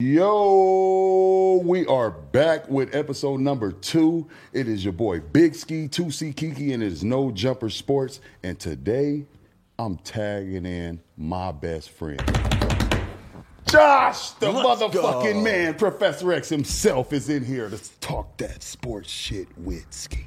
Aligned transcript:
Yo, 0.00 1.60
we 1.64 1.84
are 1.86 2.12
back 2.12 2.68
with 2.68 2.94
episode 2.94 3.40
number 3.40 3.72
two. 3.72 4.28
It 4.52 4.68
is 4.68 4.84
your 4.84 4.92
boy 4.92 5.18
Big 5.18 5.56
Ski, 5.56 5.88
2C 5.88 6.36
Kiki, 6.36 6.72
and 6.72 6.84
it 6.84 6.92
is 6.92 7.02
No 7.02 7.32
Jumper 7.32 7.68
Sports. 7.68 8.20
And 8.44 8.56
today, 8.60 9.26
I'm 9.76 9.96
tagging 9.96 10.66
in 10.66 11.00
my 11.16 11.50
best 11.50 11.90
friend. 11.90 12.20
Josh, 13.68 14.30
the 14.38 14.52
Let's 14.52 14.80
motherfucking 14.82 15.32
go. 15.34 15.40
man, 15.42 15.74
Professor 15.74 16.32
X 16.32 16.48
himself 16.48 17.12
is 17.12 17.28
in 17.28 17.44
here 17.44 17.68
to 17.68 17.98
talk 17.98 18.36
that 18.36 18.62
sports 18.62 19.10
shit 19.10 19.48
with 19.58 19.92
Ski. 19.92 20.26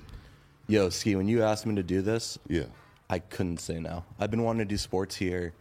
Yo, 0.67 0.89
Ski, 0.89 1.15
when 1.15 1.29
you 1.29 1.43
asked 1.43 1.65
me 1.65 1.75
to 1.75 1.83
do 1.83 2.01
this, 2.01 2.37
Yeah. 2.49 2.65
I 3.09 3.19
couldn't 3.19 3.61
say 3.61 3.79
no. 3.79 4.03
I've 4.19 4.31
been 4.31 4.43
wanting 4.43 4.59
to 4.59 4.65
do 4.73 4.77
sports 4.77 5.15
here 5.15 5.53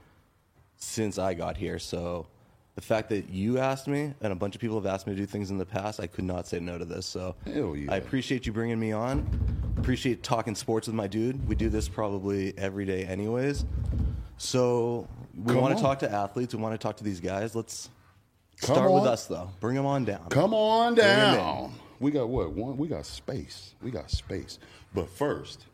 since 0.74 1.16
I 1.16 1.34
got 1.34 1.56
here. 1.56 1.78
So 1.78 2.26
the 2.80 2.86
fact 2.86 3.10
that 3.10 3.28
you 3.28 3.58
asked 3.58 3.86
me 3.88 4.14
and 4.22 4.32
a 4.32 4.36
bunch 4.36 4.54
of 4.54 4.60
people 4.60 4.76
have 4.76 4.86
asked 4.86 5.06
me 5.06 5.12
to 5.14 5.16
do 5.20 5.26
things 5.26 5.50
in 5.50 5.58
the 5.58 5.66
past, 5.66 6.00
I 6.00 6.06
could 6.06 6.24
not 6.24 6.46
say 6.46 6.60
no 6.60 6.78
to 6.78 6.84
this. 6.84 7.04
So 7.06 7.36
Hell 7.44 7.76
yeah. 7.76 7.92
I 7.92 7.96
appreciate 7.96 8.46
you 8.46 8.52
bringing 8.52 8.80
me 8.80 8.92
on. 8.92 9.28
Appreciate 9.76 10.22
talking 10.22 10.54
sports 10.54 10.86
with 10.86 10.94
my 10.96 11.06
dude. 11.06 11.46
We 11.46 11.54
do 11.54 11.68
this 11.68 11.88
probably 11.88 12.56
every 12.58 12.86
day, 12.86 13.04
anyways. 13.04 13.64
So 14.38 15.06
we 15.36 15.52
Come 15.52 15.60
want 15.62 15.72
on. 15.74 15.76
to 15.78 15.82
talk 15.82 15.98
to 16.00 16.10
athletes. 16.10 16.54
We 16.54 16.60
want 16.62 16.72
to 16.74 16.78
talk 16.78 16.96
to 16.98 17.04
these 17.04 17.20
guys. 17.20 17.54
Let's 17.54 17.90
Come 18.62 18.76
start 18.76 18.90
with 18.92 19.04
us, 19.04 19.26
though. 19.26 19.50
Bring 19.60 19.76
them 19.76 19.86
on 19.86 20.04
down. 20.04 20.28
Come 20.30 20.54
on 20.54 20.94
Bring 20.94 21.06
'em 21.06 21.28
in. 21.28 21.34
down. 21.36 21.72
We 21.98 22.10
got 22.10 22.28
what? 22.30 22.52
One. 22.52 22.76
We 22.78 22.88
got 22.88 23.04
space. 23.04 23.74
We 23.82 23.90
got 23.90 24.10
space. 24.10 24.58
But 24.94 25.08
first, 25.10 25.66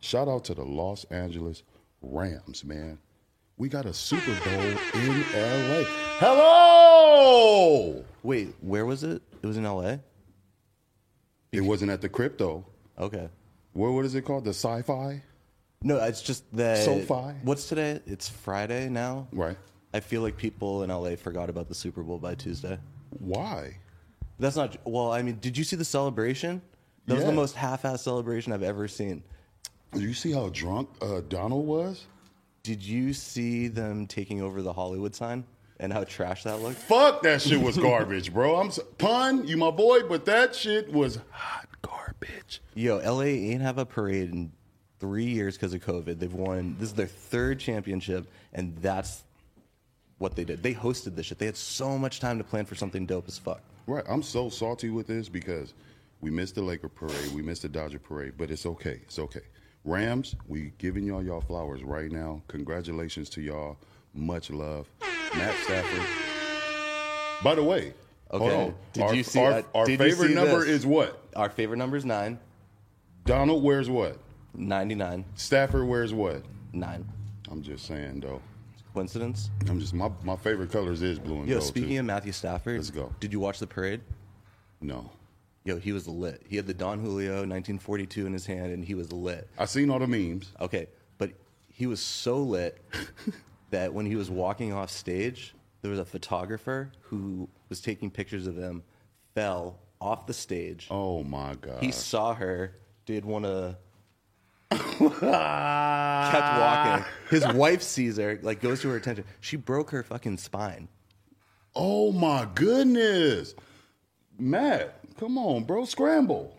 shout 0.00 0.26
out 0.28 0.44
to 0.46 0.54
the 0.54 0.64
Los 0.64 1.04
Angeles 1.04 1.62
Rams, 2.02 2.64
man. 2.64 2.98
We 3.58 3.68
got 3.68 3.86
a 3.86 3.92
Super 3.92 4.38
Bowl 4.44 4.60
in 4.60 5.24
LA. 5.34 5.84
Hello. 6.18 8.04
Wait, 8.22 8.54
where 8.60 8.86
was 8.86 9.02
it? 9.02 9.20
It 9.42 9.46
was 9.46 9.56
in 9.56 9.64
LA? 9.64 9.96
It 11.50 11.60
wasn't 11.62 11.90
at 11.90 12.00
the 12.00 12.08
crypto. 12.08 12.64
Okay. 12.98 13.28
What 13.72 13.92
what 13.92 14.04
is 14.04 14.14
it 14.14 14.22
called? 14.22 14.44
The 14.44 14.50
sci-fi? 14.50 15.22
No, 15.82 15.96
it's 16.04 16.22
just 16.22 16.44
that. 16.56 16.84
SoFi? 16.84 17.34
What's 17.42 17.68
today? 17.68 18.00
It's 18.06 18.28
Friday 18.28 18.88
now. 18.88 19.26
Right. 19.32 19.56
I 19.92 20.00
feel 20.00 20.22
like 20.22 20.36
people 20.36 20.82
in 20.84 20.90
LA 20.90 21.16
forgot 21.16 21.48
about 21.50 21.68
the 21.68 21.74
Super 21.74 22.02
Bowl 22.02 22.18
by 22.18 22.34
Tuesday. 22.34 22.78
Why? 23.18 23.76
That's 24.38 24.54
not. 24.56 24.76
Well, 24.84 25.10
I 25.10 25.22
mean, 25.22 25.38
did 25.40 25.56
you 25.58 25.64
see 25.64 25.76
the 25.76 25.84
celebration? 25.84 26.62
That 27.06 27.14
was 27.14 27.22
Yeah. 27.24 27.30
the 27.30 27.36
most 27.36 27.54
half-ass 27.56 28.02
celebration 28.02 28.52
I've 28.52 28.62
ever 28.62 28.86
seen. 28.86 29.22
Did 29.92 30.02
you 30.02 30.12
see 30.14 30.30
how 30.32 30.50
drunk 30.50 30.90
uh, 31.00 31.22
Donald 31.28 31.66
was? 31.66 32.04
Did 32.68 32.84
you 32.84 33.14
see 33.14 33.68
them 33.68 34.06
taking 34.06 34.42
over 34.42 34.60
the 34.60 34.74
Hollywood 34.74 35.14
sign 35.14 35.44
and 35.80 35.90
how 35.90 36.04
trash 36.04 36.42
that 36.42 36.60
looked? 36.60 36.76
Fuck, 36.76 37.22
that 37.22 37.40
shit 37.40 37.58
was 37.58 37.78
garbage, 37.78 38.30
bro. 38.30 38.56
I'm 38.56 38.70
so, 38.70 38.82
pun, 38.98 39.48
you 39.48 39.56
my 39.56 39.70
boy, 39.70 40.02
but 40.02 40.26
that 40.26 40.54
shit 40.54 40.92
was 40.92 41.18
hot 41.30 41.66
garbage. 41.80 42.60
Yo, 42.74 42.98
LA 42.98 43.22
ain't 43.22 43.62
have 43.62 43.78
a 43.78 43.86
parade 43.86 44.32
in 44.32 44.52
three 45.00 45.24
years 45.24 45.56
because 45.56 45.72
of 45.72 45.82
COVID. 45.82 46.18
They've 46.18 46.30
won. 46.30 46.76
This 46.78 46.90
is 46.90 46.94
their 46.94 47.06
third 47.06 47.58
championship, 47.58 48.30
and 48.52 48.76
that's 48.82 49.24
what 50.18 50.36
they 50.36 50.44
did. 50.44 50.62
They 50.62 50.74
hosted 50.74 51.16
this 51.16 51.24
shit. 51.24 51.38
They 51.38 51.46
had 51.46 51.56
so 51.56 51.96
much 51.96 52.20
time 52.20 52.36
to 52.36 52.44
plan 52.44 52.66
for 52.66 52.74
something 52.74 53.06
dope 53.06 53.28
as 53.28 53.38
fuck. 53.38 53.62
Right. 53.86 54.04
I'm 54.06 54.22
so 54.22 54.50
salty 54.50 54.90
with 54.90 55.06
this 55.06 55.30
because 55.30 55.72
we 56.20 56.30
missed 56.30 56.56
the 56.56 56.60
Laker 56.60 56.90
parade, 56.90 57.32
we 57.32 57.40
missed 57.40 57.62
the 57.62 57.70
Dodger 57.70 57.98
parade, 57.98 58.34
but 58.36 58.50
it's 58.50 58.66
okay. 58.66 59.00
It's 59.04 59.18
okay. 59.18 59.40
Rams, 59.92 60.36
we 60.46 60.72
giving 60.78 61.04
y'all 61.04 61.22
y'all 61.22 61.40
flowers 61.40 61.82
right 61.82 62.12
now. 62.12 62.42
Congratulations 62.48 63.30
to 63.30 63.40
y'all. 63.40 63.78
Much 64.14 64.50
love. 64.50 64.86
Matt 65.34 65.54
Stafford. 65.64 66.04
By 67.42 67.54
the 67.54 67.62
way, 67.64 67.94
hold 68.30 68.42
Okay. 68.42 68.64
on. 68.66 68.74
Did 68.92 69.02
our, 69.04 69.14
you 69.14 69.22
see- 69.22 69.40
our, 69.40 69.52
uh, 69.52 69.62
our 69.74 69.86
did 69.86 69.98
favorite 69.98 70.28
see 70.28 70.34
number 70.34 70.60
this? 70.60 70.68
is 70.68 70.86
what? 70.86 71.22
Our 71.34 71.48
favorite 71.48 71.78
number 71.78 71.96
is 71.96 72.04
nine. 72.04 72.38
Donald 73.24 73.62
wears 73.62 73.88
what? 73.88 74.18
99. 74.54 75.24
Stafford 75.36 75.86
wears 75.86 76.12
what? 76.12 76.42
Nine. 76.72 77.06
I'm 77.50 77.62
just 77.62 77.86
saying 77.86 78.20
though. 78.20 78.42
Coincidence? 78.92 79.50
I'm 79.68 79.78
just 79.80 79.94
my, 79.94 80.10
my 80.24 80.36
favorite 80.36 80.70
colors 80.72 81.00
is 81.02 81.18
blue 81.18 81.38
and 81.40 81.48
Yo, 81.48 81.56
gold. 81.58 81.66
speaking 81.68 81.90
too. 81.90 82.00
of 82.00 82.04
Matthew 82.06 82.32
Stafford, 82.32 82.76
Let's 82.76 82.90
go. 82.90 83.14
Did 83.20 83.32
you 83.32 83.40
watch 83.40 83.58
the 83.58 83.66
parade? 83.66 84.00
no. 84.82 85.10
Yo, 85.64 85.78
he 85.78 85.92
was 85.92 86.08
lit. 86.08 86.42
He 86.48 86.56
had 86.56 86.66
the 86.66 86.74
Don 86.74 86.98
Julio 86.98 87.32
1942 87.32 88.26
in 88.26 88.32
his 88.32 88.46
hand, 88.46 88.72
and 88.72 88.84
he 88.84 88.94
was 88.94 89.12
lit. 89.12 89.48
I 89.58 89.66
seen 89.66 89.90
all 89.90 89.98
the 89.98 90.06
memes. 90.06 90.52
Okay, 90.60 90.86
but 91.18 91.32
he 91.68 91.86
was 91.86 92.00
so 92.00 92.38
lit 92.38 92.82
that 93.70 93.92
when 93.92 94.06
he 94.06 94.16
was 94.16 94.30
walking 94.30 94.72
off 94.72 94.90
stage, 94.90 95.54
there 95.82 95.90
was 95.90 96.00
a 96.00 96.04
photographer 96.04 96.90
who 97.00 97.48
was 97.68 97.80
taking 97.80 98.10
pictures 98.10 98.46
of 98.46 98.56
him, 98.56 98.82
fell 99.34 99.78
off 100.00 100.26
the 100.26 100.34
stage. 100.34 100.86
Oh 100.90 101.22
my 101.22 101.54
god. 101.56 101.82
He 101.82 101.92
saw 101.92 102.34
her, 102.34 102.76
did 103.04 103.24
one 103.24 103.44
of 103.44 103.76
kept 104.70 105.00
walking. 105.10 107.04
His 107.30 107.46
wife 107.54 107.82
sees 107.82 108.16
her, 108.16 108.38
like 108.42 108.60
goes 108.60 108.80
to 108.82 108.88
her 108.90 108.96
attention. 108.96 109.24
She 109.40 109.56
broke 109.56 109.90
her 109.90 110.02
fucking 110.02 110.38
spine. 110.38 110.88
Oh 111.74 112.12
my 112.12 112.48
goodness. 112.54 113.54
Matt, 114.38 114.97
come 115.18 115.36
on, 115.36 115.64
bro. 115.64 115.84
Scramble. 115.84 116.54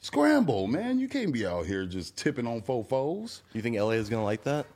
Scramble, 0.00 0.66
man. 0.66 0.98
You 0.98 1.08
can't 1.08 1.32
be 1.32 1.46
out 1.46 1.64
here 1.64 1.86
just 1.86 2.16
tipping 2.16 2.46
on 2.46 2.60
fofos. 2.60 3.40
You 3.54 3.62
think 3.62 3.76
LA 3.76 3.90
is 3.90 4.08
gonna 4.08 4.24
like 4.24 4.42
that? 4.44 4.66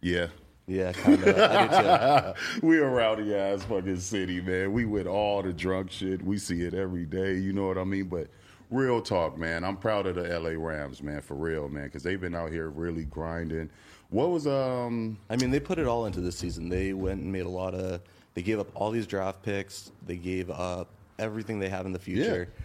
Yeah. 0.00 0.28
Yeah, 0.68 0.92
kind 0.92 1.22
of. 1.22 1.38
I 1.38 2.32
do 2.32 2.34
too. 2.60 2.66
we 2.66 2.78
a 2.78 2.84
rowdy 2.84 3.34
ass 3.34 3.62
fucking 3.64 4.00
city, 4.00 4.40
man. 4.40 4.72
We 4.72 4.84
with 4.84 5.06
all 5.06 5.42
the 5.42 5.52
drunk 5.52 5.90
shit. 5.90 6.22
We 6.22 6.38
see 6.38 6.62
it 6.62 6.74
every 6.74 7.04
day. 7.04 7.34
You 7.34 7.52
know 7.52 7.66
what 7.66 7.78
I 7.78 7.84
mean? 7.84 8.04
But 8.06 8.28
real 8.70 9.00
talk, 9.00 9.38
man. 9.38 9.64
I'm 9.64 9.76
proud 9.76 10.06
of 10.06 10.16
the 10.16 10.38
LA 10.38 10.50
Rams, 10.50 11.02
man, 11.02 11.20
for 11.20 11.34
real, 11.34 11.68
man, 11.68 11.84
because 11.84 12.02
they've 12.02 12.20
been 12.20 12.34
out 12.34 12.50
here 12.50 12.68
really 12.68 13.04
grinding. 13.04 13.70
What 14.10 14.30
was 14.30 14.46
um 14.46 15.18
I 15.30 15.36
mean, 15.36 15.50
they 15.50 15.60
put 15.60 15.78
it 15.78 15.86
all 15.86 16.06
into 16.06 16.20
this 16.20 16.36
season. 16.36 16.68
They 16.68 16.92
went 16.92 17.22
and 17.22 17.32
made 17.32 17.46
a 17.46 17.48
lot 17.48 17.74
of. 17.74 18.00
They 18.34 18.42
gave 18.42 18.58
up 18.58 18.68
all 18.74 18.90
these 18.90 19.06
draft 19.06 19.42
picks. 19.42 19.92
They 20.06 20.16
gave 20.16 20.50
up 20.50 20.90
everything 21.18 21.58
they 21.58 21.68
have 21.68 21.86
in 21.86 21.92
the 21.92 21.98
future. 21.98 22.48
Yeah. 22.52 22.64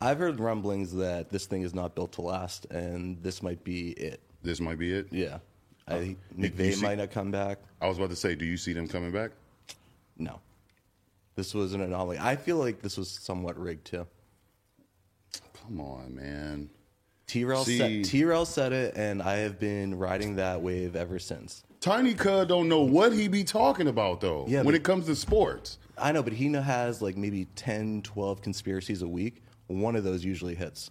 I've 0.00 0.18
heard 0.18 0.38
rumblings 0.38 0.94
that 0.94 1.28
this 1.30 1.46
thing 1.46 1.62
is 1.62 1.74
not 1.74 1.94
built 1.94 2.12
to 2.12 2.22
last, 2.22 2.66
and 2.66 3.20
this 3.22 3.42
might 3.42 3.62
be 3.64 3.90
it. 3.90 4.20
this 4.42 4.60
might 4.60 4.78
be 4.78 4.92
it? 4.92 5.08
Yeah, 5.10 5.38
I 5.88 5.94
uh, 5.94 5.98
think 5.98 6.18
you- 6.36 6.44
you 6.44 6.50
McVay 6.50 6.74
see- 6.74 6.82
might 6.82 6.98
not 6.98 7.10
come 7.10 7.30
back. 7.32 7.58
I 7.80 7.88
was 7.88 7.98
about 7.98 8.10
to 8.10 8.16
say, 8.16 8.34
do 8.36 8.44
you 8.44 8.56
see 8.56 8.72
them 8.72 8.86
coming 8.86 9.10
back? 9.10 9.32
No, 10.16 10.40
this 11.34 11.52
was 11.54 11.74
an 11.74 11.80
anomaly. 11.80 12.18
I 12.20 12.36
feel 12.36 12.56
like 12.58 12.80
this 12.80 12.96
was 12.96 13.10
somewhat 13.10 13.58
rigged 13.58 13.86
too. 13.86 14.06
Come 15.64 15.80
on, 15.80 16.14
man. 16.14 16.70
See- 17.26 17.78
said, 17.78 18.04
T-Rail 18.04 18.46
said 18.46 18.72
it, 18.72 18.96
and 18.96 19.20
I 19.20 19.36
have 19.38 19.58
been 19.58 19.98
riding 19.98 20.36
that 20.36 20.62
wave 20.62 20.96
ever 20.96 21.18
since. 21.18 21.62
Tiny 21.80 22.14
Cud 22.14 22.48
don't 22.48 22.68
know 22.68 22.82
what 22.82 23.12
he 23.12 23.28
be 23.28 23.44
talking 23.44 23.88
about 23.88 24.20
though. 24.20 24.44
Yeah, 24.48 24.58
when 24.58 24.66
but- 24.66 24.74
it 24.74 24.84
comes 24.84 25.06
to 25.06 25.16
sports. 25.16 25.78
I 25.96 26.12
know, 26.12 26.22
but 26.22 26.32
he 26.32 26.52
has 26.52 27.02
like 27.02 27.16
maybe 27.16 27.46
10, 27.56 28.02
12 28.02 28.40
conspiracies 28.40 29.02
a 29.02 29.08
week. 29.08 29.42
One 29.66 29.96
of 29.96 30.04
those 30.04 30.24
usually 30.24 30.54
hits. 30.54 30.90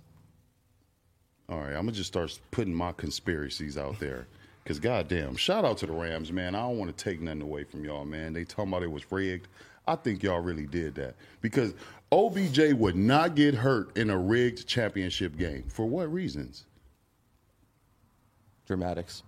All 1.50 1.60
right, 1.60 1.70
I'm 1.70 1.86
gonna 1.86 1.94
just 1.94 2.08
start 2.10 2.38
putting 2.52 2.74
my 2.74 2.92
conspiracies 2.92 3.78
out 3.78 4.00
there. 4.00 4.28
Cause 4.66 4.80
goddamn, 4.80 5.38
shout 5.38 5.64
out 5.64 5.78
to 5.78 5.86
the 5.86 5.94
Rams, 5.94 6.30
man. 6.34 6.54
I 6.54 6.60
don't 6.60 6.78
want 6.78 6.96
to 6.96 7.04
take 7.04 7.22
nothing 7.22 7.42
away 7.42 7.64
from 7.64 7.86
y'all, 7.86 8.04
man. 8.04 8.34
They 8.34 8.44
talking 8.44 8.68
about 8.68 8.84
it 8.84 8.92
was 8.92 9.10
rigged. 9.10 9.48
I 9.88 9.96
think 9.96 10.22
y'all 10.24 10.42
really 10.42 10.66
did 10.66 10.96
that 10.96 11.16
because 11.40 11.74
OBJ 12.12 12.74
would 12.74 12.98
not 12.98 13.36
get 13.36 13.56
hurt 13.56 13.96
in 13.98 14.10
a 14.10 14.18
rigged 14.18 14.68
championship 14.68 15.38
game. 15.38 15.64
For 15.70 15.86
what 15.86 16.12
reasons? 16.12 16.66
Dramatics. 18.66 19.24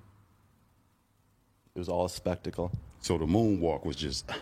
It 1.76 1.80
was 1.80 1.90
all 1.90 2.06
a 2.06 2.10
spectacle. 2.10 2.72
So 3.02 3.18
the 3.18 3.26
moonwalk 3.26 3.86
was 3.86 3.96
just. 3.96 4.30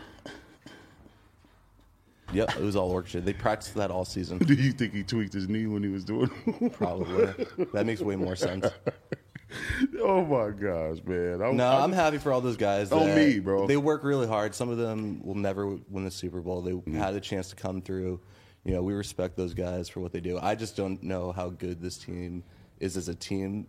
Yep, 2.34 2.58
it 2.58 2.62
was 2.62 2.76
all 2.76 2.92
orchestrated. 2.92 3.26
They 3.26 3.32
practiced 3.32 3.76
that 3.76 3.90
all 3.90 4.04
season. 4.04 4.38
Do 4.40 4.54
you 4.54 4.74
think 4.74 4.94
he 4.94 5.02
tweaked 5.02 5.32
his 5.34 5.48
knee 5.48 5.66
when 5.66 5.82
he 5.82 5.88
was 5.88 6.04
doing? 6.04 6.30
it? 6.46 6.74
Probably. 6.74 7.26
that 7.74 7.86
makes 7.86 8.02
way 8.02 8.18
more 8.18 8.36
sense. 8.36 8.66
oh 10.02 10.26
my 10.26 10.50
gosh, 10.52 10.98
man! 11.06 11.42
I, 11.42 11.52
No, 11.52 11.66
I- 11.66 11.84
I'm 11.86 11.94
happy 11.94 12.18
for 12.18 12.34
all 12.34 12.42
those 12.42 12.58
guys. 12.58 12.90
Oh 12.92 13.06
me, 13.16 13.40
bro. 13.40 13.66
They 13.66 13.78
work 13.78 14.04
really 14.04 14.28
hard. 14.28 14.54
Some 14.54 14.68
of 14.70 14.78
them 14.78 15.22
will 15.24 15.36
never 15.36 15.68
win 15.90 16.04
the 16.04 16.12
Super 16.12 16.42
Bowl. 16.42 16.62
They 16.62 16.72
Mm-hmm. 16.72 16.98
had 16.98 17.16
a 17.16 17.22
chance 17.22 17.48
to 17.52 17.56
come 17.56 17.82
through. 17.82 18.20
You 18.66 18.74
know, 18.74 18.84
we 18.84 18.94
respect 18.94 19.38
those 19.38 19.54
guys 19.54 19.88
for 19.88 20.02
what 20.02 20.12
they 20.12 20.20
do. 20.20 20.38
I 20.38 20.56
just 20.56 20.76
don't 20.76 21.02
know 21.02 21.32
how 21.32 21.48
good 21.48 21.82
this 21.82 21.98
team 21.98 22.44
is 22.82 22.98
as 22.98 23.08
a 23.08 23.16
team 23.16 23.68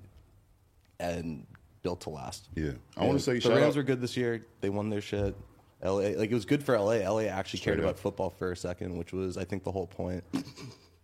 and 0.99 1.47
built 1.83 2.01
to 2.03 2.11
last. 2.11 2.49
Yeah, 2.55 2.73
I 2.97 3.05
want 3.05 3.19
to 3.19 3.25
say 3.25 3.35
the 3.35 3.41
shout 3.41 3.53
Rams 3.53 3.75
out. 3.75 3.77
were 3.77 3.83
good 3.83 4.01
this 4.01 4.17
year. 4.17 4.45
They 4.61 4.71
won 4.71 4.91
their 4.91 5.01
shit. 5.01 5.35
LA, 5.83 5.91
like 6.17 6.31
it 6.31 6.35
was 6.35 6.45
good 6.45 6.63
for 6.63 6.77
LA. 6.79 7.09
LA 7.09 7.23
actually 7.23 7.61
Straight 7.61 7.75
cared 7.75 7.79
up. 7.81 7.85
about 7.85 7.99
football 7.99 8.31
for 8.31 8.53
a 8.53 8.57
second, 8.57 8.97
which 8.97 9.13
was 9.13 9.37
I 9.37 9.45
think 9.45 9.63
the 9.65 9.73
whole 9.73 9.87
point. 9.87 10.25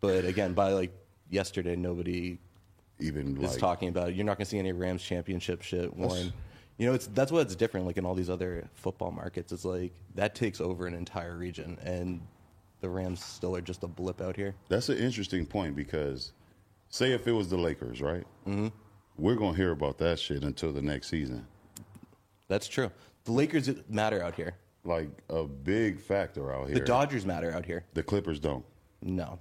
but 0.00 0.24
again, 0.24 0.52
by 0.52 0.72
like 0.72 0.92
yesterday, 1.30 1.76
nobody 1.76 2.38
even 2.98 3.36
is 3.42 3.52
like 3.52 3.60
talking 3.60 3.88
about 3.88 4.08
it. 4.10 4.14
You're 4.16 4.24
not 4.24 4.36
going 4.38 4.44
to 4.46 4.50
see 4.50 4.58
any 4.58 4.72
Rams 4.72 5.02
championship 5.02 5.62
shit 5.62 5.94
worn. 5.94 6.32
You 6.78 6.88
know, 6.88 6.94
it's 6.94 7.06
that's 7.08 7.30
what's 7.30 7.54
different. 7.54 7.86
Like 7.86 7.98
in 7.98 8.04
all 8.04 8.14
these 8.14 8.30
other 8.30 8.68
football 8.74 9.12
markets, 9.12 9.52
it's 9.52 9.64
like 9.64 9.92
that 10.16 10.34
takes 10.34 10.60
over 10.60 10.86
an 10.86 10.94
entire 10.94 11.36
region, 11.36 11.78
and 11.84 12.20
the 12.80 12.88
Rams 12.88 13.24
still 13.24 13.54
are 13.54 13.60
just 13.60 13.84
a 13.84 13.86
blip 13.88 14.20
out 14.20 14.34
here. 14.34 14.56
That's 14.68 14.88
an 14.88 14.98
interesting 14.98 15.46
point 15.46 15.76
because, 15.76 16.32
say, 16.88 17.12
if 17.12 17.28
it 17.28 17.32
was 17.32 17.48
the 17.48 17.56
Lakers, 17.56 18.02
right? 18.02 18.24
Mm-hmm. 18.46 18.68
We're 19.16 19.36
gonna 19.36 19.56
hear 19.56 19.70
about 19.70 19.98
that 19.98 20.18
shit 20.18 20.42
until 20.42 20.72
the 20.72 20.82
next 20.82 21.08
season. 21.08 21.46
That's 22.48 22.66
true. 22.68 22.90
The 23.24 23.32
Lakers 23.32 23.70
matter 23.88 24.22
out 24.22 24.34
here. 24.34 24.54
Like 24.84 25.08
a 25.30 25.44
big 25.44 26.00
factor 26.00 26.52
out 26.52 26.66
here. 26.66 26.74
The 26.74 26.84
Dodgers 26.84 27.24
matter 27.24 27.52
out 27.52 27.64
here. 27.64 27.84
The 27.94 28.02
Clippers 28.02 28.38
don't. 28.38 28.64
No, 29.00 29.38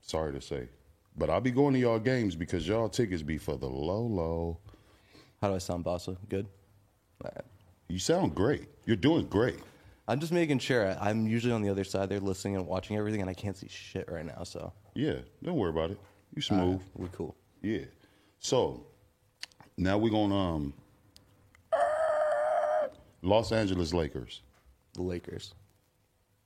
Sorry 0.00 0.32
to 0.32 0.40
say, 0.40 0.68
but 1.16 1.30
I'll 1.30 1.40
be 1.40 1.50
going 1.52 1.74
to 1.74 1.80
y'all 1.80 1.98
games 2.00 2.34
because 2.34 2.66
y'all 2.66 2.88
tickets 2.88 3.22
be 3.22 3.38
for 3.38 3.56
the 3.56 3.68
low 3.68 4.02
low. 4.02 4.58
how 5.40 5.48
do 5.48 5.54
I 5.54 5.58
sound, 5.58 5.84
Bossa? 5.84 6.16
Good. 6.28 6.46
Right. 7.22 7.32
You 7.88 7.98
sound 7.98 8.34
great. 8.34 8.66
You're 8.86 8.96
doing 8.96 9.26
great. 9.26 9.60
I'm 10.08 10.18
just 10.18 10.32
making 10.32 10.58
sure. 10.58 10.96
I'm 11.00 11.26
usually 11.28 11.52
on 11.52 11.62
the 11.62 11.68
other 11.68 11.84
side 11.84 12.08
there, 12.08 12.18
listening 12.18 12.56
and 12.56 12.66
watching 12.66 12.96
everything, 12.96 13.20
and 13.20 13.30
I 13.30 13.34
can't 13.34 13.56
see 13.56 13.68
shit 13.68 14.10
right 14.10 14.26
now. 14.26 14.42
So 14.42 14.72
Yeah, 14.94 15.16
don't 15.44 15.56
worry 15.56 15.70
about 15.70 15.92
it. 15.92 15.98
You 16.34 16.42
smooth. 16.42 16.82
we're 16.96 17.08
cool. 17.08 17.36
Yeah. 17.62 17.84
So 18.40 18.86
now 19.80 19.96
we're 19.96 20.10
gonna 20.10 20.36
um 20.36 20.74
Los 23.22 23.50
Angeles 23.50 23.92
Lakers. 23.92 24.42
The 24.94 25.02
Lakers. 25.02 25.54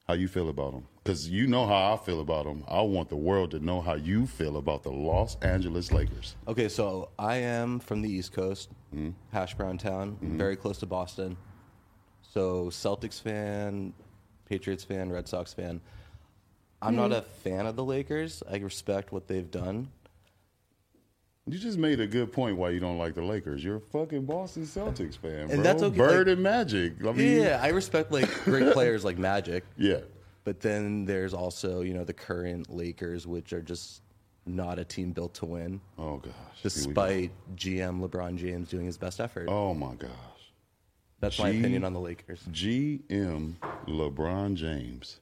How 0.07 0.15
you 0.15 0.29
feel 0.29 0.49
about 0.51 0.73
them? 0.73 0.87
Because 1.03 1.29
you 1.29 1.47
know 1.47 1.67
how 1.67 1.95
I 1.95 1.97
feel 1.97 2.21
about 2.21 2.45
them. 2.45 2.63
I 2.69 2.83
want 2.83 3.09
the 3.09 3.17
world 3.17 3.51
to 3.53 3.61
know 3.61 3.81
how 3.81 3.95
you 3.95 4.27
feel 4.27 4.57
about 4.59 4.83
the 4.83 4.91
Los 4.91 5.37
Angeles 5.41 5.93
Lakers. 5.93 6.37
Okay, 6.47 6.69
so 6.69 7.09
I 7.19 7.37
am 7.37 7.81
from 7.81 8.03
the 8.03 8.11
East 8.11 8.33
Coast, 8.33 8.71
hmm? 8.93 9.11
Hash 9.33 9.55
Brown 9.55 9.79
Town, 9.79 10.11
hmm? 10.13 10.37
very 10.37 10.57
close 10.57 10.79
to 10.79 10.87
Boston. 10.87 11.37
So 12.23 12.67
Celtics 12.67 13.21
fan, 13.21 13.95
Patriots 14.49 14.85
fan, 14.85 15.11
Red 15.11 15.27
Sox 15.27 15.53
fan. 15.55 15.81
I'm 16.83 16.97
not 16.97 17.11
hmm. 17.11 17.15
a 17.15 17.23
fan 17.23 17.67
of 17.67 17.77
the 17.77 17.85
Lakers. 17.85 18.43
I 18.51 18.59
respect 18.59 19.11
what 19.11 19.27
they've 19.27 19.51
done. 19.51 19.89
You 21.47 21.59
just 21.59 21.77
made 21.77 22.01
a 22.01 22.07
good 22.07 22.33
point 22.33 22.57
why 22.57 22.71
you 22.71 22.81
don't 22.81 22.97
like 22.97 23.15
the 23.15 23.23
Lakers. 23.23 23.63
You're 23.63 23.77
a 23.77 23.81
fucking 23.81 24.25
Boston 24.25 24.63
Celtics 24.65 25.19
fan, 25.19 25.47
bro. 25.47 25.55
And 25.55 25.65
that's 25.65 25.83
okay, 25.83 25.97
Bird 25.97 26.27
like- 26.27 26.35
and 26.35 26.43
Magic. 26.43 26.95
I 27.05 27.13
mean, 27.13 27.43
Yeah, 27.43 27.61
I 27.63 27.69
respect 27.69 28.11
like 28.13 28.31
great 28.45 28.73
players 28.73 29.05
like 29.05 29.19
Magic, 29.19 29.63
yeah. 29.77 30.01
but 30.45 30.61
then 30.61 31.05
there's 31.05 31.35
also 31.35 31.83
you 31.83 31.93
know 31.93 32.03
the 32.05 32.15
current 32.15 32.71
Lakers, 32.73 33.27
which 33.27 33.53
are 33.53 33.61
just 33.61 34.01
not 34.47 34.79
a 34.79 34.85
team 34.85 35.13
built 35.13 35.35
to 35.35 35.45
win, 35.47 35.81
Oh 35.99 36.17
gosh. 36.17 36.33
We 36.33 36.33
go. 36.33 36.63
despite 36.63 37.31
GM 37.57 38.07
LeBron 38.07 38.37
James 38.37 38.69
doing 38.71 38.87
his 38.87 38.97
best 38.97 39.21
effort. 39.21 39.49
Oh 39.51 39.75
my 39.75 39.95
gosh. 39.95 40.11
That's 41.21 41.39
my 41.39 41.49
opinion 41.51 41.85
on 41.85 41.93
the 41.93 42.01
Lakers. 42.01 42.41
GM 42.51 43.55
LeBron 43.87 44.55
James. 44.55 45.21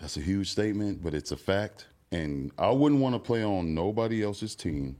That's 0.00 0.16
a 0.16 0.20
huge 0.20 0.50
statement, 0.50 1.02
but 1.02 1.12
it's 1.14 1.32
a 1.32 1.36
fact. 1.36 1.86
And 2.12 2.50
I 2.58 2.70
wouldn't 2.70 3.00
want 3.00 3.14
to 3.14 3.18
play 3.20 3.44
on 3.44 3.74
nobody 3.74 4.22
else's 4.22 4.54
team. 4.54 4.96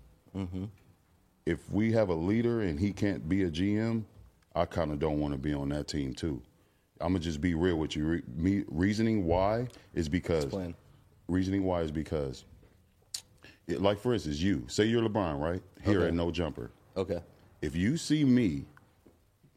If 1.47 1.69
we 1.71 1.91
have 1.93 2.09
a 2.11 2.15
leader 2.15 2.61
and 2.63 2.79
he 2.79 2.93
can't 2.93 3.29
be 3.29 3.43
a 3.43 3.51
GM, 3.51 4.05
I 4.55 4.65
kind 4.65 4.93
of 4.93 4.99
don't 5.01 5.19
want 5.19 5.33
to 5.35 5.39
be 5.39 5.53
on 5.53 5.71
that 5.71 5.89
team 5.89 6.15
too. 6.15 6.41
I'm 7.01 7.09
gonna 7.13 7.19
just 7.21 7.41
be 7.41 7.55
real 7.55 7.77
with 7.77 7.97
you. 7.97 8.07
Re- 8.07 8.23
me, 8.37 8.65
reasoning 8.69 9.25
why 9.25 9.69
is 9.95 10.09
because 10.09 10.45
Explain. 10.45 10.75
reasoning 11.29 11.65
why 11.65 11.81
is 11.81 11.91
because, 11.91 12.45
it, 13.67 13.81
like 13.81 13.99
for 13.99 14.13
instance, 14.13 14.39
you 14.39 14.65
say 14.69 14.85
you're 14.85 15.03
LeBron, 15.03 15.41
right? 15.41 15.63
Here 15.83 16.01
Okay. 16.01 16.09
at 16.09 16.15
No 16.15 16.31
Jumper. 16.31 16.71
Okay. 16.97 17.21
If 17.63 17.75
you 17.75 17.97
see 17.97 18.23
me, 18.23 18.67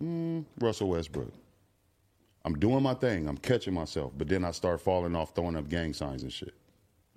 mm, 0.02 0.46
Russell 0.60 0.90
Westbrook, 0.90 1.34
I'm 2.46 2.58
doing 2.58 2.82
my 2.82 2.94
thing, 2.94 3.28
I'm 3.28 3.38
catching 3.38 3.74
myself, 3.74 4.14
but 4.18 4.28
then 4.30 4.44
I 4.46 4.52
start 4.52 4.80
falling 4.80 5.16
off, 5.16 5.36
throwing 5.36 5.58
up 5.58 5.68
gang 5.70 5.94
signs 5.94 6.24
and 6.24 6.32
shit. 6.32 6.54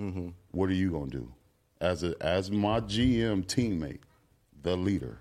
Mm-hmm. 0.00 0.28
What 0.50 0.69
are 0.70 0.75
you 0.75 0.90
gonna 0.90 1.10
do, 1.10 1.32
as 1.81 2.02
a 2.04 2.14
as 2.20 2.50
my 2.50 2.81
GM 2.81 3.46
teammate, 3.46 4.00
the 4.62 4.76
leader? 4.76 5.20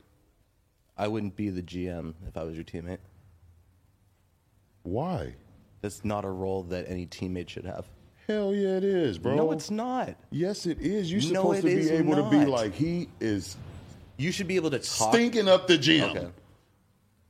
I 0.98 1.07
wouldn't 1.07 1.36
be 1.36 1.50
the 1.50 1.62
GM 1.62 2.13
if 2.27 2.38
I 2.38 2.44
was 2.44 2.56
your 2.56 2.63
teammate. 2.63 3.00
Why? 4.83 5.36
That's 5.81 6.04
not 6.06 6.25
a 6.25 6.30
role 6.30 6.63
that 6.63 6.86
any 6.89 7.06
teammate 7.06 7.50
should 7.50 7.66
have. 7.66 7.86
Hell 8.27 8.56
yeah, 8.56 8.77
it 8.77 8.83
is, 8.83 9.18
bro. 9.18 9.36
No, 9.36 9.51
it's 9.51 9.69
not. 9.69 10.16
Yes, 10.31 10.66
it 10.66 10.80
is. 10.80 11.12
You're 11.12 11.21
No, 11.33 11.54
supposed 11.54 11.62
to 11.62 11.75
be 11.75 11.89
able 11.92 12.16
to 12.16 12.30
be 12.30 12.45
like 12.45 12.74
he 12.74 13.07
is 13.19 13.56
You 14.18 14.31
should 14.31 14.48
be 14.48 14.56
able 14.56 14.71
to 14.71 14.80
talk. 14.80 15.13
stinking 15.13 15.48
up 15.48 15.68
the 15.68 15.78
gym. 15.78 16.10
Okay. 16.10 16.28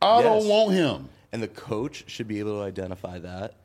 I 0.01 0.21
don't 0.21 0.48
want 0.48 0.71
him. 0.74 1.09
And 1.31 1.44
the 1.44 1.48
coach 1.50 2.06
should 2.07 2.27
be 2.30 2.39
able 2.39 2.59
to 2.59 2.63
identify 2.63 3.19
that. 3.19 3.56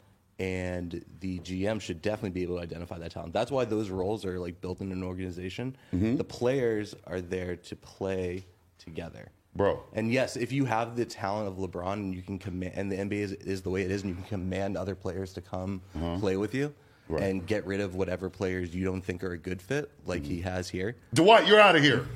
And 0.40 1.04
the 1.20 1.38
GM 1.40 1.80
should 1.82 2.00
definitely 2.00 2.30
be 2.30 2.42
able 2.42 2.56
to 2.56 2.62
identify 2.62 2.96
that 2.98 3.12
talent. 3.12 3.34
That's 3.34 3.50
why 3.50 3.66
those 3.66 3.90
roles 3.90 4.24
are 4.24 4.38
like 4.40 4.60
built 4.62 4.80
in 4.80 4.90
an 4.90 5.02
organization. 5.04 5.76
Mm-hmm. 5.94 6.16
The 6.16 6.24
players 6.24 6.94
are 7.06 7.20
there 7.20 7.56
to 7.56 7.76
play 7.76 8.44
together. 8.78 9.28
Bro. 9.54 9.82
And 9.92 10.10
yes, 10.10 10.36
if 10.36 10.50
you 10.50 10.64
have 10.64 10.96
the 10.96 11.04
talent 11.04 11.46
of 11.48 11.56
LeBron 11.58 11.92
and 11.92 12.14
you 12.14 12.22
can 12.22 12.38
command, 12.38 12.72
and 12.74 12.90
the 12.90 12.96
NBA 12.96 13.12
is, 13.20 13.32
is 13.32 13.60
the 13.62 13.68
way 13.70 13.82
it 13.82 13.90
is, 13.90 14.02
and 14.02 14.08
you 14.10 14.14
can 14.14 14.24
command 14.24 14.76
other 14.78 14.94
players 14.94 15.34
to 15.34 15.40
come 15.42 15.82
play 16.20 16.36
with 16.38 16.54
you 16.54 16.66
Uh-huh. 16.66 17.14
Right. 17.16 17.22
and 17.24 17.44
get 17.46 17.66
rid 17.66 17.80
of 17.80 17.94
whatever 17.96 18.30
players 18.30 18.74
you 18.74 18.84
don't 18.84 19.02
think 19.02 19.22
are 19.24 19.32
a 19.32 19.38
good 19.38 19.60
fit, 19.60 19.90
like 20.06 20.22
Mm-hmm. 20.22 20.30
he 20.30 20.40
has 20.40 20.70
here. 20.70 20.96
Dwight, 21.12 21.46
you're 21.46 21.60
out 21.60 21.76
of 21.76 21.82
here. 21.82 22.06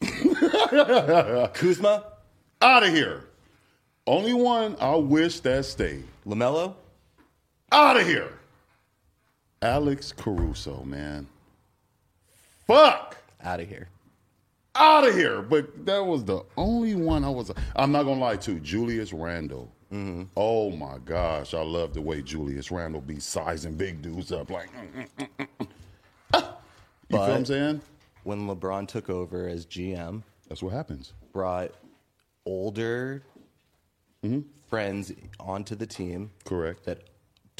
Kuzma, 1.54 2.04
Out 2.60 2.82
of 2.82 2.88
here. 2.92 3.24
Only 4.06 4.32
one 4.34 4.76
I 4.80 4.96
wish 4.96 5.40
that 5.40 5.64
stayed. 5.64 6.04
LaMelo, 6.26 6.74
Out 7.72 7.96
of 7.98 8.06
here. 8.06 8.32
Alex 9.62 10.12
Caruso, 10.12 10.82
man. 10.84 11.26
Fuck. 12.66 13.16
out 13.42 13.60
of 13.60 13.68
here. 13.68 13.88
Out 14.74 15.06
of 15.06 15.14
here. 15.14 15.42
But 15.42 15.84
that 15.86 16.04
was 16.04 16.24
the 16.24 16.42
only 16.56 16.94
one 16.94 17.24
I 17.24 17.28
was. 17.28 17.50
I'm 17.76 17.90
not 17.92 18.04
going 18.04 18.18
to 18.18 18.24
lie 18.24 18.36
to 18.36 18.60
Julius 18.60 19.12
Randle. 19.12 19.72
Oh 20.36 20.70
my 20.70 20.96
gosh. 21.04 21.52
I 21.54 21.60
love 21.62 21.92
the 21.92 22.00
way 22.00 22.22
Julius 22.22 22.70
Randle 22.70 23.00
be 23.02 23.20
sizing 23.20 23.74
big 23.74 24.00
dudes 24.00 24.32
up. 24.32 24.48
Like, 24.50 24.70
mm, 24.72 25.06
mm, 25.18 25.28
mm, 25.38 25.46
you 26.34 26.40
feel 27.10 27.20
what 27.20 27.30
I'm 27.30 27.44
saying? 27.44 27.82
When 28.24 28.46
LeBron 28.48 28.88
took 28.88 29.10
over 29.10 29.48
as 29.48 29.66
GM, 29.66 30.22
That's 30.48 30.62
what 30.62 30.72
happens. 30.72 31.12
brought 31.32 31.72
older 32.46 33.22
friends 34.68 35.12
onto 35.40 35.74
the 35.74 35.86
team 35.86 36.30
Correct. 36.44 36.84
that 36.84 37.02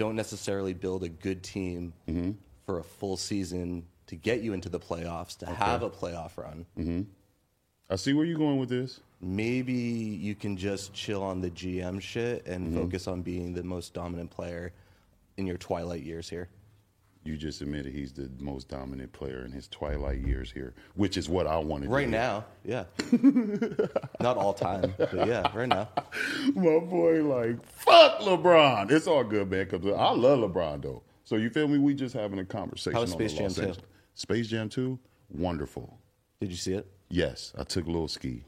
don't 0.02 0.16
necessarily 0.16 0.75
build 0.75 1.04
a 1.04 1.09
good 1.09 1.42
team 1.44 1.92
Mm-hmm. 2.09 2.32
for 2.66 2.80
a 2.80 2.82
full 2.82 3.16
season 3.16 3.85
to 4.09 4.16
get 4.16 4.40
you 4.42 4.52
into 4.52 4.68
the 4.68 4.80
playoffs, 4.80 5.38
to 5.38 5.47
have 5.47 5.82
a 5.85 5.90
playoff 5.90 6.37
run. 6.37 6.66
Mm-hmm. 6.76 7.02
I 7.88 7.94
see 7.97 8.12
where 8.12 8.25
you're 8.25 8.37
going 8.38 8.59
with 8.59 8.68
this. 8.68 8.99
Maybe 9.21 9.73
you 9.73 10.35
can 10.35 10.56
just 10.56 10.92
chill 10.92 11.23
on 11.23 11.40
the 11.40 11.50
GM 11.50 12.00
shit 12.00 12.44
and 12.47 12.66
Mm-hmm. 12.66 12.78
focus 12.80 13.06
on 13.06 13.23
being 13.23 13.54
the 13.54 13.62
most 13.62 13.94
dominant 13.94 14.30
player 14.30 14.73
in 15.37 15.47
your 15.47 15.56
twilight 15.56 16.02
years 16.02 16.28
here. 16.28 16.49
You 17.24 17.36
just 17.36 17.60
admitted 17.60 17.92
he's 17.92 18.12
the 18.12 18.28
most 18.40 18.68
dominant 18.68 19.12
player 19.12 19.44
in 19.44 19.52
his 19.52 19.68
twilight 19.68 20.18
years 20.18 20.50
here, 20.50 20.74
which 20.94 21.16
is 21.16 21.28
what 21.28 21.46
I 21.46 21.56
wanted. 21.56 21.88
Right 21.88 22.06
to 22.06 22.10
now, 22.10 22.44
yeah. 22.64 22.84
Not 24.20 24.36
all 24.36 24.52
time, 24.52 24.92
but 24.98 25.14
yeah, 25.28 25.48
right 25.54 25.68
now. 25.68 25.88
My 26.54 26.80
boy, 26.80 27.22
like, 27.22 27.64
fuck 27.64 28.18
LeBron. 28.20 28.90
It's 28.90 29.06
all 29.06 29.22
good, 29.22 29.48
man. 29.50 29.66
Cause 29.66 29.80
I 29.86 30.10
love 30.10 30.40
LeBron 30.40 30.82
though. 30.82 31.02
So 31.24 31.36
you 31.36 31.48
feel 31.48 31.68
me? 31.68 31.78
We 31.78 31.94
just 31.94 32.14
having 32.14 32.40
a 32.40 32.44
conversation. 32.44 33.06
Space 33.06 33.34
Jam 33.34 33.50
2? 33.52 33.74
Space 34.14 34.48
Jam 34.48 34.68
2, 34.68 34.98
wonderful. 35.30 35.98
Did 36.40 36.50
you 36.50 36.56
see 36.56 36.74
it? 36.74 36.86
Yes, 37.08 37.52
I 37.56 37.62
took 37.62 37.86
a 37.86 37.90
little 37.90 38.08
ski. 38.08 38.44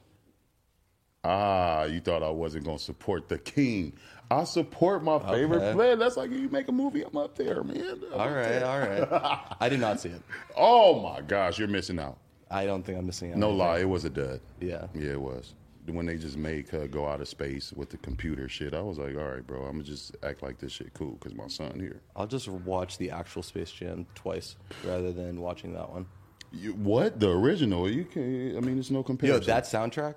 Ah, 1.23 1.85
you 1.85 2.01
thought 2.01 2.23
I 2.23 2.29
wasn't 2.29 2.65
gonna 2.65 2.79
support 2.79 3.29
the 3.29 3.39
king. 3.39 3.95
I 4.31 4.45
support 4.45 5.03
my 5.05 5.19
favorite 5.19 5.63
Okay. 5.63 5.73
player. 5.75 5.97
That's 5.97 6.17
like 6.17 6.31
you 6.31 6.49
make 6.49 6.69
a 6.69 6.73
movie, 6.73 7.03
I'm 7.03 7.17
up 7.17 7.37
there, 7.37 7.63
man. 7.63 8.01
I'm 8.13 8.21
All 8.21 8.31
right, 8.31 8.63
all 8.63 8.79
right. 8.81 9.41
I 9.61 9.69
did 9.69 9.81
not 9.81 10.01
see 10.01 10.09
it. 10.11 10.23
Oh 10.57 11.01
my 11.01 11.21
gosh, 11.21 11.59
you're 11.59 11.69
missing 11.69 11.99
out. 11.99 12.19
I 12.51 12.67
don't 12.67 12.83
think 12.85 12.99
I'm 12.99 13.07
missing 13.07 13.33
out. 13.33 13.39
No 13.39 13.51
lie, 13.51 13.81
it 13.81 13.89
was 13.89 14.05
a 14.05 14.11
dud. 14.11 14.41
Yeah. 14.61 14.87
Yeah, 14.95 15.13
it 15.13 15.21
was. 15.21 15.55
When 15.87 16.07
they 16.07 16.17
just 16.17 16.39
made 16.39 16.69
her 16.71 16.89
go 16.89 17.07
out 17.07 17.21
of 17.21 17.29
space 17.29 17.71
with 17.75 17.91
the 17.91 17.99
computer 17.99 18.49
shit, 18.49 18.73
I 18.75 18.81
was 18.81 18.97
like, 18.99 19.15
all 19.17 19.25
right, 19.29 19.47
bro, 19.47 19.65
I'm 19.65 19.73
gonna 19.73 19.83
just 19.85 20.17
act 20.23 20.43
like 20.43 20.59
this 20.59 20.73
shit 20.73 20.95
cool 20.95 21.13
because 21.13 21.35
my 21.35 21.47
son 21.49 21.79
here. 21.79 22.01
I'll 22.17 22.27
just 22.27 22.49
watch 22.49 22.97
the 22.97 23.11
actual 23.11 23.43
Space 23.43 23.71
Jam 23.71 24.07
twice 24.15 24.57
rather 24.85 25.13
than 25.13 25.43
watching 25.43 25.75
that 25.75 25.91
one. 25.91 26.07
You, 26.53 26.73
what 26.73 27.21
the 27.21 27.29
original? 27.31 27.91
You 27.91 28.05
can. 28.05 28.57
I 28.57 28.61
mean, 28.61 28.79
it's 28.79 28.91
no 28.91 29.03
comparison. 29.03 29.43
Yo, 29.43 29.47
that 29.47 29.65
soundtrack. 29.65 30.15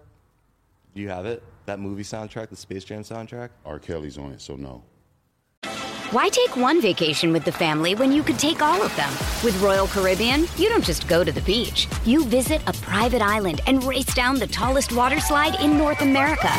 Do 0.98 1.04
you 1.04 1.10
have 1.10 1.28
it? 1.28 1.44
That 1.68 1.80
movie 1.80 2.02
soundtrack, 2.02 2.50
the 2.50 2.56
Space 2.56 2.84
Jam 2.84 3.04
soundtrack. 3.04 3.50
R. 3.64 3.78
Kelly's 3.78 4.18
on 4.18 4.32
it, 4.32 4.42
so 4.42 4.56
no. 4.56 4.84
Why 6.10 6.28
take 6.28 6.58
one 6.58 6.82
vacation 6.82 7.32
with 7.32 7.46
the 7.46 7.52
family 7.52 7.94
when 7.94 8.12
you 8.12 8.24
could 8.24 8.40
take 8.40 8.64
all 8.64 8.82
of 8.82 8.96
them? 8.96 9.12
With 9.44 9.62
Royal 9.62 9.86
Caribbean, 9.86 10.48
you 10.58 10.70
don't 10.70 10.84
just 10.84 11.08
go 11.08 11.24
to 11.24 11.32
the 11.32 11.42
beach. 11.42 11.88
You 12.04 12.26
visit 12.26 12.64
a 12.66 12.74
private 12.74 13.22
island 13.22 13.62
and 13.68 13.84
race 13.84 14.12
down 14.16 14.40
the 14.40 14.48
tallest 14.48 14.92
water 14.92 15.20
slide 15.20 15.62
in 15.62 15.78
North 15.78 16.02
America. 16.02 16.52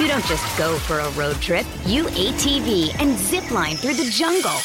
You 0.00 0.08
don't 0.08 0.26
just 0.26 0.58
go 0.58 0.76
for 0.78 0.98
a 0.98 1.10
road 1.12 1.36
trip. 1.36 1.64
You 1.84 2.06
ATV 2.06 3.00
and 3.00 3.16
zip 3.16 3.48
line 3.52 3.76
through 3.76 3.94
the 3.94 4.10
jungle. 4.10 4.58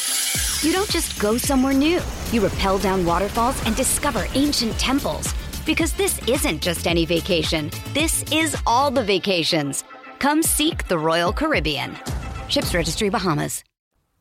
You 0.62 0.72
don't 0.72 0.90
just 0.90 1.16
go 1.20 1.38
somewhere 1.38 1.74
new. 1.74 2.00
You 2.32 2.44
rappel 2.44 2.78
down 2.78 3.06
waterfalls 3.06 3.64
and 3.66 3.76
discover 3.76 4.26
ancient 4.34 4.76
temples. 4.80 5.32
Because 5.64 5.92
this 5.92 6.20
isn't 6.28 6.60
just 6.60 6.86
any 6.86 7.04
vacation. 7.04 7.70
This 7.92 8.24
is 8.32 8.56
all 8.66 8.90
the 8.90 9.02
vacations. 9.02 9.84
Come 10.18 10.42
seek 10.42 10.88
the 10.88 10.98
Royal 10.98 11.32
Caribbean. 11.32 11.96
Ships 12.48 12.74
Registry 12.74 13.08
Bahamas. 13.08 13.62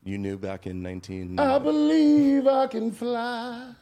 You 0.04 0.18
knew 0.18 0.38
back 0.38 0.66
in 0.68 0.82
19. 0.82 1.40
I 1.40 1.60
believe 1.60 2.48
I 2.48 2.68
can 2.68 2.92
fly. 2.92 3.74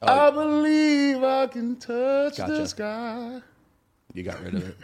I 0.00 0.30
believe 0.30 1.22
I 1.22 1.46
can 1.46 1.76
touch 1.76 2.36
the 2.36 2.46
Gotcha. 2.46 2.66
sky. 2.68 3.40
You 4.14 4.22
got 4.24 4.40
rid 4.42 4.54
of 4.54 4.68
it. 4.68 4.76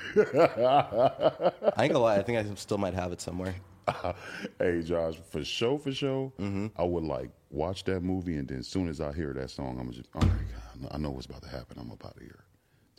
I 1.76 1.84
ain't 1.84 1.92
gonna 1.92 1.98
lie. 1.98 2.16
I 2.16 2.22
think 2.22 2.38
I 2.38 2.54
still 2.54 2.78
might 2.78 2.94
have 2.94 3.12
it 3.12 3.20
somewhere. 3.20 3.54
hey, 4.58 4.82
Josh, 4.82 5.14
for 5.30 5.42
sure, 5.44 5.78
for 5.78 5.92
sure, 5.92 6.32
Mm-hmm. 6.38 6.66
I 6.76 6.84
would 6.84 7.04
like 7.04 7.30
watch 7.50 7.84
that 7.84 8.02
movie, 8.02 8.36
and 8.36 8.46
then 8.46 8.58
as 8.58 8.68
soon 8.68 8.88
as 8.88 9.00
I 9.00 9.12
hear 9.12 9.32
that 9.34 9.50
song, 9.50 9.78
I'm 9.80 9.90
just, 9.90 10.08
oh 10.14 10.20
my 10.20 10.26
god, 10.26 10.67
I 10.90 10.98
know 10.98 11.10
what's 11.10 11.26
about 11.26 11.42
to 11.42 11.48
happen. 11.48 11.78
I'm 11.80 11.90
up 11.90 12.04
out 12.04 12.16
of 12.16 12.22
here. 12.22 12.44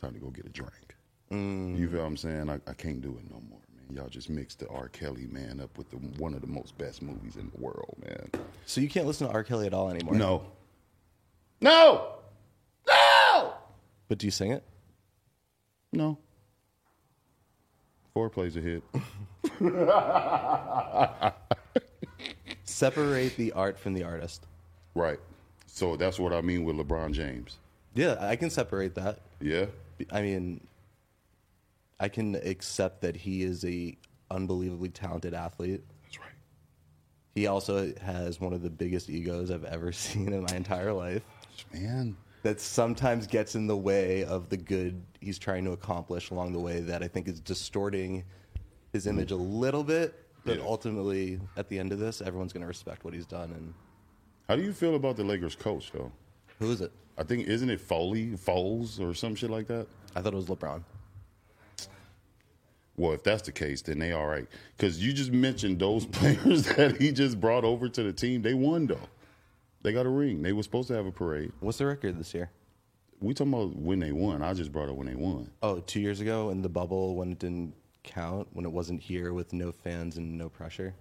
Time 0.00 0.14
to 0.14 0.20
go 0.20 0.30
get 0.30 0.46
a 0.46 0.50
drink. 0.50 0.94
Mm. 1.30 1.78
You 1.78 1.88
feel 1.88 2.00
what 2.00 2.06
I'm 2.06 2.16
saying? 2.16 2.48
I, 2.50 2.54
I 2.68 2.72
can't 2.74 3.00
do 3.00 3.10
it 3.18 3.30
no 3.30 3.40
more, 3.48 3.60
man. 3.76 3.96
Y'all 3.96 4.08
just 4.08 4.28
mixed 4.30 4.58
the 4.60 4.68
R. 4.68 4.88
Kelly 4.88 5.26
man 5.30 5.60
up 5.60 5.76
with 5.78 5.90
the, 5.90 5.96
one 5.96 6.34
of 6.34 6.40
the 6.40 6.46
most 6.46 6.76
best 6.78 7.02
movies 7.02 7.36
in 7.36 7.50
the 7.54 7.60
world, 7.62 7.94
man. 8.04 8.30
So 8.66 8.80
you 8.80 8.88
can't 8.88 9.06
listen 9.06 9.26
to 9.28 9.32
R. 9.32 9.44
Kelly 9.44 9.66
at 9.66 9.74
all 9.74 9.90
anymore. 9.90 10.14
No, 10.14 10.42
no, 11.60 12.14
no, 12.88 13.52
But 14.08 14.18
do 14.18 14.26
you 14.26 14.30
sing 14.30 14.50
it? 14.52 14.64
no. 15.92 16.18
Four 18.14 18.28
plays 18.28 18.56
a 18.56 18.60
hit. 18.60 18.82
Separate 22.64 23.36
the 23.36 23.52
art 23.52 23.78
from 23.78 23.94
the 23.94 24.02
artist. 24.04 24.46
right. 24.94 25.18
So 25.72 25.94
that's 25.96 26.18
what 26.18 26.32
I 26.32 26.40
mean 26.40 26.64
with 26.64 26.74
LeBron 26.76 27.12
James. 27.12 27.58
Yeah, 27.94 28.16
I 28.20 28.36
can 28.36 28.50
separate 28.50 28.94
that. 28.94 29.18
Yeah. 29.40 29.66
I 30.12 30.22
mean, 30.22 30.66
I 31.98 32.08
can 32.08 32.36
accept 32.36 33.02
that 33.02 33.16
he 33.16 33.42
is 33.42 33.64
a 33.64 33.96
unbelievably 34.30 34.90
talented 34.90 35.34
athlete. 35.34 35.82
That's 36.04 36.18
right. 36.18 36.28
He 37.34 37.46
also 37.46 37.92
has 38.00 38.40
one 38.40 38.52
of 38.52 38.62
the 38.62 38.70
biggest 38.70 39.10
egos 39.10 39.50
I've 39.50 39.64
ever 39.64 39.92
seen 39.92 40.32
in 40.32 40.42
my 40.42 40.56
entire 40.56 40.92
life. 40.92 41.22
Man. 41.72 42.16
That 42.42 42.58
sometimes 42.58 43.26
gets 43.26 43.54
in 43.54 43.66
the 43.66 43.76
way 43.76 44.24
of 44.24 44.48
the 44.48 44.56
good 44.56 45.02
he's 45.20 45.38
trying 45.38 45.62
to 45.66 45.72
accomplish 45.72 46.30
along 46.30 46.54
the 46.54 46.58
way. 46.58 46.80
That 46.80 47.02
I 47.02 47.08
think 47.08 47.28
is 47.28 47.38
distorting 47.38 48.24
his 48.94 49.04
mm-hmm. 49.04 49.18
image 49.18 49.30
a 49.30 49.36
little 49.36 49.84
bit. 49.84 50.14
But 50.46 50.56
Yeah. 50.56 50.64
ultimately, 50.64 51.38
at 51.58 51.68
the 51.68 51.78
end 51.78 51.92
of 51.92 51.98
this, 51.98 52.22
everyone's 52.22 52.54
going 52.54 52.62
to 52.62 52.66
respect 52.66 53.04
what 53.04 53.12
he's 53.12 53.26
done. 53.26 53.50
And 53.52 53.74
How 54.48 54.56
do 54.56 54.62
you 54.62 54.72
feel 54.72 54.94
about 54.94 55.16
the 55.16 55.24
Lakers 55.24 55.54
coach 55.54 55.92
though? 55.92 56.10
who 56.58 56.70
is 56.70 56.80
it? 56.80 56.92
I 57.20 57.22
think 57.22 57.48
isn't 57.48 57.68
it 57.68 57.82
Foley, 57.82 58.28
Foles, 58.28 58.98
or 58.98 59.12
some 59.12 59.34
shit 59.34 59.50
like 59.50 59.66
that? 59.66 59.86
I 60.16 60.22
thought 60.22 60.32
it 60.32 60.36
was 60.36 60.46
LeBron. 60.46 60.82
Well, 62.96 63.12
if 63.12 63.22
that's 63.22 63.42
the 63.42 63.52
case, 63.52 63.82
then 63.82 63.98
they 63.98 64.12
all 64.12 64.26
right. 64.26 64.46
Because 64.76 65.04
you 65.04 65.12
just 65.12 65.30
mentioned 65.30 65.78
those 65.78 66.06
players 66.18 66.64
that 66.64 66.96
he 66.96 67.12
just 67.12 67.38
brought 67.38 67.64
over 67.64 67.90
to 67.90 68.02
the 68.02 68.12
team. 68.14 68.40
They 68.40 68.54
won 68.54 68.86
though. 68.86 69.08
They 69.82 69.92
got 69.92 70.06
a 70.06 70.10
ring. 70.10 70.40
They 70.42 70.54
were 70.54 70.62
supposed 70.62 70.88
to 70.88 70.94
have 70.94 71.04
a 71.04 71.12
parade. 71.12 71.52
What's 71.60 71.76
the 71.76 71.86
record 71.86 72.18
this 72.18 72.32
year? 72.32 72.50
We 73.20 73.34
talking 73.34 73.52
about 73.52 73.76
when 73.76 73.98
they 73.98 74.12
won. 74.12 74.42
I 74.42 74.54
just 74.54 74.72
brought 74.72 74.88
up 74.88 74.96
when 74.96 75.06
they 75.06 75.14
won. 75.14 75.50
Oh, 75.62 75.80
two 75.80 76.00
years 76.00 76.20
ago 76.20 76.48
in 76.48 76.62
the 76.62 76.70
bubble 76.70 77.16
when 77.16 77.32
it 77.32 77.38
didn't 77.38 77.74
count, 78.02 78.48
when 78.54 78.64
it 78.64 78.72
wasn't 78.72 79.02
here 79.02 79.34
with 79.34 79.52
no 79.52 79.72
fans 79.72 80.16
and 80.16 80.38
no 80.38 80.48
pressure. 80.48 80.94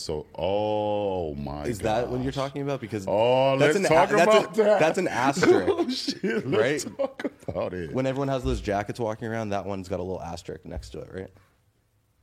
So, 0.00 0.26
oh 0.34 1.34
my. 1.34 1.64
Is 1.64 1.78
that 1.80 2.08
what 2.08 2.22
you're 2.22 2.32
talking 2.32 2.62
about? 2.62 2.80
Because 2.80 3.04
Oh, 3.06 3.58
that's 3.58 3.74
let's 3.78 3.90
an 3.90 3.94
talk 3.94 4.08
that's 4.08 4.22
about 4.22 4.58
a- 4.58 4.62
that. 4.62 4.80
That's 4.80 4.98
an 4.98 5.08
oh, 5.10 5.10
asterisk. 5.10 5.68
Oh 5.70 5.88
shit! 5.90 6.46
Let's 6.46 6.86
Right? 6.86 6.96
talk 6.96 7.24
about 7.46 7.74
it. 7.74 7.92
when 7.92 8.06
everyone 8.06 8.28
has 8.28 8.42
those 8.42 8.60
jackets 8.62 8.98
walking 8.98 9.28
around, 9.28 9.50
that 9.50 9.66
one's 9.66 9.88
got 9.88 10.00
a 10.00 10.02
little 10.02 10.22
asterisk 10.22 10.64
next 10.64 10.90
to 10.90 11.00
it, 11.00 11.10
right? 11.12 11.28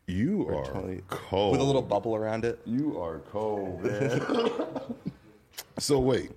you 0.10 0.48
are 0.48 0.64
Totally- 0.66 1.04
cold 1.10 1.52
With 1.52 1.60
a 1.60 1.64
little 1.66 1.82
bubble 1.82 2.16
around 2.16 2.46
it. 2.46 2.60
You 2.66 2.98
are 3.02 3.20
cold, 3.30 3.84
man. 3.84 4.22
so 5.78 6.00
wait, 6.00 6.32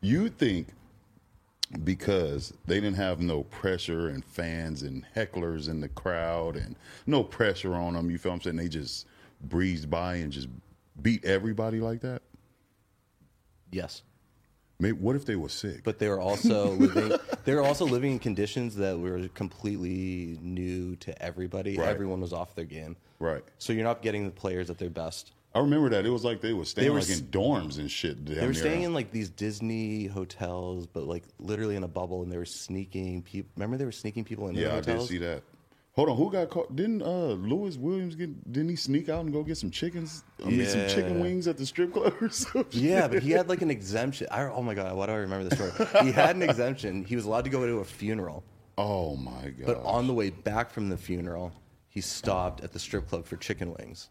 you 0.00 0.28
think 0.28 0.68
because 1.84 2.54
they 2.66 2.76
didn't 2.76 2.96
have 2.96 3.20
no 3.20 3.42
pressure 3.44 4.08
and 4.08 4.24
fans 4.24 4.82
and 4.82 5.04
hecklers 5.16 5.68
in 5.68 5.80
the 5.80 5.88
crowd 5.88 6.54
and 6.56 6.76
no 7.06 7.24
pressure 7.24 7.74
on 7.74 7.94
them, 7.94 8.10
you 8.10 8.16
feel 8.18 8.30
what 8.32 8.36
I'm 8.36 8.42
saying? 8.42 8.56
They 8.56 8.68
just 8.68 9.06
breezed 9.42 9.90
by 9.90 10.16
and 10.16 10.32
just 10.32 10.48
beat 11.00 11.24
everybody 11.24 11.80
like 11.80 12.00
that. 12.02 12.22
Yes. 13.70 14.02
Maybe 14.78 14.98
what 14.98 15.14
if 15.16 15.24
they 15.24 15.36
were 15.36 15.48
sick? 15.48 15.84
But 15.84 15.98
they 15.98 16.08
were 16.08 16.20
also 16.20 16.70
living 16.72 17.18
they 17.44 17.54
were 17.54 17.62
also 17.62 17.84
living 17.86 18.12
in 18.12 18.18
conditions 18.18 18.76
that 18.76 18.98
were 18.98 19.28
completely 19.28 20.38
new 20.42 20.96
to 20.96 21.22
everybody. 21.22 21.78
Right. 21.78 21.88
Everyone 21.88 22.20
was 22.20 22.32
off 22.32 22.54
their 22.54 22.64
game. 22.64 22.96
right. 23.18 23.42
So 23.58 23.72
you're 23.72 23.84
not 23.84 24.02
getting 24.02 24.24
the 24.24 24.32
players 24.32 24.70
at 24.70 24.78
their 24.78 24.90
best. 24.90 25.32
I 25.54 25.58
remember 25.60 25.90
that 25.90 26.06
it 26.06 26.10
was 26.10 26.24
like 26.24 26.40
they 26.40 26.54
were 26.54 26.64
staying 26.64 26.86
They 26.86 26.90
were 26.90 27.00
like 27.00 27.10
in 27.10 27.26
dorms 27.26 27.78
and 27.78 27.90
shit. 27.90 28.24
They 28.24 28.46
were 28.46 28.54
staying 28.54 28.84
in 28.84 28.94
like 28.94 29.12
these 29.12 29.28
Disney 29.28 30.06
hotels, 30.06 30.86
but 30.86 31.02
like 31.04 31.24
literally 31.38 31.76
in 31.76 31.84
a 31.84 31.88
bubble, 31.88 32.22
and 32.22 32.32
they 32.32 32.38
were 32.38 32.46
sneaking 32.46 33.20
people. 33.22 33.50
Remember, 33.56 33.76
they 33.76 33.84
were 33.84 33.92
sneaking 33.92 34.24
people 34.24 34.48
in 34.48 34.54
Yeah, 34.54 34.80
the 34.80 34.94
I 34.94 34.96
did 34.96 35.06
see 35.06 35.18
that. 35.18 35.42
Hold 35.94 36.08
on, 36.08 36.16
who 36.16 36.30
got 36.32 36.48
caught? 36.48 36.74
Didn't 36.74 37.02
uh 37.02 37.32
Lewis 37.34 37.76
Williams 37.76 38.14
get? 38.14 38.50
Didn't 38.50 38.70
he 38.70 38.76
sneak 38.76 39.10
out 39.10 39.20
and 39.24 39.32
go 39.32 39.42
get 39.42 39.58
some 39.58 39.70
chickens? 39.70 40.24
I 40.42 40.48
mean, 40.48 40.66
some 40.66 40.86
chicken 40.88 41.16
Yeah. 41.16 41.22
wings 41.22 41.46
at 41.46 41.58
the 41.58 41.66
strip 41.66 41.92
club 41.92 42.14
or 42.20 42.28
something. 42.30 42.66
Yeah, 42.82 43.08
but 43.08 43.22
he 43.22 43.30
had 43.30 43.48
like 43.48 43.60
an 43.60 43.70
exemption. 43.70 44.26
I, 44.30 44.44
oh 44.44 44.62
my 44.62 44.72
god, 44.74 44.96
why 44.96 45.06
do 45.06 45.12
I 45.12 45.16
remember 45.16 45.48
this 45.48 45.58
story? 45.58 45.72
He 46.04 46.10
had 46.12 46.34
an 46.36 46.42
exemption. 46.42 47.04
He 47.04 47.14
was 47.14 47.26
allowed 47.26 47.44
to 47.44 47.50
go 47.50 47.66
to 47.66 47.80
a 47.80 47.84
funeral, 47.84 48.42
Oh 48.78 49.16
my 49.16 49.50
god! 49.50 49.66
but 49.66 49.82
on 49.84 50.06
the 50.06 50.14
way 50.14 50.30
back 50.30 50.70
from 50.70 50.88
the 50.88 50.96
funeral, 50.96 51.52
he 51.90 52.00
stopped 52.00 52.62
at 52.64 52.72
the 52.72 52.78
strip 52.78 53.06
club 53.06 53.26
for 53.26 53.36
chicken 53.36 53.74
wings, 53.78 54.08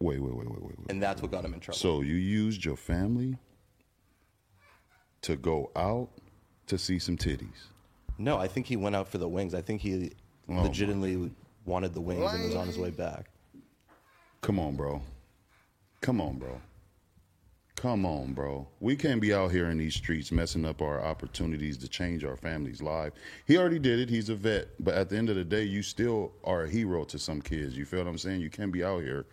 wait, 0.00 0.20
wait, 0.20 0.34
wait, 0.34 0.50
wait, 0.50 0.60
wait, 0.60 0.78
wait. 0.78 0.86
and 0.90 1.00
that's 1.00 1.22
what 1.22 1.30
got 1.30 1.44
him 1.44 1.54
in 1.54 1.60
trouble. 1.60 1.78
So 1.78 2.00
you 2.00 2.14
used 2.16 2.64
your 2.64 2.76
family 2.76 3.38
to 5.22 5.36
go 5.36 5.70
out 5.76 6.08
to 6.66 6.76
see 6.78 6.98
some 6.98 7.16
titties. 7.16 7.68
No, 8.20 8.38
I 8.38 8.48
think 8.48 8.66
he 8.66 8.76
went 8.76 8.96
out 8.96 9.08
for 9.08 9.18
the 9.18 9.28
wings. 9.28 9.54
I 9.54 9.62
think 9.62 9.80
he 9.80 10.12
Oh 10.48 10.62
legitimately 10.62 11.30
wanted 11.64 11.94
the 11.94 12.00
wings 12.00 12.32
and 12.32 12.44
was 12.44 12.54
on 12.54 12.66
his 12.66 12.78
way 12.78 12.90
back. 12.90 13.30
Come 14.40 14.58
on, 14.58 14.74
bro. 14.74 15.02
Come 16.00 16.20
on, 16.20 16.38
bro. 16.38 16.60
Come 17.76 18.04
on, 18.04 18.32
bro. 18.32 18.66
We 18.80 18.96
can't 18.96 19.20
be 19.20 19.32
out 19.32 19.52
here 19.52 19.70
in 19.70 19.78
these 19.78 19.94
streets 19.94 20.32
messing 20.32 20.64
up 20.64 20.82
our 20.82 21.02
opportunities 21.02 21.78
to 21.78 21.88
change 21.88 22.24
our 22.24 22.36
family's 22.36 22.82
life. 22.82 23.12
He 23.46 23.56
already 23.56 23.78
did 23.78 24.00
it. 24.00 24.10
He's 24.10 24.28
a 24.28 24.34
vet. 24.34 24.68
But 24.80 24.94
at 24.94 25.08
the 25.08 25.16
end 25.16 25.30
of 25.30 25.36
the 25.36 25.44
day, 25.44 25.62
you 25.62 25.82
still 25.82 26.32
are 26.44 26.64
a 26.64 26.68
hero 26.68 27.04
to 27.04 27.18
some 27.18 27.40
kids. 27.40 27.76
You 27.76 27.84
feel 27.84 28.00
what 28.00 28.08
I'm 28.08 28.18
saying? 28.18 28.40
You 28.40 28.50
can't 28.50 28.72
be 28.72 28.84
out 28.84 29.02
here 29.02 29.26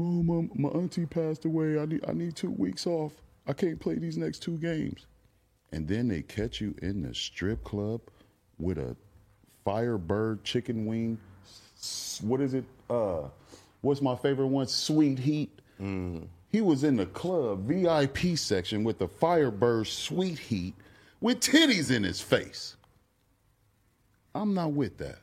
Oh, 0.00 0.22
my, 0.22 0.48
my 0.54 0.70
auntie 0.70 1.04
passed 1.04 1.44
away. 1.44 1.78
I 1.78 1.84
need, 1.84 2.02
I 2.08 2.12
need 2.12 2.34
two 2.34 2.50
weeks 2.50 2.86
off. 2.86 3.12
I 3.46 3.52
can't 3.52 3.78
play 3.78 3.96
these 3.96 4.16
next 4.16 4.38
two 4.38 4.56
games. 4.56 5.06
And 5.72 5.86
then 5.86 6.08
they 6.08 6.22
catch 6.22 6.60
you 6.60 6.74
in 6.82 7.02
the 7.02 7.14
strip 7.14 7.62
club 7.64 8.00
with 8.58 8.78
a 8.78 8.96
Firebird 9.64 10.42
chicken 10.42 10.86
wing. 10.86 11.18
What 12.22 12.40
is 12.40 12.54
it? 12.54 12.64
Uh, 12.88 13.28
what's 13.82 14.02
my 14.02 14.16
favorite 14.16 14.48
one? 14.48 14.66
Sweet 14.66 15.18
Heat. 15.18 15.50
He 16.48 16.60
was 16.60 16.82
in 16.82 16.96
the 16.96 17.06
club 17.06 17.60
VIP 17.68 18.36
section 18.36 18.82
with 18.84 18.98
the 18.98 19.06
Firebird 19.08 19.86
Sweet 19.86 20.38
Heat 20.38 20.74
with 21.20 21.40
titties 21.40 21.94
in 21.94 22.02
his 22.02 22.20
face. 22.20 22.76
I'm 24.34 24.54
not 24.54 24.72
with 24.72 24.98
that. 24.98 25.18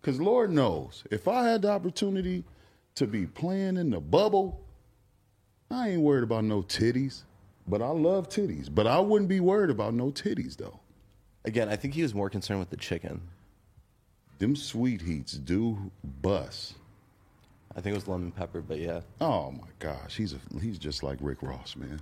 Because 0.00 0.20
Lord 0.20 0.50
knows, 0.50 1.02
if 1.10 1.26
I 1.26 1.48
had 1.48 1.62
the 1.62 1.70
opportunity 1.70 2.44
to 2.94 3.06
be 3.06 3.26
playing 3.26 3.76
in 3.76 3.90
the 3.90 4.00
bubble, 4.00 4.60
I 5.70 5.90
ain't 5.90 6.02
worried 6.02 6.24
about 6.24 6.44
no 6.44 6.62
titties. 6.62 7.22
But 7.66 7.82
I 7.82 7.88
love 7.88 8.28
titties. 8.28 8.68
But 8.72 8.86
I 8.86 9.00
wouldn't 9.00 9.28
be 9.28 9.40
worried 9.40 9.70
about 9.70 9.94
no 9.94 10.10
titties, 10.10 10.56
though. 10.56 10.80
Again, 11.44 11.68
I 11.68 11.76
think 11.76 11.94
he 11.94 12.02
was 12.02 12.14
more 12.14 12.30
concerned 12.30 12.60
with 12.60 12.70
the 12.70 12.76
chicken. 12.76 13.20
Them 14.38 14.56
sweet 14.56 15.02
heats 15.02 15.32
do 15.32 15.90
bust. 16.02 16.74
I 17.76 17.80
think 17.80 17.92
it 17.92 17.96
was 17.96 18.08
lemon 18.08 18.30
pepper, 18.30 18.60
but 18.60 18.78
yeah. 18.78 19.00
Oh 19.20 19.50
my 19.50 19.68
gosh, 19.78 20.16
he's 20.16 20.32
a, 20.32 20.38
he's 20.60 20.78
just 20.78 21.02
like 21.02 21.18
Rick 21.20 21.42
Ross, 21.42 21.76
man. 21.76 22.00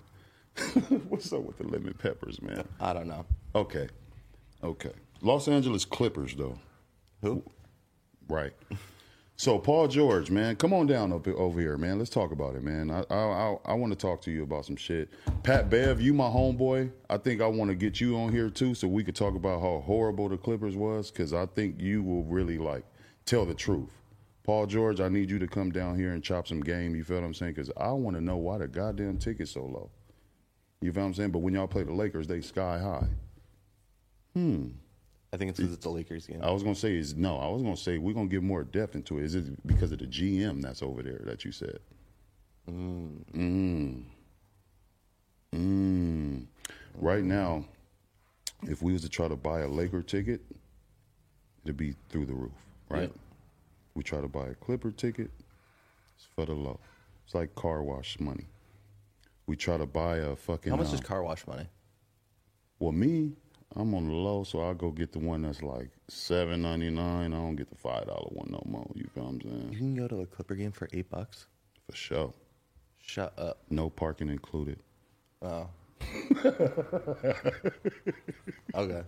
What's 1.08 1.32
up 1.32 1.42
with 1.42 1.58
the 1.58 1.66
lemon 1.66 1.94
peppers, 1.94 2.40
man? 2.42 2.64
I 2.80 2.92
don't 2.92 3.08
know. 3.08 3.24
Okay, 3.54 3.88
okay. 4.62 4.92
Los 5.22 5.48
Angeles 5.48 5.84
Clippers, 5.84 6.34
though. 6.34 6.58
Who? 7.22 7.42
Right. 8.28 8.52
So 9.42 9.58
Paul 9.58 9.88
George, 9.88 10.30
man, 10.30 10.54
come 10.54 10.72
on 10.72 10.86
down 10.86 11.12
up 11.12 11.26
over 11.26 11.58
here, 11.58 11.76
man. 11.76 11.98
Let's 11.98 12.12
talk 12.12 12.30
about 12.30 12.54
it, 12.54 12.62
man. 12.62 12.92
I 12.92 13.02
I 13.12 13.56
I, 13.64 13.74
want 13.74 13.92
to 13.92 13.96
talk 13.96 14.22
to 14.22 14.30
you 14.30 14.44
about 14.44 14.66
some 14.66 14.76
shit. 14.76 15.08
Pat 15.42 15.68
Bev, 15.68 16.00
you 16.00 16.14
my 16.14 16.28
homeboy. 16.28 16.92
I 17.10 17.16
think 17.16 17.42
I 17.42 17.48
want 17.48 17.68
to 17.68 17.74
get 17.74 18.00
you 18.00 18.16
on 18.18 18.30
here 18.30 18.48
too, 18.48 18.76
so 18.76 18.86
we 18.86 19.02
could 19.02 19.16
talk 19.16 19.34
about 19.34 19.60
how 19.60 19.82
horrible 19.84 20.28
the 20.28 20.36
Clippers 20.36 20.76
was, 20.76 21.10
because 21.10 21.34
I 21.34 21.46
think 21.46 21.80
you 21.80 22.04
will 22.04 22.22
really 22.22 22.56
like 22.56 22.84
tell 23.26 23.44
the 23.44 23.52
truth. 23.52 23.90
Paul 24.44 24.66
George, 24.66 25.00
I 25.00 25.08
need 25.08 25.28
you 25.28 25.40
to 25.40 25.48
come 25.48 25.72
down 25.72 25.98
here 25.98 26.12
and 26.12 26.22
chop 26.22 26.46
some 26.46 26.60
game. 26.60 26.94
You 26.94 27.02
feel 27.02 27.16
what 27.16 27.26
I'm 27.26 27.34
saying? 27.34 27.54
Because 27.54 27.72
I 27.76 27.90
want 27.90 28.14
to 28.16 28.22
know 28.22 28.36
why 28.36 28.58
the 28.58 28.68
goddamn 28.68 29.18
ticket's 29.18 29.50
so 29.50 29.64
low. 29.64 29.90
You 30.80 30.92
feel 30.92 31.02
what 31.02 31.08
I'm 31.08 31.14
saying? 31.14 31.32
But 31.32 31.40
when 31.40 31.54
y'all 31.54 31.66
play 31.66 31.82
the 31.82 31.92
Lakers, 31.92 32.28
they 32.28 32.42
sky 32.42 32.78
high. 32.78 33.08
Hmm. 34.34 34.68
I 35.32 35.38
think 35.38 35.50
it's 35.50 35.58
because 35.58 35.72
it's 35.72 35.86
a 35.86 35.90
Lakers 35.90 36.26
game. 36.26 36.40
I 36.42 36.50
was 36.50 36.62
gonna 36.62 36.74
say 36.74 36.94
is 36.94 37.14
no. 37.14 37.38
I 37.38 37.48
was 37.48 37.62
gonna 37.62 37.76
say 37.76 37.96
we're 37.96 38.12
gonna 38.12 38.28
get 38.28 38.42
more 38.42 38.64
depth 38.64 38.94
into 38.94 39.18
it. 39.18 39.24
Is 39.24 39.34
it 39.34 39.66
because 39.66 39.90
of 39.90 39.98
the 39.98 40.06
GM 40.06 40.60
that's 40.60 40.82
over 40.82 41.02
there 41.02 41.22
that 41.24 41.44
you 41.44 41.52
said? 41.52 41.78
Mm. 42.70 44.04
Mm. 45.54 46.46
Right 46.94 47.24
now, 47.24 47.64
if 48.62 48.82
we 48.82 48.92
was 48.92 49.02
to 49.02 49.08
try 49.08 49.26
to 49.26 49.36
buy 49.36 49.60
a 49.60 49.68
Laker 49.68 50.02
ticket, 50.02 50.42
it'd 51.64 51.76
be 51.76 51.94
through 52.10 52.26
the 52.26 52.34
roof, 52.34 52.52
right? 52.90 53.02
Yep. 53.02 53.12
We 53.94 54.02
try 54.02 54.20
to 54.20 54.28
buy 54.28 54.48
a 54.48 54.54
Clipper 54.54 54.90
ticket, 54.90 55.30
it's 56.16 56.26
for 56.34 56.46
the 56.46 56.54
low. 56.54 56.78
It's 57.24 57.34
like 57.34 57.54
car 57.54 57.82
wash 57.82 58.20
money. 58.20 58.46
We 59.46 59.56
try 59.56 59.78
to 59.78 59.86
buy 59.86 60.18
a 60.18 60.36
fucking. 60.36 60.70
How 60.70 60.76
much 60.76 60.92
is 60.92 61.00
car 61.00 61.22
wash 61.22 61.46
money? 61.46 61.66
well, 62.78 62.92
me, 62.92 63.32
I'm 63.74 63.94
on 63.94 64.06
the 64.08 64.14
low, 64.14 64.44
so 64.44 64.60
I'll 64.60 64.74
go 64.74 64.90
get 64.90 65.12
the 65.12 65.18
one 65.18 65.42
that's 65.42 65.62
like 65.62 65.90
seven 66.08 66.62
ninety 66.62 66.90
nine. 66.90 67.32
I 67.32 67.36
don't 67.36 67.56
get 67.56 67.70
the 67.70 67.76
five 67.76 68.06
dollar 68.06 68.28
one 68.30 68.48
no 68.50 68.62
more. 68.66 68.86
You 68.94 69.08
feel 69.14 69.24
what 69.24 69.30
I'm 69.30 69.40
saying? 69.40 69.68
You 69.72 69.78
can 69.78 69.94
go 69.94 70.08
to 70.08 70.20
a 70.20 70.26
Clipper 70.26 70.54
game 70.54 70.72
for 70.72 70.88
eight 70.92 71.08
bucks. 71.10 71.46
For 71.88 71.96
sure. 71.96 72.32
Shut 73.00 73.32
up. 73.38 73.58
No 73.70 73.90
parking 73.90 74.28
included. 74.28 74.78
Oh. 75.40 75.68
okay. 78.74 79.02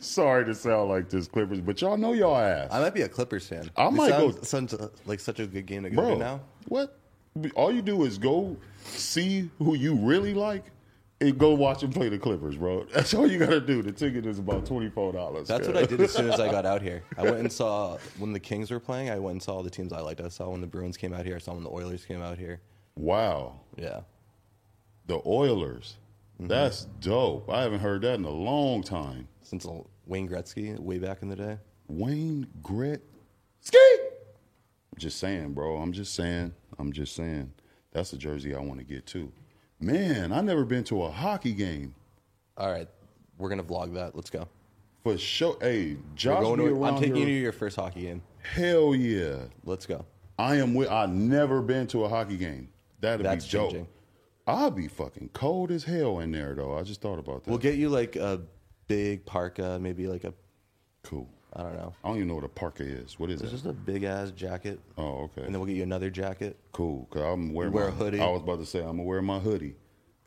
Sorry 0.00 0.44
to 0.44 0.54
sound 0.54 0.88
like 0.90 1.08
this, 1.08 1.26
Clippers, 1.26 1.60
but 1.60 1.80
y'all 1.80 1.96
know 1.96 2.12
y'all 2.12 2.36
ass. 2.36 2.68
I 2.70 2.80
might 2.80 2.94
be 2.94 3.02
a 3.02 3.08
Clippers 3.08 3.48
fan. 3.48 3.70
I 3.76 3.90
might 3.90 4.10
go- 4.10 4.30
sounds, 4.30 4.48
sounds 4.48 4.74
uh, 4.74 4.88
like 5.04 5.18
such 5.18 5.40
a 5.40 5.46
good 5.46 5.66
game 5.66 5.82
to 5.82 5.90
go 5.90 5.96
Bro, 5.96 6.10
to 6.14 6.16
now. 6.16 6.40
what? 6.68 6.98
All 7.56 7.72
you 7.72 7.82
do 7.82 8.04
is 8.04 8.16
go 8.16 8.56
see 8.84 9.50
who 9.58 9.74
you 9.74 9.96
really 9.96 10.32
like 10.34 10.64
and 11.30 11.38
go 11.38 11.54
watch 11.54 11.80
them 11.80 11.90
play 11.92 12.08
the 12.08 12.18
Clippers, 12.18 12.56
bro. 12.56 12.84
That's 12.94 13.14
all 13.14 13.26
you 13.30 13.38
gotta 13.38 13.60
do. 13.60 13.82
The 13.82 13.92
ticket 13.92 14.26
is 14.26 14.38
about 14.38 14.66
twenty 14.66 14.88
four 14.90 15.12
dollars. 15.12 15.48
That's 15.48 15.66
what 15.66 15.76
I 15.76 15.84
did 15.86 16.00
as 16.00 16.12
soon 16.12 16.30
as 16.30 16.40
I 16.40 16.50
got 16.50 16.64
out 16.66 16.82
here. 16.82 17.02
I 17.16 17.22
went 17.22 17.38
and 17.38 17.52
saw 17.52 17.98
when 18.18 18.32
the 18.32 18.40
Kings 18.40 18.70
were 18.70 18.80
playing. 18.80 19.10
I 19.10 19.18
went 19.18 19.32
and 19.32 19.42
saw 19.42 19.54
all 19.56 19.62
the 19.62 19.70
teams 19.70 19.92
I 19.92 20.00
liked. 20.00 20.20
I 20.20 20.28
saw 20.28 20.48
when 20.50 20.60
the 20.60 20.66
Bruins 20.66 20.96
came 20.96 21.12
out 21.12 21.24
here. 21.26 21.36
I 21.36 21.38
saw 21.38 21.54
when 21.54 21.64
the 21.64 21.70
Oilers 21.70 22.04
came 22.04 22.22
out 22.22 22.38
here. 22.38 22.60
Wow, 22.96 23.60
Yeah. 23.76 24.00
the 25.06 25.20
Oilers. 25.26 25.96
Mm-hmm. 26.40 26.48
That's 26.48 26.84
dope. 27.00 27.48
I 27.50 27.62
haven't 27.62 27.80
heard 27.80 28.02
that 28.02 28.14
in 28.14 28.24
a 28.24 28.30
long 28.30 28.82
time. 28.82 29.28
Since 29.42 29.66
Wayne 30.06 30.28
Gretzky 30.28 30.78
way 30.78 30.98
back 30.98 31.22
in 31.22 31.28
the 31.28 31.36
day. 31.36 31.58
Wayne 31.88 32.46
Gretzky. 32.62 33.00
Just 34.96 35.18
saying, 35.18 35.54
bro. 35.54 35.76
I'm 35.76 35.92
just 35.92 36.14
saying. 36.14 36.54
I'm 36.78 36.92
just 36.92 37.14
saying. 37.14 37.52
That's 37.92 38.10
the 38.10 38.16
jersey 38.16 38.54
I 38.54 38.58
want 38.60 38.78
to 38.80 38.84
get 38.84 39.06
too. 39.06 39.32
Man, 39.84 40.32
I 40.32 40.40
never 40.40 40.64
been 40.64 40.82
to 40.84 41.02
a 41.02 41.10
hockey 41.10 41.52
game. 41.52 41.94
All 42.56 42.70
right, 42.72 42.88
we're 43.36 43.50
gonna 43.50 43.62
vlog 43.62 43.92
that. 43.94 44.16
Let's 44.16 44.30
go. 44.30 44.48
For 45.02 45.18
sure. 45.18 45.58
Hey, 45.60 45.94
We're 45.94 46.00
Josh 46.14 46.42
going 46.42 46.58
be 46.58 46.64
to, 46.68 46.72
around 46.72 46.94
I'm 46.94 47.00
taking 47.00 47.16
here. 47.16 47.28
you 47.28 47.34
to 47.34 47.40
your 47.42 47.52
first 47.52 47.76
hockey 47.76 48.02
game. 48.02 48.22
Hell 48.42 48.94
yeah. 48.94 49.40
Let's 49.64 49.84
go. 49.84 50.06
I 50.38 50.56
am 50.56 50.72
with 50.72 50.88
I 50.88 51.04
never 51.04 51.60
been 51.60 51.86
to 51.88 52.04
a 52.04 52.08
hockey 52.08 52.38
game. 52.38 52.70
That'd 53.00 53.26
That's 53.26 53.44
be 53.44 53.52
dope. 53.52 53.70
changing. 53.72 53.88
I'll 54.46 54.70
be 54.70 54.88
fucking 54.88 55.30
cold 55.34 55.70
as 55.70 55.84
hell 55.84 56.20
in 56.20 56.32
there 56.32 56.54
though. 56.54 56.78
I 56.78 56.82
just 56.82 57.02
thought 57.02 57.18
about 57.18 57.44
that. 57.44 57.50
We'll 57.50 57.58
get 57.58 57.74
you 57.74 57.90
like 57.90 58.16
a 58.16 58.40
big 58.88 59.26
parka, 59.26 59.78
maybe 59.78 60.06
like 60.06 60.24
a 60.24 60.32
cool. 61.02 61.28
I 61.56 61.62
don't 61.62 61.74
know. 61.74 61.92
I 62.02 62.08
don't 62.08 62.16
even 62.16 62.28
know 62.28 62.34
what 62.34 62.44
a 62.44 62.48
parka 62.48 62.82
is. 62.82 63.18
What 63.18 63.30
is 63.30 63.40
It's 63.40 63.50
it? 63.50 63.54
just 63.54 63.66
a 63.66 63.72
big 63.72 64.02
ass 64.02 64.30
jacket, 64.32 64.80
Oh, 64.98 65.22
okay. 65.24 65.42
and 65.42 65.54
then 65.54 65.60
we'll 65.60 65.66
get 65.68 65.76
you 65.76 65.82
another 65.84 66.10
jacket, 66.10 66.56
cool. 66.72 67.06
Cause 67.10 67.22
I'm 67.22 67.52
wearing 67.52 67.72
wear 67.72 67.84
my 67.84 67.90
a 67.90 67.94
hoodie. 67.94 68.20
I 68.20 68.26
was 68.28 68.42
about 68.42 68.58
to 68.58 68.66
say 68.66 68.80
I'm 68.80 68.86
gonna 68.96 69.04
wear 69.04 69.22
my 69.22 69.38
hoodie. 69.38 69.76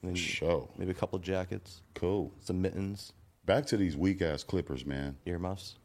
and 0.02 0.10
then 0.12 0.16
Show. 0.16 0.70
maybe 0.78 0.92
a 0.92 0.94
couple 0.94 1.20
jackets, 1.20 1.82
Cool. 1.96 2.32
some 2.40 2.62
mittens, 2.62 3.14
Back 3.46 3.66
to 3.68 3.78
these 3.78 3.96
weak 3.98 4.22
ass 4.22 4.44
clippers, 4.44 4.86
man. 4.86 5.18
earmuffs, 5.26 5.76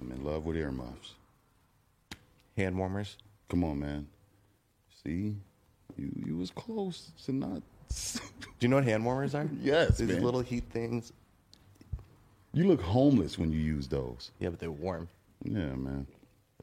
I'm 0.00 0.12
in 0.12 0.22
love 0.24 0.44
with 0.46 0.56
earmuffs. 0.56 1.14
hand 2.56 2.76
warmers. 2.78 3.16
Come 3.48 3.64
on, 3.64 3.78
man. 3.80 4.06
See, 5.04 5.36
you 5.96 6.12
you 6.26 6.36
was 6.36 6.50
close 6.50 7.12
to 7.24 7.32
not. 7.32 7.62
Do 7.88 8.20
you 8.60 8.68
know 8.68 8.76
what 8.76 8.84
hand 8.84 9.04
warmers 9.04 9.34
are? 9.34 9.48
Yes, 9.60 9.98
These 9.98 10.08
man. 10.08 10.22
little 10.22 10.40
heat 10.40 10.64
things. 10.70 11.12
You 12.56 12.66
look 12.66 12.80
homeless 12.80 13.38
when 13.38 13.52
you 13.52 13.58
use 13.58 13.86
those. 13.86 14.30
Yeah, 14.38 14.48
but 14.48 14.58
they're 14.58 14.70
warm. 14.70 15.08
Yeah, 15.44 15.74
man. 15.74 16.06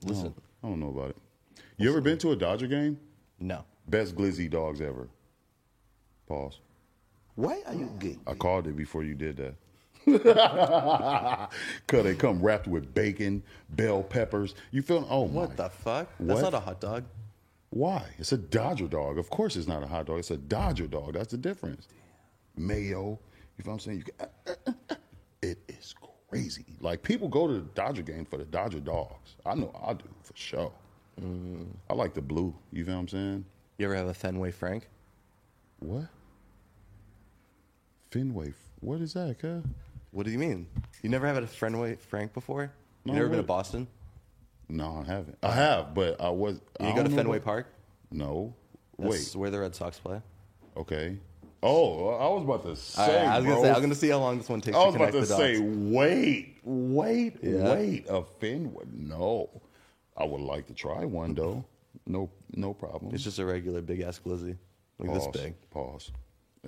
Listen. 0.03 0.33
I 0.63 0.67
don't 0.67 0.79
know 0.79 0.89
about 0.89 1.11
it. 1.11 1.17
You 1.77 1.87
ever 1.89 2.01
been 2.01 2.17
to 2.19 2.31
a 2.31 2.35
Dodger 2.35 2.65
game? 2.65 2.99
No. 3.39 3.63
Best 3.87 4.15
glizzy 4.15 4.49
dogs 4.49 4.81
ever. 4.81 5.07
Pause. 6.27 6.59
Why 7.35 7.61
are 7.67 7.75
you 7.75 7.91
gay? 7.99 8.17
I 8.25 8.33
called 8.33 8.65
it 8.65 8.75
before 8.75 9.03
you 9.03 9.13
did 9.13 9.37
that. 9.37 9.53
Cause 11.87 12.03
they 12.03 12.15
come 12.15 12.41
wrapped 12.41 12.67
with 12.67 12.91
bacon, 12.95 13.43
bell 13.69 14.01
peppers. 14.01 14.55
You 14.71 14.81
feel? 14.81 15.07
Oh 15.09 15.27
my! 15.27 15.41
What 15.41 15.57
the 15.57 15.69
fuck? 15.69 16.09
What? 16.17 16.27
That's 16.27 16.41
not 16.41 16.53
a 16.55 16.59
hot 16.59 16.81
dog. 16.81 17.03
Why? 17.69 18.03
It's 18.17 18.31
a 18.31 18.37
Dodger 18.37 18.87
dog. 18.87 19.17
Of 19.17 19.29
course, 19.29 19.55
it's 19.55 19.67
not 19.67 19.83
a 19.83 19.87
hot 19.87 20.07
dog. 20.07 20.19
It's 20.19 20.31
a 20.31 20.37
Dodger 20.37 20.87
dog. 20.87 21.13
That's 21.13 21.31
the 21.31 21.37
difference. 21.37 21.87
Mayo. 22.57 23.19
You 23.57 23.63
feel 23.63 23.73
what 23.73 23.73
I'm 23.73 23.79
saying? 23.79 23.97
You 23.99 24.03
can, 24.03 24.75
it 25.43 25.59
is 25.67 25.93
crazy. 26.29 26.65
Like 26.79 27.03
people 27.03 27.27
go 27.27 27.47
to 27.47 27.53
the 27.53 27.59
Dodger 27.75 28.01
game 28.01 28.25
for 28.25 28.37
the 28.37 28.45
Dodger 28.45 28.79
dogs. 28.79 29.35
I 29.45 29.55
know 29.55 29.71
I 29.85 29.93
do 29.93 30.05
for 30.23 30.33
sure. 30.35 30.71
Mm. 31.21 31.67
I 31.89 31.93
like 31.93 32.13
the 32.13 32.21
blue. 32.21 32.55
You 32.71 32.85
feel 32.85 32.95
what 32.95 33.01
I'm 33.01 33.07
saying? 33.07 33.45
You 33.77 33.85
ever 33.85 33.95
have 33.95 34.07
a 34.07 34.13
Fenway 34.13 34.51
Frank? 34.51 34.87
What? 35.79 36.07
Fenway. 38.11 38.53
What 38.79 39.01
is 39.01 39.13
that, 39.13 39.37
cuz? 39.39 39.63
What 40.11 40.25
do 40.25 40.31
you 40.31 40.37
mean? 40.39 40.67
You 41.01 41.09
never 41.09 41.27
had 41.27 41.41
a 41.41 41.47
Fenway 41.47 41.95
Frank 41.95 42.33
before? 42.33 42.71
You 43.05 43.11
No, 43.11 43.13
never 43.13 43.27
been 43.29 43.37
to? 43.37 43.43
Boston? 43.43 43.87
No, 44.69 45.03
I 45.05 45.09
haven't. 45.11 45.37
I 45.43 45.51
have, 45.51 45.93
but 45.93 46.19
I 46.21 46.29
was. 46.29 46.59
You 46.79 46.87
I 46.87 46.95
go 46.95 47.03
to 47.03 47.09
Fenway 47.09 47.37
what- 47.37 47.45
Park? 47.45 47.67
No. 48.11 48.53
That's 48.99 49.33
Wait. 49.33 49.39
where 49.39 49.49
the 49.49 49.59
Red 49.59 49.75
Sox 49.75 49.99
play. 49.99 50.21
Okay. 50.77 51.17
Oh, 51.63 52.09
I 52.09 52.27
was 52.27 52.43
about 52.43 52.63
to 52.63 52.75
say. 52.75 53.25
Right, 53.25 53.27
I 53.35 53.37
was 53.39 53.45
gonna 53.47 53.61
say 53.61 53.71
I'm 53.71 53.81
gonna 53.81 53.95
see 53.95 54.09
how 54.09 54.19
long 54.19 54.37
this 54.37 54.49
one 54.49 54.59
takes 54.61 54.75
I 54.77 54.81
to 54.81 54.85
was 54.87 54.95
about 54.95 55.11
connect 55.11 55.27
to 55.29 55.35
say, 55.35 55.59
wait, 55.59 56.57
wait, 56.63 57.37
Yeah. 57.41 57.73
wait. 57.73 58.05
A 58.09 58.23
Fenway? 58.39 58.83
No. 58.91 59.49
I 60.17 60.25
would 60.25 60.41
like 60.41 60.67
to 60.67 60.73
try 60.73 61.05
one 61.05 61.33
though. 61.33 61.63
No, 62.05 62.29
no 62.53 62.73
problem. 62.73 63.15
It's 63.15 63.23
just 63.23 63.39
a 63.39 63.45
regular 63.45 63.81
big 63.81 64.01
ass 64.01 64.19
glizzy, 64.23 64.57
like 64.99 65.09
Pause. 65.09 65.27
this 65.31 65.41
big. 65.41 65.53
Pause. 65.71 66.11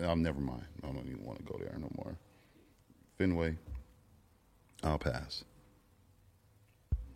I'm 0.01 0.23
never 0.23 0.39
mind. 0.39 0.63
I 0.84 0.88
don't 0.88 1.08
even 1.08 1.23
want 1.23 1.39
to 1.39 1.43
go 1.43 1.58
there 1.60 1.75
no 1.77 1.89
more. 1.97 2.15
Fenway. 3.17 3.58
I'll 4.84 4.97
pass. 4.99 5.43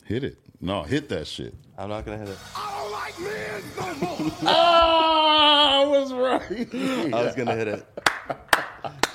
Hit 0.04 0.24
it. 0.24 0.38
No, 0.60 0.82
hit 0.82 1.08
that 1.08 1.26
shit. 1.26 1.54
I'm 1.78 1.88
not 1.88 2.04
gonna 2.04 2.18
hit 2.18 2.28
it. 2.28 2.38
I 2.56 2.80
don't 2.80 2.92
like 2.92 3.20
men 3.20 3.62
no 4.00 4.06
more. 4.24 4.32
ah, 4.44 5.80
I 5.82 5.86
was 5.86 6.12
right. 6.12 6.68
I 7.14 7.22
was 7.24 7.34
gonna 7.34 7.54
hit 7.56 7.68
it. 7.68 7.86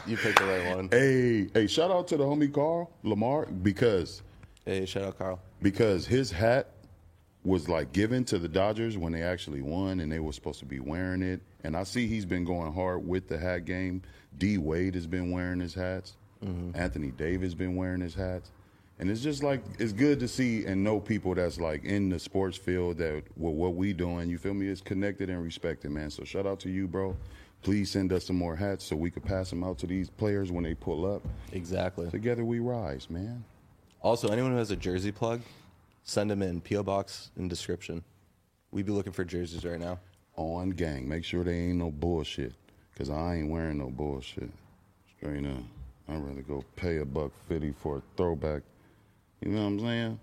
You 0.07 0.17
picked 0.17 0.37
the 0.37 0.45
right 0.45 0.75
one. 0.75 0.87
Hey, 0.91 1.47
hey, 1.51 1.65
shout 1.65 1.89
out 1.89 2.07
to 2.09 2.17
the 2.17 2.23
homie 2.23 2.53
Carl 2.53 2.91
Lamar 3.01 3.47
because 3.47 4.21
Hey, 4.63 4.85
shout 4.85 5.01
out 5.03 5.17
Carl. 5.17 5.39
because 5.63 6.05
his 6.05 6.29
hat 6.31 6.69
was 7.43 7.67
like 7.67 7.91
given 7.91 8.23
to 8.25 8.37
the 8.37 8.47
Dodgers 8.47 8.99
when 8.99 9.13
they 9.13 9.23
actually 9.23 9.63
won 9.63 9.99
and 10.01 10.11
they 10.11 10.19
were 10.19 10.31
supposed 10.31 10.59
to 10.59 10.65
be 10.65 10.79
wearing 10.79 11.23
it. 11.23 11.41
And 11.63 11.75
I 11.75 11.81
see 11.85 12.05
he's 12.07 12.25
been 12.25 12.43
going 12.45 12.71
hard 12.71 13.07
with 13.07 13.27
the 13.27 13.39
hat 13.39 13.65
game. 13.65 14.03
D 14.37 14.59
Wade 14.59 14.93
has 14.93 15.07
been 15.07 15.31
wearing 15.31 15.59
his 15.59 15.73
hats. 15.73 16.17
Anthony 16.75 17.09
Davis 17.09 17.45
has 17.47 17.55
been 17.55 17.75
wearing 17.75 18.01
his 18.01 18.13
hats. 18.13 18.51
And 18.97 19.09
it's 19.09 19.21
just 19.21 19.43
like 19.43 19.61
it's 19.77 19.91
good 19.91 20.19
to 20.21 20.27
see 20.27 20.65
and 20.65 20.83
know 20.83 20.99
people 20.99 21.35
that's 21.35 21.59
like 21.59 21.83
in 21.83 22.09
the 22.09 22.17
sports 22.19 22.57
field 22.57 22.97
that 22.99 23.23
well, 23.35 23.53
what 23.53 23.75
we 23.75 23.91
doing, 23.91 24.29
you 24.29 24.37
feel 24.37 24.53
me, 24.53 24.67
is 24.67 24.79
connected 24.81 25.29
and 25.29 25.43
respected, 25.43 25.91
man. 25.91 26.09
So 26.09 26.23
shout 26.23 26.45
out 26.45 26.59
to 26.61 26.69
you, 26.69 26.87
bro. 26.87 27.15
Please 27.61 27.91
send 27.91 28.13
us 28.13 28.25
some 28.25 28.37
more 28.37 28.55
hats 28.55 28.85
so 28.85 28.95
we 28.95 29.09
could 29.09 29.23
pass 29.23 29.49
them 29.49 29.63
out 29.63 29.77
to 29.79 29.87
these 29.87 30.09
players 30.09 30.51
when 30.51 30.63
they 30.63 30.75
pull 30.75 31.05
up. 31.05 31.23
Exactly. 31.51 32.09
Together 32.09 32.45
we 32.45 32.59
rise, 32.59 33.09
man. 33.09 33.43
Also, 34.01 34.29
anyone 34.29 34.51
who 34.51 34.57
has 34.57 34.71
a 34.71 34.75
jersey 34.75 35.11
plug, 35.11 35.41
send 36.03 36.29
them 36.29 36.41
in. 36.41 36.61
PO 36.61 36.83
box 36.83 37.31
in 37.37 37.47
description. 37.47 38.03
We 38.71 38.83
be 38.83 38.91
looking 38.91 39.13
for 39.13 39.25
jerseys 39.25 39.65
right 39.65 39.79
now. 39.79 39.99
on 40.37 40.69
gang. 40.69 41.07
Make 41.09 41.23
sure 41.25 41.43
they 41.43 41.57
ain't 41.57 41.77
no 41.77 41.91
bullshit. 41.91 42.53
Cause 42.97 43.09
I 43.09 43.35
ain't 43.35 43.49
wearing 43.49 43.79
no 43.79 43.89
bullshit. 43.89 44.49
Straight 45.17 45.45
up. 45.45 45.63
I'd 46.07 46.23
rather 46.23 46.41
go 46.43 46.63
pay 46.77 46.97
a 46.97 47.05
buck 47.05 47.31
fifty 47.49 47.73
for 47.73 47.97
a 47.97 48.01
throwback. 48.15 48.61
You 49.41 49.51
know 49.51 49.61
what 49.61 49.67
I'm 49.67 49.79
saying? 49.79 50.19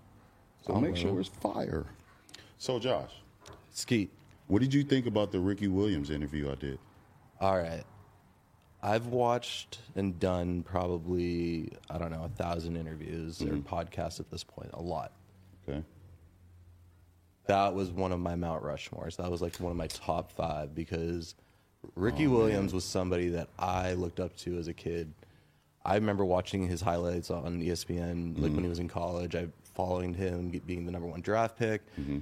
So 0.65 0.73
I'll 0.73 0.81
make 0.81 0.95
sure 0.95 1.19
it's 1.19 1.29
fire. 1.29 1.85
So 2.57 2.79
Josh, 2.79 3.11
Skeet. 3.71 4.09
what 4.47 4.61
did 4.61 4.73
you 4.73 4.83
think 4.83 5.05
about 5.05 5.31
the 5.31 5.39
Ricky 5.39 5.67
Williams 5.67 6.09
interview 6.09 6.51
I 6.51 6.55
did? 6.55 6.79
All 7.39 7.57
right. 7.57 7.83
I've 8.81 9.07
watched 9.07 9.79
and 9.95 10.19
done 10.19 10.63
probably 10.63 11.71
I 11.89 11.97
don't 11.97 12.11
know 12.11 12.23
a 12.23 12.43
thousand 12.43 12.75
interviews 12.75 13.41
or 13.41 13.45
mm-hmm. 13.45 13.75
podcasts 13.75 14.19
at 14.19 14.29
this 14.29 14.43
point. 14.43 14.71
A 14.73 14.81
lot. 14.81 15.11
Okay. 15.67 15.83
That 17.45 17.73
was 17.73 17.91
one 17.91 18.11
of 18.11 18.19
my 18.19 18.35
Mount 18.35 18.63
Rushmores. 18.63 19.17
That 19.17 19.29
was 19.29 19.41
like 19.41 19.57
one 19.57 19.71
of 19.71 19.77
my 19.77 19.87
top 19.87 20.31
five 20.31 20.73
because 20.73 21.35
Ricky 21.95 22.27
oh, 22.27 22.31
Williams 22.31 22.73
was 22.73 22.85
somebody 22.85 23.29
that 23.29 23.49
I 23.59 23.93
looked 23.93 24.19
up 24.19 24.35
to 24.37 24.57
as 24.57 24.67
a 24.67 24.73
kid. 24.73 25.13
I 25.85 25.95
remember 25.95 26.23
watching 26.23 26.67
his 26.67 26.81
highlights 26.81 27.29
on 27.29 27.61
ESPN, 27.61 28.39
like 28.39 28.53
when 28.53 28.63
he 28.63 28.69
was 28.69 28.79
in 28.79 28.87
college. 28.87 29.35
I 29.35 29.47
following 29.73 30.13
him 30.13 30.49
being 30.65 30.85
the 30.85 30.91
number 30.91 31.07
one 31.07 31.21
draft 31.21 31.57
pick, 31.57 31.81
mm-hmm. 31.99 32.19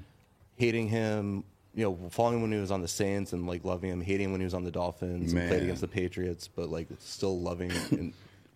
hating 0.56 0.88
him, 0.88 1.44
you 1.74 1.84
know, 1.84 2.10
following 2.10 2.38
him 2.38 2.42
when 2.44 2.52
he 2.52 2.60
was 2.60 2.72
on 2.72 2.82
the 2.82 2.88
Saints 2.88 3.34
and 3.34 3.46
like 3.48 3.64
loving 3.64 3.90
him, 3.90 4.02
hating 4.02 4.26
him 4.26 4.32
when 4.32 4.42
he 4.42 4.46
was 4.46 4.54
on 4.54 4.64
the 4.64 4.72
Dolphins 4.72 5.34
and 5.34 5.48
played 5.50 5.64
against 5.64 5.82
the 5.82 5.88
Patriots, 5.88 6.48
but 6.48 6.70
like 6.70 6.88
still 7.00 7.40
loving 7.40 7.72
and 7.92 8.14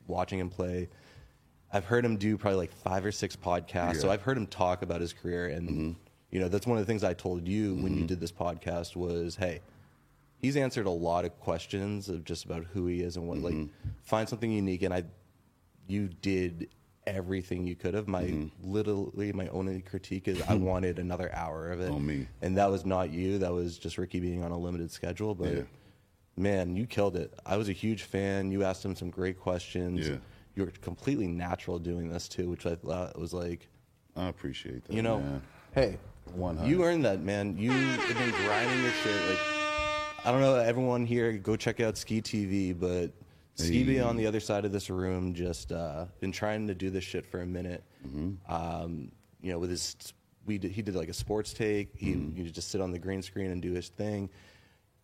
watching 0.08 0.40
him 0.40 0.50
play. 0.50 0.90
I've 1.72 1.86
heard 1.86 2.06
him 2.06 2.18
do 2.18 2.38
probably 2.38 2.58
like 2.58 2.72
five 2.72 3.06
or 3.06 3.12
six 3.12 3.36
podcasts. 3.36 3.98
So 3.98 4.10
I've 4.10 4.22
heard 4.22 4.38
him 4.38 4.48
talk 4.48 4.82
about 4.82 5.02
his 5.02 5.14
career, 5.14 5.48
and 5.48 5.70
mm-hmm. 5.70 5.92
you 6.32 6.40
know 6.40 6.48
that's 6.48 6.66
one 6.66 6.78
of 6.78 6.86
the 6.86 6.88
things 6.88 7.04
I 7.04 7.14
told 7.14 7.48
you 7.48 7.76
when 7.76 7.94
you 7.94 8.00
mm-hmm. 8.00 8.06
did 8.08 8.20
this 8.20 8.32
podcast 8.32 8.96
was, 8.96 9.36
hey, 9.36 9.62
he's 10.38 10.58
answered 10.58 10.86
a 10.86 10.92
lot 10.92 11.26
of 11.26 11.40
questions 11.40 12.10
of 12.10 12.24
just 12.24 12.46
about 12.46 12.66
who 12.66 12.88
he 12.88 13.02
is 13.02 13.18
and 13.18 13.28
what 13.28 13.40
like 13.40 13.54
mm-hmm. 13.54 13.90
find 14.04 14.28
something 14.28 14.52
unique. 14.52 14.84
And 14.84 14.94
I, 14.94 15.04
you 15.88 16.10
did 16.22 16.70
everything 17.08 17.68
you 17.68 17.76
could 17.76 17.94
have. 17.94 18.08
My 18.08 18.24
mm-hmm. 18.24 18.72
literally 18.72 19.34
my 19.34 19.48
only 19.48 19.82
critique 19.82 20.28
is 20.28 20.42
I 20.44 20.54
wanted 20.56 21.00
another 21.00 21.34
hour 21.34 21.72
of 21.72 21.82
it. 21.82 21.92
On 21.92 22.06
me. 22.06 22.28
and 22.42 22.58
that 22.58 22.70
was 22.70 22.86
not 22.86 23.12
you. 23.12 23.40
That 23.40 23.54
was 23.54 23.78
just 23.78 23.98
Ricky 23.98 24.20
being 24.20 24.44
on 24.44 24.52
a 24.52 24.58
limited 24.58 24.92
schedule, 24.92 25.36
but. 25.36 25.54
Yeah. 25.54 25.62
Man, 26.38 26.76
you 26.76 26.86
killed 26.86 27.16
it. 27.16 27.34
I 27.46 27.56
was 27.56 27.70
a 27.70 27.72
huge 27.72 28.04
fan. 28.04 28.52
You 28.52 28.66
asked 28.66 28.84
him 28.84 28.94
some 28.94 29.10
great 29.10 29.40
questions. 29.40 30.10
Yeah. 30.10 30.18
You 30.56 30.66
were 30.66 30.72
completely 30.82 31.28
natural 31.28 31.80
doing 31.80 32.10
this 32.10 32.28
too, 32.28 32.50
which 32.50 32.66
I 32.66 32.76
thought 32.76 33.18
was 33.18 33.34
like, 33.34 33.70
I 34.18 34.28
appreciate 34.28 34.84
that. 34.86 34.94
you 34.94 35.02
know, 35.02 35.20
man. 35.20 35.42
hey, 35.74 35.98
100. 36.34 36.70
you 36.70 36.84
earned 36.84 37.06
that, 37.06 37.22
man. 37.22 37.58
You 37.58 37.72
have 37.72 38.18
been 38.18 38.32
grinding 38.32 38.82
your 38.82 38.92
shit. 38.92 39.30
Like, 39.30 39.55
I 40.26 40.32
don't 40.32 40.42
know, 40.42 40.56
everyone 40.56 41.06
here, 41.06 41.34
go 41.34 41.56
check 41.56 41.80
out 41.80 41.98
Ski 41.98 42.22
TV, 42.22 42.78
but 42.78 43.12
Ski 43.56 44.00
on 44.00 44.18
the 44.18 44.26
other 44.26 44.40
side 44.40 44.66
of 44.66 44.72
this 44.72 44.90
room 44.90 45.34
just 45.36 45.72
uh, 45.72 46.06
been 46.20 46.32
trying 46.32 46.68
to 46.68 46.74
do 46.74 46.90
this 46.90 47.04
shit 47.04 47.26
for 47.26 47.42
a 47.42 47.46
minute. 47.46 47.84
Mm-hmm. 48.08 48.52
Um, 48.52 49.12
you 49.42 49.52
know, 49.52 49.60
with 49.60 49.70
his, 49.70 49.96
we 50.46 50.58
did, 50.58 50.72
he 50.72 50.82
did 50.82 50.96
like 50.96 51.10
a 51.10 51.14
sports 51.14 51.54
take. 51.54 51.90
He, 51.96 52.14
Mm-hmm. 52.16 52.46
just 52.48 52.72
sit 52.72 52.82
on 52.82 52.92
the 52.92 52.98
green 53.00 53.22
screen 53.22 53.52
and 53.52 53.62
do 53.62 53.72
his 53.74 53.90
thing. 53.90 54.30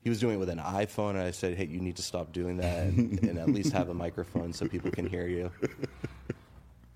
He 0.04 0.10
was 0.10 0.20
doing 0.20 0.36
it 0.36 0.40
with 0.40 0.50
an 0.50 0.58
iPhone, 0.58 1.12
and 1.12 1.20
I 1.20 1.30
said, 1.30 1.56
"Hey, 1.56 1.66
you 1.68 1.80
need 1.80 1.96
to 1.98 2.02
stop 2.02 2.34
doing 2.34 2.58
that, 2.58 2.88
and, 2.88 3.20
and 3.24 3.38
at 3.38 3.50
least 3.50 3.72
have 3.74 3.90
a 3.90 3.94
microphone 3.94 4.52
so 4.52 4.68
people 4.68 4.90
can 4.90 5.06
hear 5.06 5.28
you." 5.28 5.52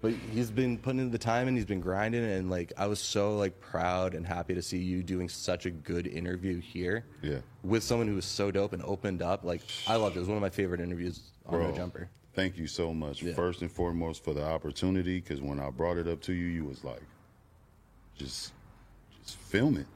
But 0.06 0.14
he's 0.32 0.52
been 0.52 0.78
putting 0.78 1.00
in 1.00 1.10
the 1.10 1.18
time 1.18 1.48
and 1.48 1.58
he's 1.58 1.66
been 1.66 1.80
grinding 1.80 2.24
and 2.24 2.48
like 2.48 2.72
I 2.78 2.86
was 2.86 3.00
so 3.00 3.36
like 3.38 3.60
proud 3.60 4.14
and 4.14 4.24
happy 4.24 4.54
to 4.54 4.62
see 4.62 4.78
you 4.78 5.02
doing 5.02 5.28
such 5.28 5.66
a 5.66 5.72
good 5.72 6.06
interview 6.06 6.62
here. 6.62 7.06
Yeah. 7.24 7.40
With 7.64 7.82
someone 7.82 8.08
who 8.08 8.14
was 8.14 8.26
so 8.26 8.52
dope 8.52 8.74
and 8.74 8.84
opened 8.84 9.24
up. 9.24 9.44
Like 9.44 9.62
I 9.88 9.96
loved 9.96 10.16
it. 10.16 10.20
It 10.20 10.22
was 10.22 10.28
one 10.28 10.38
of 10.38 10.44
my 10.44 10.52
favorite 10.52 10.80
interviews 10.80 11.32
on 11.48 11.58
Bro, 11.58 11.72
No 11.72 11.76
Jumper. 11.76 12.10
Thank 12.36 12.56
you 12.56 12.68
so 12.68 12.94
much. 12.94 13.24
Yeah. 13.24 13.34
First 13.34 13.64
and 13.64 13.72
foremost 13.72 14.24
for 14.24 14.36
the 14.36 14.46
opportunity, 14.46 15.20
because 15.22 15.42
when 15.42 15.60
I 15.60 15.72
brought 15.72 15.98
it 15.98 16.08
up 16.08 16.22
to 16.22 16.34
you, 16.34 16.46
you 16.46 16.66
was 16.66 16.84
like, 16.84 17.02
just, 18.16 18.54
just 19.24 19.38
film 19.40 19.76
it. 19.76 19.88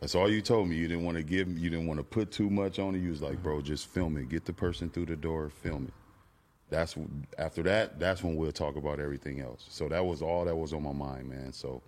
That's 0.00 0.16
all 0.16 0.28
you 0.28 0.42
told 0.42 0.68
me. 0.68 0.74
You 0.74 0.88
didn't 0.88 1.04
want 1.04 1.16
to 1.16 1.22
give, 1.22 1.48
you 1.56 1.70
didn't 1.70 1.86
want 1.86 2.00
to 2.00 2.04
put 2.04 2.32
too 2.32 2.50
much 2.50 2.80
on 2.80 2.96
it. 2.96 2.98
You 2.98 3.10
was 3.10 3.22
like, 3.22 3.40
bro, 3.40 3.60
just 3.60 3.86
film 3.86 4.16
it. 4.16 4.30
Get 4.30 4.46
the 4.46 4.52
person 4.52 4.90
through 4.90 5.06
the 5.06 5.16
door, 5.16 5.48
film 5.48 5.84
it. 5.86 5.94
That's 6.70 6.96
after 7.38 7.62
that. 7.64 7.98
That's 7.98 8.22
when 8.22 8.36
we'll 8.36 8.52
talk 8.52 8.76
about 8.76 9.00
everything 9.00 9.40
else. 9.40 9.66
So 9.68 9.88
that 9.88 10.04
was 10.04 10.22
all 10.22 10.44
that 10.44 10.56
was 10.56 10.72
on 10.72 10.82
my 10.82 10.92
mind, 10.92 11.28
man. 11.28 11.52
So 11.52 11.82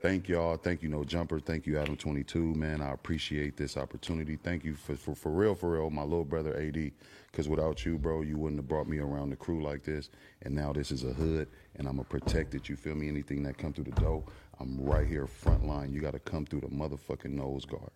thank 0.00 0.28
y'all. 0.28 0.56
Thank 0.56 0.82
you, 0.82 0.88
No 0.88 1.02
Jumper. 1.04 1.40
Thank 1.40 1.66
you, 1.66 1.78
Adam 1.78 1.96
Twenty 1.96 2.22
Two, 2.22 2.54
man. 2.54 2.82
I 2.82 2.92
appreciate 2.92 3.56
this 3.56 3.76
opportunity. 3.76 4.36
Thank 4.36 4.64
you 4.64 4.74
for 4.74 4.96
for, 4.96 5.14
for 5.14 5.32
real, 5.32 5.54
for 5.54 5.70
real, 5.72 5.90
my 5.90 6.02
little 6.02 6.24
brother 6.24 6.56
AD. 6.58 6.92
Because 7.30 7.48
without 7.48 7.86
you, 7.86 7.96
bro, 7.96 8.20
you 8.20 8.36
wouldn't 8.36 8.58
have 8.58 8.68
brought 8.68 8.86
me 8.86 8.98
around 8.98 9.30
the 9.30 9.36
crew 9.36 9.62
like 9.62 9.82
this. 9.82 10.10
And 10.42 10.54
now 10.54 10.72
this 10.74 10.90
is 10.90 11.04
a 11.04 11.14
hood, 11.14 11.48
and 11.76 11.88
I'm 11.88 11.98
a 11.98 12.04
protected. 12.04 12.68
You 12.68 12.76
feel 12.76 12.94
me? 12.94 13.08
Anything 13.08 13.42
that 13.44 13.56
come 13.56 13.72
through 13.72 13.84
the 13.84 13.92
door, 13.92 14.24
I'm 14.60 14.78
right 14.78 15.06
here 15.06 15.26
front 15.26 15.66
line. 15.66 15.92
You 15.94 16.02
got 16.02 16.12
to 16.12 16.18
come 16.18 16.44
through 16.44 16.60
the 16.60 16.68
motherfucking 16.68 17.30
nose 17.30 17.64
guard. 17.64 17.90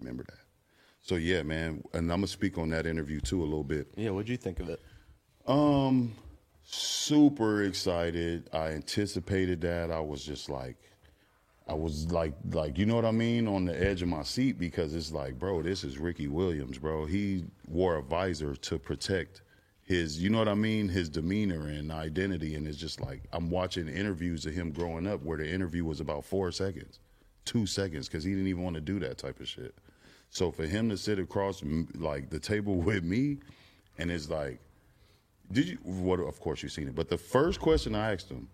Remember 0.00 0.24
that. 0.24 0.38
So 1.00 1.14
yeah, 1.14 1.42
man, 1.42 1.82
and 1.94 2.12
I'm 2.12 2.18
gonna 2.18 2.26
speak 2.26 2.58
on 2.58 2.70
that 2.70 2.86
interview 2.86 3.20
too 3.20 3.40
a 3.40 3.44
little 3.44 3.64
bit. 3.64 3.88
Yeah, 3.96 4.10
what'd 4.10 4.28
you 4.28 4.36
think 4.36 4.60
of 4.60 4.68
it? 4.68 4.80
Um, 5.48 6.12
super 6.62 7.64
excited. 7.64 8.50
I 8.52 8.68
anticipated 8.68 9.62
that. 9.62 9.90
I 9.90 9.98
was 9.98 10.22
just 10.22 10.50
like, 10.50 10.76
I 11.66 11.72
was 11.72 12.12
like, 12.12 12.34
like 12.52 12.76
you 12.76 12.84
know 12.84 12.94
what 12.94 13.06
I 13.06 13.12
mean, 13.12 13.48
on 13.48 13.64
the 13.64 13.82
edge 13.82 14.02
of 14.02 14.08
my 14.08 14.22
seat 14.22 14.58
because 14.58 14.94
it's 14.94 15.10
like, 15.10 15.38
bro, 15.38 15.62
this 15.62 15.84
is 15.84 15.98
Ricky 15.98 16.28
Williams, 16.28 16.76
bro. 16.76 17.06
He 17.06 17.46
wore 17.66 17.96
a 17.96 18.02
visor 18.02 18.54
to 18.54 18.78
protect 18.78 19.40
his, 19.84 20.22
you 20.22 20.28
know 20.28 20.38
what 20.38 20.48
I 20.48 20.54
mean, 20.54 20.86
his 20.86 21.08
demeanor 21.08 21.68
and 21.68 21.90
identity, 21.90 22.54
and 22.54 22.68
it's 22.68 22.76
just 22.76 23.00
like 23.00 23.22
I'm 23.32 23.48
watching 23.48 23.88
interviews 23.88 24.44
of 24.44 24.52
him 24.52 24.70
growing 24.70 25.06
up 25.06 25.22
where 25.22 25.38
the 25.38 25.48
interview 25.48 25.86
was 25.86 26.00
about 26.00 26.26
four 26.26 26.52
seconds, 26.52 27.00
two 27.46 27.64
seconds, 27.64 28.06
because 28.06 28.22
he 28.22 28.32
didn't 28.32 28.48
even 28.48 28.62
want 28.62 28.74
to 28.74 28.82
do 28.82 28.98
that 28.98 29.16
type 29.16 29.40
of 29.40 29.48
shit. 29.48 29.74
So 30.28 30.50
for 30.50 30.66
him 30.66 30.90
to 30.90 30.98
sit 30.98 31.18
across 31.18 31.62
like 31.94 32.28
the 32.28 32.38
table 32.38 32.74
with 32.82 33.02
me, 33.02 33.38
and 33.96 34.10
it's 34.10 34.28
like. 34.28 34.60
Did 35.50 35.68
you? 35.68 35.78
What? 35.82 36.20
Of 36.20 36.40
course 36.40 36.62
you've 36.62 36.72
seen 36.72 36.88
it. 36.88 36.94
But 36.94 37.08
the 37.08 37.18
first 37.18 37.60
question 37.60 37.94
I 37.94 38.12
asked 38.12 38.28
him, 38.28 38.48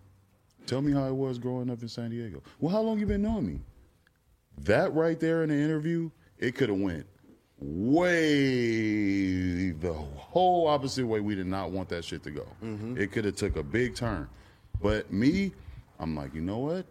"Tell 0.66 0.80
me 0.80 0.92
how 0.92 1.06
it 1.06 1.14
was 1.14 1.38
growing 1.38 1.70
up 1.70 1.82
in 1.82 1.88
San 1.88 2.10
Diego." 2.10 2.42
Well, 2.60 2.72
how 2.72 2.80
long 2.80 2.98
you 2.98 3.06
been 3.06 3.22
knowing 3.22 3.46
me? 3.46 3.60
That 4.58 4.94
right 4.94 5.18
there 5.18 5.42
in 5.42 5.48
the 5.48 5.56
interview, 5.56 6.10
it 6.38 6.54
could 6.54 6.68
have 6.68 6.78
went 6.78 7.06
way 7.58 9.70
the 9.70 9.92
whole 9.92 10.68
opposite 10.68 11.06
way. 11.06 11.20
We 11.20 11.34
did 11.34 11.46
not 11.46 11.70
want 11.70 11.88
that 11.88 12.04
shit 12.04 12.22
to 12.24 12.30
go. 12.30 12.46
Mm-hmm. 12.62 12.98
It 12.98 13.12
could 13.12 13.24
have 13.24 13.36
took 13.36 13.56
a 13.56 13.62
big 13.62 13.94
turn. 13.94 14.28
But 14.80 15.12
me, 15.12 15.52
I'm 15.98 16.14
like, 16.14 16.34
you 16.34 16.40
know 16.40 16.58
what? 16.58 16.86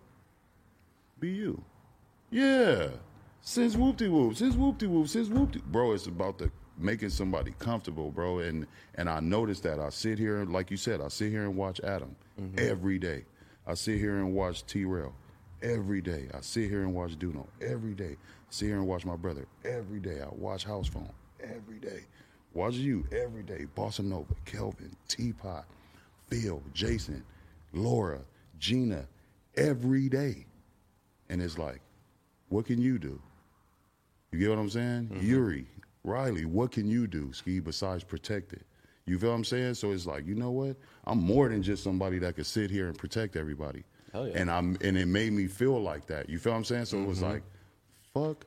Be 1.20 1.30
you. 1.30 1.63
Yeah. 2.32 2.89
Since 3.42 3.76
whoopty 3.76 4.10
whoop, 4.10 4.36
since 4.36 4.56
whoopty 4.56 4.88
whoop, 4.88 5.08
since 5.08 5.30
whoopty. 5.30 5.63
Bro, 5.63 5.94
it's 5.94 6.08
about 6.08 6.38
the 6.38 6.50
making 6.77 7.09
somebody 7.09 7.53
comfortable, 7.59 8.12
bro. 8.12 8.39
And 8.39 8.67
and 8.95 9.09
I 9.09 9.19
noticed 9.19 9.63
that. 9.63 9.79
I 9.79 9.89
sit 9.89 10.17
here 10.17 10.45
like 10.45 10.71
you 10.71 10.77
said, 10.77 11.01
I 11.01 11.07
sit 11.07 11.31
here 11.31 11.43
and 11.43 11.55
watch 11.55 11.79
Adam 11.81 12.15
every 12.57 12.99
day. 12.99 13.25
I 13.65 13.75
sit 13.75 13.99
here 13.99 14.17
and 14.17 14.33
watch 14.33 14.65
T 14.65 14.86
Rail 14.86 15.13
every 15.62 16.01
day. 16.01 16.27
I 16.33 16.41
sit 16.41 16.69
here 16.69 16.81
and 16.81 16.93
watch 16.93 17.17
Duno 17.17 17.47
every 17.62 17.93
day. 17.93 18.17
I 18.19 18.49
sit 18.49 18.67
here 18.67 18.77
and 18.77 18.88
watch 18.88 19.05
my 19.05 19.15
brother 19.15 19.45
every 19.63 19.99
day. 19.99 20.21
I 20.21 20.27
watch 20.31 20.65
House 20.65 20.88
Phone 20.88 21.09
every 21.41 21.79
day. 21.79 22.01
Watch 22.53 22.75
you 22.75 23.05
every 23.12 23.43
day. 23.43 23.65
Bossa 23.75 24.01
Nova, 24.03 24.33
Kelvin, 24.45 24.95
Teapot, 25.07 25.65
Phil, 26.27 26.62
Jason, 26.73 27.23
Laura, 27.73 28.19
Gina, 28.59 29.07
every 29.55 30.07
day. 30.07 30.45
And 31.29 31.41
it's 31.41 31.57
like, 31.57 31.81
what 32.49 32.65
can 32.65 32.79
you 32.79 32.99
do? 32.99 33.19
You 34.31 34.39
get 34.39 34.49
what 34.49 34.59
I'm 34.59 34.69
saying? 34.69 35.09
Mm-hmm. 35.12 35.25
Yuri, 35.25 35.67
Riley, 36.04 36.46
what 36.46 36.72
can 36.72 36.88
you 36.88 37.08
do, 37.08 37.32
Ski, 37.34 37.60
besides 37.60 38.04
protect 38.04 38.54
it? 38.54 38.63
You 39.06 39.20
feel 39.20 39.30
what 39.30 39.36
I'm 39.36 39.44
saying? 39.44 39.74
So 39.76 39.92
it's 39.92 40.06
like, 40.06 40.26
you 40.26 40.36
know 40.36 40.52
what? 40.52 40.78
I'm 41.06 41.20
more 41.22 41.50
than 41.50 41.62
just 41.62 41.84
somebody 41.84 42.20
that 42.20 42.36
could 42.36 42.46
sit 42.46 42.72
here 42.72 42.88
and 42.88 42.98
protect 42.98 43.36
everybody. 43.36 43.84
Hell 44.13 44.28
yeah. 44.28 44.34
And 44.39 44.50
I'm 44.52 44.78
and 44.82 44.98
it 44.98 45.08
made 45.08 45.34
me 45.34 45.48
feel 45.48 45.82
like 45.82 46.06
that. 46.08 46.30
You 46.30 46.39
feel 46.39 46.54
what 46.54 46.58
I'm 46.60 46.63
saying? 46.66 46.86
So 46.86 47.00
it 47.00 47.08
was 47.08 47.20
Mm-hmm. 47.20 47.32
like, 47.32 47.44
fuck 48.13 48.46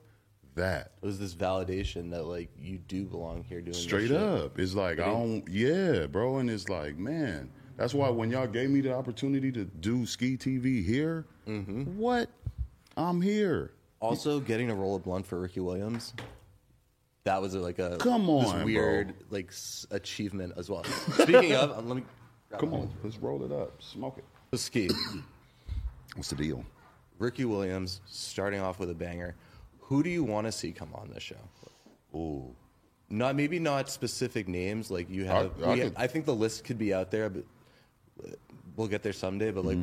that. 0.54 0.92
It 1.02 1.06
was 1.06 1.18
this 1.18 1.34
validation 1.34 2.10
that 2.12 2.24
like 2.24 2.48
you 2.58 2.78
do 2.78 3.04
belong 3.04 3.42
here 3.44 3.60
doing 3.60 3.72
this 3.72 3.82
Straight 3.82 4.12
up. 4.12 4.58
It's 4.58 4.74
like 4.74 4.98
I 4.98 5.06
don't 5.06 5.46
yeah, 5.48 6.06
bro. 6.06 6.38
And 6.38 6.48
it's 6.48 6.68
like, 6.70 6.96
man, 6.96 7.50
that's 7.76 7.92
why 7.92 8.08
when 8.08 8.30
y'all 8.30 8.46
gave 8.46 8.70
me 8.70 8.80
the 8.80 8.94
opportunity 8.94 9.52
to 9.52 9.64
do 9.64 10.06
ski 10.06 10.36
TV 10.38 10.82
here, 10.84 11.26
Mm-hmm. 11.46 11.98
what? 11.98 12.30
I'm 12.96 13.20
here. 13.20 13.72
Also, 14.00 14.40
getting 14.40 14.68
to 14.68 14.74
roll 14.74 14.96
a 14.96 14.98
blunt 14.98 15.26
for 15.26 15.38
Ricky 15.40 15.60
Williams, 15.60 16.14
that 17.26 17.42
was 17.42 17.54
like 17.54 17.78
a 17.80 17.96
Come 17.98 18.26
this 18.26 18.46
on, 18.46 18.54
bro. 18.58 18.64
weird 18.64 19.14
like 19.30 19.48
s- 19.48 19.84
achievement 19.90 20.54
as 20.56 20.70
well. 20.70 20.84
Speaking 21.18 21.54
of, 21.54 21.76
um, 21.76 21.88
let 21.88 21.96
me 21.96 22.02
Come 22.58 22.72
on, 22.72 22.88
let's 23.02 23.18
roll 23.18 23.44
it 23.44 23.50
up. 23.52 23.82
Smoke 23.82 24.18
it. 24.18 24.24
the 24.52 24.58
ski. 24.58 24.88
What's 26.14 26.30
the 26.30 26.36
deal? 26.36 26.64
Ricky 27.18 27.44
Williams 27.44 28.00
starting 28.06 28.60
off 28.60 28.78
with 28.78 28.90
a 28.90 28.94
banger. 28.94 29.34
Who 29.80 30.02
do 30.02 30.08
you 30.10 30.22
want 30.24 30.46
to 30.46 30.52
see 30.52 30.70
come 30.72 30.90
on 30.94 31.10
this 31.12 31.22
show? 31.22 31.36
Ooh. 32.14 32.54
Not 33.10 33.34
maybe 33.36 33.58
not 33.58 33.90
specific 33.90 34.46
names 34.48 34.90
like 34.90 35.10
you 35.10 35.24
have. 35.24 35.52
I- 35.62 35.66
I 35.66 35.74
we- 35.74 35.80
could- 35.80 35.94
I 35.96 36.06
think 36.06 36.24
the 36.24 36.34
list 36.34 36.64
could 36.64 36.78
be 36.78 36.94
out 36.94 37.10
there, 37.10 37.28
but 37.28 37.44
uh, 38.24 38.30
we'll 38.76 38.88
get 38.88 39.02
there 39.02 39.12
someday. 39.12 39.50
But 39.50 39.64
like, 39.64 39.78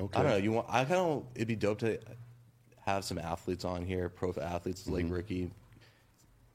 Okay. 0.00 0.18
I 0.18 0.22
don't 0.22 0.32
know. 0.32 0.36
You 0.38 0.52
want? 0.52 0.66
I 0.68 0.84
kind 0.84 1.00
of. 1.00 1.24
It'd 1.34 1.48
be 1.48 1.56
dope 1.56 1.78
to 1.78 1.98
have 2.84 3.04
some 3.04 3.16
athletes 3.16 3.64
on 3.64 3.86
here, 3.86 4.08
pro 4.10 4.34
athletes 4.42 4.86
like 4.88 5.04
Mm-hmm. 5.06 5.14
Ricky. 5.14 5.50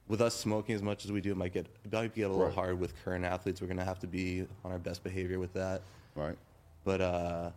With 0.10 0.22
us 0.22 0.34
smoking 0.36 0.74
as 0.76 0.82
much 0.82 1.06
as 1.06 1.12
we 1.12 1.22
do, 1.22 1.32
it 1.32 1.38
might 1.38 1.54
get 1.54 1.67
it 1.86 1.93
might 1.93 2.13
get 2.13 2.24
a 2.24 2.30
little 2.30 2.45
Right. 2.45 2.54
hard 2.54 2.80
with 2.80 2.93
current 3.06 3.24
athletes. 3.24 3.62
We're 3.62 3.67
gonna 3.67 3.86
have 3.86 4.00
to 4.00 4.08
be 4.08 4.45
on 4.65 4.72
our 4.72 4.80
best 4.80 5.04
behavior 5.04 5.39
with 5.39 5.54
that. 5.54 5.82
Right. 6.15 6.36
But 6.84 7.00
uh, 7.02 7.52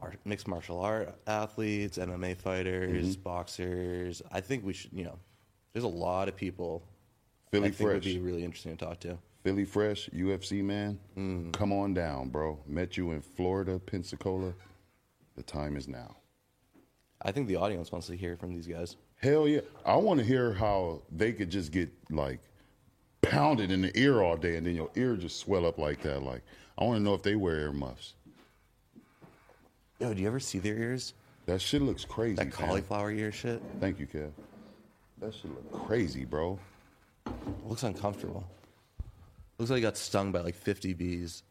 mar- 0.00 0.14
mixed 0.26 0.46
martial 0.46 0.78
art 0.80 1.14
athletes, 1.26 1.96
MMA 1.98 2.34
fighters, 2.36 3.16
Mm-hmm. 3.16 3.22
boxers. 3.22 4.22
I 4.30 4.40
think 4.42 4.64
we 4.64 4.74
should. 4.74 4.92
You 4.92 5.04
know, 5.04 5.18
there's 5.72 5.84
a 5.84 5.88
lot 5.88 6.28
of 6.28 6.36
people. 6.36 6.82
Philly 7.50 7.68
I 7.68 7.70
think 7.70 7.80
would 7.88 8.02
Fresh. 8.02 8.04
be 8.14 8.18
really 8.20 8.44
interesting 8.44 8.76
to 8.76 8.84
talk 8.84 9.00
to. 9.00 9.18
Philly 9.42 9.64
Fresh, 9.64 10.08
UFC 10.10 10.62
man. 10.62 10.98
Mm. 11.16 11.52
Come 11.52 11.72
on 11.72 11.94
down, 11.94 12.28
bro. 12.28 12.58
Met 12.66 12.96
you 12.96 13.10
in 13.12 13.20
Florida, 13.22 13.78
Pensacola. 13.78 14.54
The 15.36 15.42
time 15.42 15.76
is 15.76 15.88
now. 15.88 16.16
I 17.22 17.32
think 17.32 17.48
the 17.48 17.56
audience 17.56 17.90
wants 17.90 18.06
to 18.08 18.16
hear 18.16 18.36
from 18.36 18.52
these 18.52 18.66
guys. 18.66 18.96
Hell 19.22 19.46
yeah. 19.46 19.60
I 19.86 19.96
want 19.96 20.18
to 20.20 20.26
hear 20.26 20.52
how 20.52 21.02
they 21.10 21.32
could 21.32 21.50
just 21.50 21.70
get 21.70 21.90
like 22.10 22.40
pounded 23.22 23.70
in 23.70 23.82
the 23.82 23.96
ear 23.98 24.20
all 24.20 24.36
day 24.36 24.56
and 24.56 24.66
then 24.66 24.74
your 24.74 24.90
ear 24.96 25.16
just 25.16 25.38
swell 25.38 25.64
up 25.64 25.78
like 25.78 26.02
that. 26.02 26.22
Like, 26.22 26.42
I 26.76 26.84
want 26.84 26.98
to 26.98 27.02
know 27.02 27.14
if 27.14 27.22
they 27.22 27.36
wear 27.36 27.60
earmuffs. 27.60 28.14
Yo, 30.00 30.12
do 30.12 30.20
you 30.20 30.26
ever 30.26 30.40
see 30.40 30.58
their 30.58 30.76
ears? 30.76 31.14
That 31.46 31.60
shit 31.60 31.82
looks 31.82 32.04
crazy. 32.04 32.36
That 32.36 32.52
cauliflower 32.52 33.12
ear 33.12 33.32
shit 33.32 33.62
Thank 33.80 34.00
you, 34.00 34.06
Kev. 34.06 34.30
That 35.20 35.32
shit 35.34 35.50
look 35.50 35.86
crazy, 35.86 36.24
bro. 36.24 36.58
looks 37.64 37.84
uncomfortable. 37.84 38.44
Looks 39.58 39.70
like 39.70 39.78
you 39.78 39.82
got 39.86 39.96
stung 39.96 40.32
by 40.32 40.40
like 40.40 40.56
50 40.56 40.94
bees. 40.94 41.44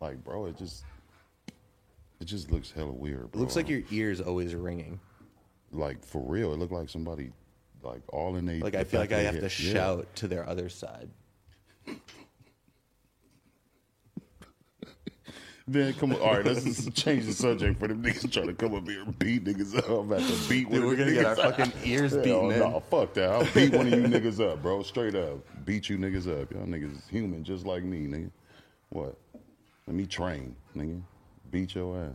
Like, 0.00 0.24
bro, 0.24 0.46
it 0.46 0.58
just 0.58 0.84
it 2.20 2.24
just 2.24 2.50
looks 2.50 2.72
hella 2.72 2.90
weird, 2.90 3.28
It 3.32 3.36
looks 3.36 3.54
like 3.54 3.68
your 3.68 3.82
ears 3.90 4.20
always 4.20 4.54
ringing. 4.54 4.98
Like 5.74 6.04
for 6.04 6.22
real. 6.22 6.52
It 6.52 6.58
looked 6.58 6.72
like 6.72 6.88
somebody 6.88 7.32
like 7.82 8.02
all 8.08 8.36
in 8.36 8.46
they 8.46 8.60
Like 8.60 8.74
I 8.74 8.84
feel 8.84 9.00
like 9.00 9.12
I 9.12 9.20
have 9.20 9.34
to. 9.36 9.42
Yeah. 9.42 9.48
shout 9.48 10.16
to 10.16 10.28
their 10.28 10.48
other 10.48 10.68
side. 10.68 11.10
Then 15.66 15.94
come 15.94 16.12
on. 16.12 16.20
All 16.20 16.34
right, 16.34 16.44
let's 16.44 16.62
just 16.62 16.94
change 16.94 17.24
the 17.24 17.32
subject 17.32 17.78
for 17.80 17.88
them 17.88 18.02
niggas 18.02 18.30
trying 18.30 18.48
to 18.48 18.52
come 18.52 18.74
up 18.74 18.86
here 18.86 19.00
and 19.00 19.18
beat 19.18 19.44
niggas 19.44 19.74
up. 19.78 19.88
I'm 19.88 20.12
about 20.12 20.20
to 20.20 20.48
beat 20.48 20.68
one 20.68 20.74
Dude, 20.74 20.82
of 20.82 20.90
we're 20.90 20.96
gonna 20.96 21.12
get 21.14 21.24
our 21.24 21.32
up. 21.46 21.56
fucking 21.56 21.72
ears 21.84 22.12
Hell 22.12 22.22
beaten. 22.22 22.48
No, 22.58 22.82
fuck 22.90 23.14
that. 23.14 23.30
I'll 23.30 23.46
beat 23.54 23.72
one 23.72 23.86
of 23.90 23.92
you 23.98 24.06
niggas 24.06 24.46
up, 24.46 24.60
bro. 24.60 24.82
Straight 24.82 25.14
up. 25.14 25.38
Beat 25.64 25.88
you 25.88 25.96
niggas 25.96 26.28
up. 26.28 26.52
Y'all 26.52 26.66
niggas 26.66 26.98
is 26.98 27.08
human 27.08 27.42
just 27.44 27.64
like 27.64 27.82
me, 27.82 28.06
nigga. 28.06 28.30
What? 28.90 29.16
Let 29.86 29.96
me 29.96 30.04
train, 30.04 30.54
nigga. 30.76 31.00
Beat 31.50 31.74
your 31.74 31.98
ass. 31.98 32.12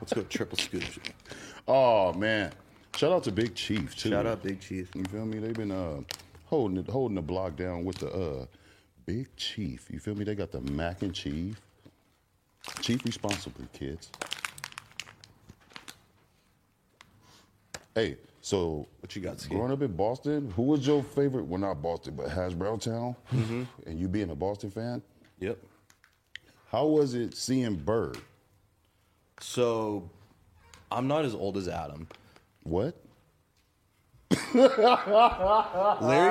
Let's 0.00 0.12
go 0.14 0.22
triple 0.28 0.58
scoop. 0.58 0.82
Oh 1.68 2.12
man. 2.14 2.52
Shout 2.96 3.12
out 3.12 3.22
to 3.24 3.32
Big 3.32 3.54
Chief 3.54 3.96
too. 3.96 4.10
Shout 4.10 4.26
out 4.26 4.42
Big 4.42 4.60
Chief. 4.60 4.88
You 4.94 5.04
feel 5.04 5.24
me? 5.24 5.38
They've 5.38 5.54
been 5.54 5.70
uh 5.70 6.00
holding 6.46 6.78
it, 6.78 6.88
holding 6.88 7.14
the 7.16 7.22
block 7.22 7.56
down 7.56 7.84
with 7.84 7.98
the 7.98 8.10
uh 8.10 8.46
Big 9.06 9.34
Chief. 9.36 9.88
You 9.90 9.98
feel 9.98 10.14
me? 10.14 10.24
They 10.24 10.34
got 10.34 10.50
the 10.52 10.60
mac 10.60 11.02
and 11.02 11.14
cheese. 11.14 11.54
Chief 12.80 13.04
responsibly, 13.04 13.66
kids. 13.72 14.10
Hey, 17.94 18.16
so 18.40 18.86
What 19.00 19.14
you 19.16 19.22
got, 19.22 19.40
Ski? 19.40 19.54
growing 19.54 19.72
up 19.72 19.82
in 19.82 19.94
Boston, 19.96 20.50
who 20.54 20.62
was 20.62 20.86
your 20.86 21.02
favorite? 21.02 21.44
Well, 21.46 21.58
not 21.60 21.82
Boston, 21.82 22.14
but 22.16 22.28
Hash 22.28 22.52
Brown 22.52 22.78
Town. 22.78 23.16
Mm-hmm. 23.32 23.62
And 23.86 23.98
you 23.98 24.08
being 24.08 24.30
a 24.30 24.34
Boston 24.34 24.70
fan, 24.70 25.02
Yep. 25.40 25.58
How 26.70 26.86
was 26.86 27.14
it 27.14 27.34
seeing 27.36 27.76
Bird? 27.76 28.18
So, 29.40 30.08
I'm 30.92 31.08
not 31.08 31.24
as 31.24 31.34
old 31.34 31.56
as 31.56 31.68
Adam. 31.68 32.06
What? 32.62 32.94
Larry 34.54 34.74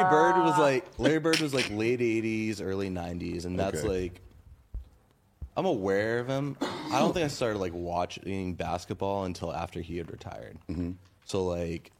Bird 0.10 0.38
was 0.44 0.58
like 0.58 0.86
Larry 0.98 1.20
Bird 1.20 1.40
was 1.40 1.54
like 1.54 1.70
late 1.72 2.00
'80s, 2.00 2.62
early 2.62 2.90
'90s, 2.90 3.46
and 3.46 3.60
that's 3.60 3.80
Okay. 3.80 3.88
like 4.06 4.22
I'm 5.58 5.66
aware 5.66 6.20
of 6.20 6.28
him. 6.28 6.56
I 6.62 7.00
don't 7.00 7.14
think 7.14 7.26
I 7.26 7.28
started 7.28 7.60
like 7.60 7.74
watching 7.74 8.54
basketball 8.54 9.26
until 9.26 9.54
after 9.54 9.82
he 9.82 9.98
had 9.98 10.10
retired. 10.12 10.58
Mm-hmm. 10.70 10.92
So 11.26 11.44
like 11.46 11.92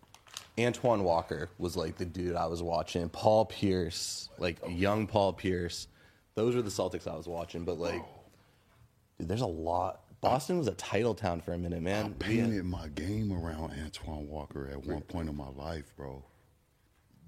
Antoine 0.58 1.04
Walker 1.04 1.50
was 1.58 1.76
like 1.76 1.98
the 1.98 2.06
dude 2.06 2.36
I 2.36 2.46
was 2.46 2.62
watching. 2.64 3.10
Paul 3.10 3.46
Pierce, 3.46 4.30
like 4.38 4.58
young 4.68 5.08
Paul 5.08 5.34
Pierce, 5.34 5.88
those 6.36 6.56
were 6.56 6.62
the 6.62 6.70
Celtics 6.70 7.08
I 7.12 7.16
was 7.18 7.28
watching. 7.28 7.66
But 7.66 7.78
like, 7.80 8.04
dude, 9.20 9.28
there's 9.28 9.42
a 9.42 9.46
lot. 9.48 10.02
Boston 10.22 10.58
was 10.58 10.68
a 10.68 10.74
title 10.74 11.14
town 11.14 11.42
for 11.42 11.54
a 11.54 11.58
minute, 11.58 11.82
man. 11.82 12.08
We- 12.08 12.26
painted 12.26 12.66
my 12.66 12.88
game 12.90 13.32
around 13.32 13.74
Antoine 13.84 14.28
Walker 14.28 14.68
at 14.70 14.86
one 14.86 15.02
point 15.02 15.30
in 15.30 15.36
my 15.38 15.50
life, 15.50 15.94
bro. 15.96 16.24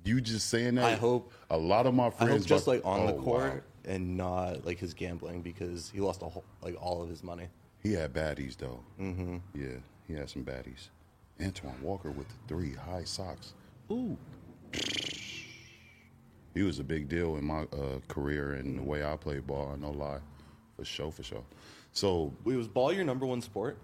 You 0.03 0.19
just 0.19 0.49
saying 0.49 0.75
that? 0.75 0.85
I 0.85 0.95
hope- 0.95 1.31
a 1.49 1.57
lot 1.57 1.85
of 1.85 1.93
my 1.93 2.07
I 2.07 2.11
friends 2.11 2.45
just 2.45 2.67
like 2.67 2.81
on 2.83 3.05
the 3.05 3.13
oh, 3.13 3.21
court 3.21 3.53
wow. 3.53 3.93
and 3.93 4.17
not 4.17 4.65
like 4.65 4.79
his 4.79 4.93
gambling 4.93 5.41
because 5.41 5.89
he 5.93 6.01
lost 6.01 6.21
whole, 6.21 6.43
like 6.61 6.75
all 6.81 7.01
of 7.01 7.09
his 7.09 7.23
money. 7.23 7.47
He 7.81 7.93
had 7.93 8.13
baddies 8.13 8.57
though. 8.57 8.79
Mm-hmm. 8.99 9.37
Yeah, 9.55 9.77
he 10.07 10.13
had 10.13 10.29
some 10.29 10.43
baddies. 10.43 10.89
Antoine 11.41 11.81
Walker 11.81 12.11
with 12.11 12.27
the 12.27 12.35
three 12.47 12.73
high 12.73 13.03
socks. 13.03 13.53
Ooh. 13.89 14.17
He 16.53 16.63
was 16.63 16.79
a 16.79 16.83
big 16.83 17.07
deal 17.07 17.37
in 17.37 17.45
my 17.45 17.61
uh, 17.61 17.99
career 18.09 18.53
and 18.53 18.79
the 18.79 18.83
way 18.83 19.03
I 19.03 19.15
played 19.15 19.47
ball. 19.47 19.75
No 19.79 19.91
lie, 19.91 20.19
for 20.75 20.83
sure, 20.83 21.11
for 21.11 21.23
sure. 21.23 21.43
So 21.93 22.33
Wait, 22.45 22.55
was 22.55 22.67
ball 22.67 22.93
your 22.93 23.03
number 23.03 23.25
one 23.25 23.41
sport? 23.41 23.77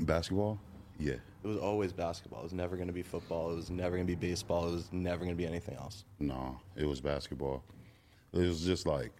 basketball, 0.00 0.58
yeah. 0.98 1.14
It 1.42 1.46
was 1.46 1.58
always 1.58 1.92
basketball. 1.92 2.40
It 2.40 2.44
was 2.44 2.52
never 2.52 2.76
going 2.76 2.88
to 2.88 2.92
be 2.94 3.02
football. 3.02 3.52
It 3.52 3.56
was 3.56 3.70
never 3.70 3.96
going 3.96 4.06
to 4.06 4.16
be 4.16 4.28
baseball. 4.28 4.68
It 4.68 4.72
was 4.72 4.88
never 4.92 5.18
going 5.24 5.30
to 5.30 5.34
be 5.36 5.46
anything 5.46 5.74
else. 5.76 6.04
No, 6.18 6.58
it 6.76 6.84
was 6.86 7.00
basketball. 7.00 7.62
It 8.32 8.38
was 8.40 8.62
just 8.64 8.86
like 8.86 9.10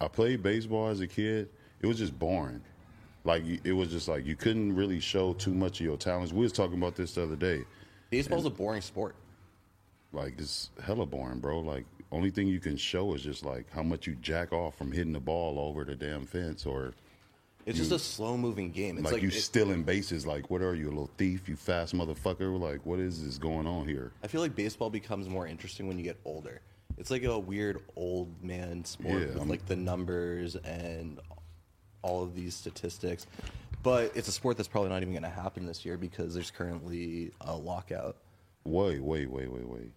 I 0.00 0.08
played 0.08 0.42
baseball 0.42 0.88
as 0.88 1.00
a 1.00 1.06
kid. 1.06 1.48
It 1.82 1.86
was 1.86 1.98
just 1.98 2.18
boring. 2.18 2.62
Like 3.24 3.44
you- 3.44 3.60
it 3.64 3.72
was 3.72 3.88
just 3.88 4.08
like 4.08 4.24
you 4.24 4.36
couldn't 4.36 4.74
really 4.74 5.00
show 5.00 5.32
too 5.34 5.52
much 5.54 5.80
of 5.80 5.86
your 5.86 5.96
talents. 5.96 6.32
We 6.32 6.40
was 6.42 6.52
talking 6.52 6.78
about 6.78 6.94
this 6.96 7.14
the 7.14 7.22
other 7.24 7.36
day. 7.36 7.64
Baseball's 8.10 8.46
a 8.46 8.50
boring 8.50 8.80
sport. 8.82 9.14
Like 10.12 10.34
it's 10.38 10.70
hella 10.82 11.06
boring, 11.06 11.38
bro. 11.40 11.60
Like 11.60 11.84
only 12.12 12.30
thing 12.30 12.48
you 12.48 12.60
can 12.60 12.76
show 12.76 13.14
is 13.14 13.22
just 13.22 13.44
like 13.44 13.70
how 13.70 13.82
much 13.82 14.06
you 14.06 14.14
jack 14.16 14.52
off 14.52 14.76
from 14.76 14.90
hitting 14.92 15.12
the 15.12 15.20
ball 15.20 15.58
over 15.58 15.84
the 15.84 15.94
damn 15.94 16.26
fence 16.26 16.64
or 16.66 16.94
It's 17.70 17.78
just 17.78 17.92
a 17.92 17.98
slow 17.98 18.36
moving 18.36 18.70
game. 18.70 18.96
It's 18.96 19.04
like, 19.04 19.14
like, 19.14 19.22
you 19.22 19.30
stealing 19.30 19.82
bases. 19.82 20.26
Like 20.26 20.50
what 20.50 20.60
are 20.62 20.74
you, 20.74 20.86
a 20.88 20.90
little 20.90 21.10
thief? 21.16 21.48
You 21.48 21.56
fast 21.56 21.94
motherfucker? 21.94 22.58
Like 22.58 22.84
what 22.84 22.98
is 22.98 23.24
this 23.24 23.38
going 23.38 23.66
on 23.66 23.86
here? 23.86 24.12
I 24.22 24.26
feel 24.26 24.40
like 24.40 24.54
baseball 24.54 24.90
becomes 24.90 25.28
more 25.28 25.46
interesting 25.46 25.86
when 25.88 25.96
you 25.96 26.04
get 26.04 26.18
older. 26.24 26.60
It's 26.98 27.10
like 27.10 27.22
a 27.24 27.38
weird 27.38 27.80
old 27.96 28.42
man 28.42 28.84
sport 28.84 29.14
Yeah, 29.20 29.26
with 29.26 29.38
I'm- 29.38 29.48
like 29.48 29.64
the 29.66 29.76
numbers 29.76 30.56
and 30.56 31.20
all 32.02 32.22
of 32.22 32.34
these 32.34 32.54
statistics. 32.54 33.26
But 33.82 34.12
it's 34.14 34.28
a 34.28 34.32
sport 34.32 34.56
that's 34.58 34.68
probably 34.68 34.90
not 34.90 35.00
even 35.00 35.14
going 35.14 35.22
to 35.22 35.28
happen 35.30 35.64
this 35.64 35.86
year 35.86 35.96
because 35.96 36.34
there's 36.34 36.50
currently 36.50 37.30
a 37.40 37.56
lockout. 37.56 38.16
Wait, 38.64 39.00
wait, 39.02 39.30
wait, 39.30 39.50
wait, 39.50 39.66
wait. 39.66 39.92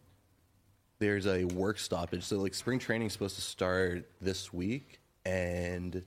there's 1.00 1.28
a 1.28 1.44
work 1.44 1.78
stoppage. 1.80 2.24
So 2.24 2.38
like 2.38 2.54
spring 2.54 2.80
training 2.80 3.08
is 3.08 3.14
supposed 3.14 3.36
to 3.36 3.42
start 3.42 4.10
this 4.22 4.54
week, 4.54 5.02
and 5.26 6.02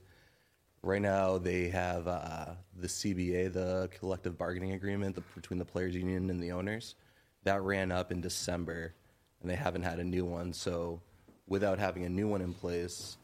Right 0.83 1.01
now, 1.01 1.37
they 1.37 1.69
have 1.69 2.07
uh, 2.07 2.53
the 2.77 2.87
CBA, 2.87 3.51
the 3.51 3.89
collective 3.99 4.37
bargaining 4.37 4.73
agreement 4.73 5.15
the, 5.15 5.23
between 5.35 5.59
the 5.59 5.65
players' 5.65 5.95
union 5.95 6.29
and 6.29 6.41
the 6.41 6.51
owners. 6.51 6.95
That 7.43 7.61
ran 7.61 7.91
up 7.91 8.11
in 8.11 8.21
December, 8.21 8.93
and 9.41 9.49
they 9.49 9.55
haven't 9.55 9.83
had 9.83 9.99
a 9.99 10.03
new 10.03 10.25
one. 10.25 10.53
So, 10.53 11.01
without 11.47 11.79
having 11.79 12.05
a 12.05 12.09
new 12.09 12.27
one 12.27 12.41
in 12.41 12.53
place, 12.53 13.17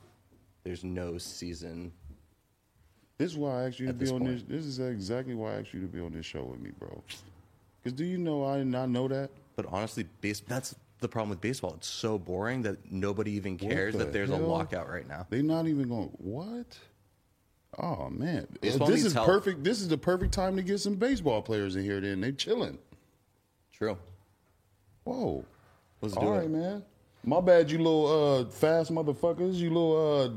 there's 0.63 0.83
no 0.83 1.17
season. 1.17 1.91
This 3.17 3.31
is 3.31 3.37
why 3.37 3.61
I 3.61 3.67
asked 3.67 3.79
you 3.79 3.87
to 3.87 3.93
be 3.93 4.09
on 4.09 4.19
point. 4.19 4.31
this. 4.31 4.43
This 4.43 4.65
is 4.65 4.79
exactly 4.79 5.35
why 5.35 5.53
I 5.53 5.59
asked 5.59 5.73
you 5.73 5.81
to 5.81 5.87
be 5.87 5.99
on 5.99 6.13
this 6.13 6.25
show 6.25 6.43
with 6.43 6.59
me, 6.59 6.71
bro. 6.77 7.03
Because 7.81 7.97
do 7.97 8.05
you 8.05 8.17
know 8.17 8.45
I 8.45 8.57
did 8.57 8.67
not 8.67 8.89
know 8.89 9.07
that? 9.09 9.29
But 9.55 9.67
honestly, 9.67 10.05
base, 10.21 10.39
that's 10.39 10.73
the 10.99 11.07
problem 11.07 11.29
with 11.29 11.41
baseball. 11.41 11.73
It's 11.75 11.87
so 11.87 12.17
boring 12.17 12.63
that 12.63 12.91
nobody 12.91 13.31
even 13.33 13.57
cares 13.57 13.95
that 13.95 14.11
there's 14.11 14.29
a 14.29 14.37
lockout 14.37 14.89
right 14.89 15.07
now. 15.07 15.27
They're 15.29 15.43
not 15.43 15.67
even 15.67 15.89
going. 15.89 16.09
What? 16.17 16.77
Oh 17.79 18.09
man, 18.09 18.47
Baseball 18.61 18.87
this 18.87 19.03
is 19.03 19.13
help. 19.13 19.25
perfect. 19.25 19.63
This 19.63 19.81
is 19.81 19.87
the 19.87 19.97
perfect 19.97 20.33
time 20.33 20.55
to 20.57 20.61
get 20.61 20.79
some 20.79 20.95
baseball 20.95 21.41
players 21.41 21.75
in 21.75 21.83
here. 21.83 21.99
Then 21.99 22.21
they're 22.21 22.31
chilling. 22.31 22.77
True. 23.71 23.97
Whoa. 25.03 25.43
Let's 26.01 26.15
All 26.15 26.23
do 26.23 26.29
right, 26.31 26.43
it. 26.45 26.51
man. 26.51 26.83
My 27.23 27.39
bad, 27.39 27.71
you 27.71 27.77
little 27.77 28.41
uh, 28.41 28.45
fast 28.49 28.91
motherfuckers. 28.91 29.55
You 29.55 29.69
little 29.69 30.21
uh, 30.21 30.29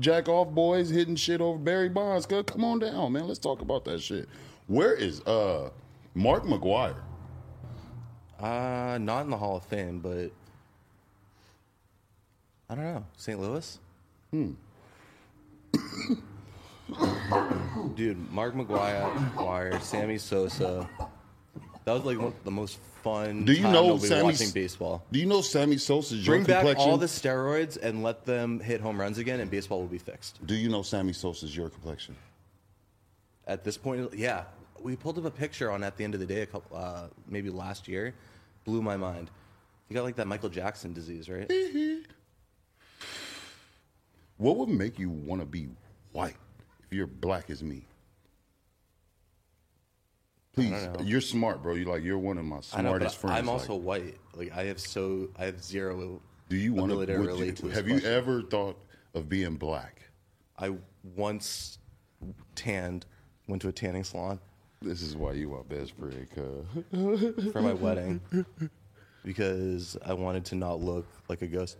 jack 0.00 0.28
off 0.28 0.48
boys 0.48 0.88
hitting 0.90 1.14
shit 1.16 1.40
over 1.40 1.58
Barry 1.58 1.88
Bonds. 1.88 2.26
Come 2.26 2.64
on 2.64 2.78
down, 2.80 3.12
man. 3.12 3.28
Let's 3.28 3.38
talk 3.38 3.60
about 3.60 3.84
that 3.84 4.00
shit. 4.00 4.28
Where 4.66 4.94
is 4.94 5.20
uh, 5.22 5.70
Mark 6.14 6.44
McGwire? 6.44 6.96
Uh, 8.40 8.98
not 9.00 9.22
in 9.22 9.30
the 9.30 9.36
Hall 9.36 9.56
of 9.56 9.64
Fame, 9.64 10.00
but 10.00 10.32
I 12.68 12.74
don't 12.74 12.84
know. 12.84 13.04
St. 13.16 13.38
Louis? 13.38 13.78
Hmm. 14.30 14.52
Dude, 17.94 18.30
Mark 18.30 18.54
McGwire, 18.54 19.80
Sammy 19.80 20.18
Sosa. 20.18 20.88
That 21.84 21.92
was 21.92 22.04
like 22.04 22.18
one 22.18 22.28
of 22.28 22.44
the 22.44 22.50
most 22.50 22.78
fun. 23.02 23.44
Do 23.44 23.52
you 23.52 23.62
time 23.62 23.72
know 23.72 23.98
Sammy 23.98 24.24
watching 24.24 24.50
baseball? 24.50 25.04
Do 25.10 25.18
you 25.18 25.26
know 25.26 25.40
Sammy 25.40 25.76
Sosa's 25.76 26.24
your 26.26 26.36
Bring 26.36 26.44
back 26.44 26.60
complexion? 26.60 26.90
all 26.90 26.96
the 26.96 27.06
steroids 27.06 27.76
and 27.76 28.02
let 28.02 28.24
them 28.24 28.60
hit 28.60 28.80
home 28.80 29.00
runs 29.00 29.18
again, 29.18 29.40
and 29.40 29.50
baseball 29.50 29.80
will 29.80 29.88
be 29.88 29.98
fixed. 29.98 30.44
Do 30.46 30.54
you 30.54 30.68
know 30.68 30.82
Sammy 30.82 31.12
Sosa's 31.12 31.56
your 31.56 31.68
complexion? 31.68 32.14
At 33.46 33.64
this 33.64 33.76
point, 33.76 34.14
yeah, 34.14 34.44
we 34.80 34.94
pulled 34.94 35.18
up 35.18 35.24
a 35.24 35.30
picture 35.30 35.70
on 35.70 35.82
at 35.82 35.96
the 35.96 36.04
end 36.04 36.14
of 36.14 36.20
the 36.20 36.26
day, 36.26 36.42
a 36.42 36.46
couple, 36.46 36.76
uh, 36.76 37.08
maybe 37.28 37.50
last 37.50 37.88
year, 37.88 38.14
blew 38.64 38.82
my 38.82 38.96
mind. 38.96 39.30
You 39.88 39.94
got 39.94 40.04
like 40.04 40.16
that 40.16 40.28
Michael 40.28 40.48
Jackson 40.48 40.92
disease, 40.92 41.28
right? 41.28 41.50
What 44.36 44.56
would 44.56 44.68
make 44.68 44.98
you 44.98 45.10
want 45.10 45.40
to 45.40 45.46
be 45.46 45.68
white 46.12 46.36
you're 46.92 47.06
black 47.06 47.50
as 47.50 47.62
me? 47.62 47.86
Please, 50.54 50.86
you're 51.02 51.22
smart, 51.22 51.62
bro. 51.62 51.74
You're 51.74 51.88
like 51.88 52.02
you're 52.02 52.18
one 52.18 52.36
of 52.36 52.44
my 52.44 52.56
I 52.74 52.82
know, 52.82 52.88
smartest 52.90 53.16
but 53.22 53.28
friends. 53.28 53.38
I'm 53.38 53.48
also 53.48 53.74
Like, 53.74 54.02
white. 54.02 54.18
Like 54.34 54.52
I 54.52 54.64
have 54.64 54.78
so 54.80 55.28
I 55.38 55.46
have 55.46 55.62
zero. 55.62 56.20
do 56.50 56.56
you 56.56 56.74
want 56.74 56.92
to 56.92 56.98
relate 57.16 57.56
to? 57.56 57.68
Have 57.68 57.88
you 57.88 57.94
question. 57.94 58.12
ever 58.12 58.42
thought 58.42 58.78
of 59.14 59.28
being 59.30 59.56
black? 59.56 60.02
I 60.58 60.74
once 61.16 61.78
tanned, 62.54 63.06
went 63.48 63.62
to 63.62 63.68
a 63.68 63.72
tanning 63.72 64.04
salon 64.04 64.38
This 64.82 65.00
is 65.00 65.16
why 65.16 65.32
you 65.32 65.48
my 65.48 65.62
best 65.74 65.92
friend, 65.96 66.28
cuz. 66.30 67.52
for 67.52 67.62
my 67.62 67.72
wedding 67.86 68.20
because 69.24 69.96
I 70.04 70.12
wanted 70.12 70.44
to 70.46 70.54
not 70.54 70.80
look 70.80 71.06
like 71.28 71.40
a 71.40 71.46
ghost. 71.46 71.78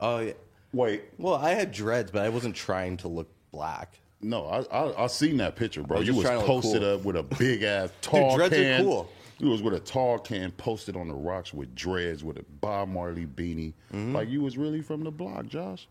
Oh 0.00 0.18
yeah. 0.18 0.32
Wait, 0.72 1.04
Well, 1.18 1.36
I 1.36 1.50
had 1.52 1.70
dreads, 1.70 2.10
but 2.10 2.22
I 2.24 2.28
wasn't 2.30 2.56
trying 2.56 2.96
to 2.98 3.08
look 3.08 3.28
black. 3.52 3.94
No, 4.26 4.46
I 4.46 4.60
I, 4.76 5.04
I 5.04 5.06
seen 5.06 5.36
that 5.38 5.56
picture, 5.56 5.82
bro. 5.82 6.00
You 6.00 6.14
was 6.14 6.24
trying 6.24 6.34
to 6.34 6.38
look 6.40 6.46
posted 6.46 6.82
cool. 6.82 6.94
up 6.94 7.04
with 7.04 7.16
a 7.16 7.22
big 7.38 7.62
ass 7.62 7.90
tall 8.02 8.30
Dude, 8.30 8.50
dreads 8.50 8.54
are 8.54 8.56
can. 8.56 8.84
cool. 8.84 9.12
You 9.38 9.50
was 9.50 9.62
with 9.62 9.74
a 9.74 9.80
tall 9.80 10.18
can 10.18 10.50
posted 10.52 10.96
on 10.96 11.08
the 11.08 11.14
rocks 11.14 11.52
with 11.52 11.74
dreads 11.74 12.24
with 12.24 12.38
a 12.38 12.44
Bob 12.60 12.88
Marley 12.88 13.26
beanie. 13.26 13.74
Mm-hmm. 13.92 14.14
Like 14.14 14.28
you 14.28 14.40
was 14.40 14.56
really 14.56 14.80
from 14.80 15.04
the 15.04 15.10
block, 15.10 15.46
Josh. 15.46 15.86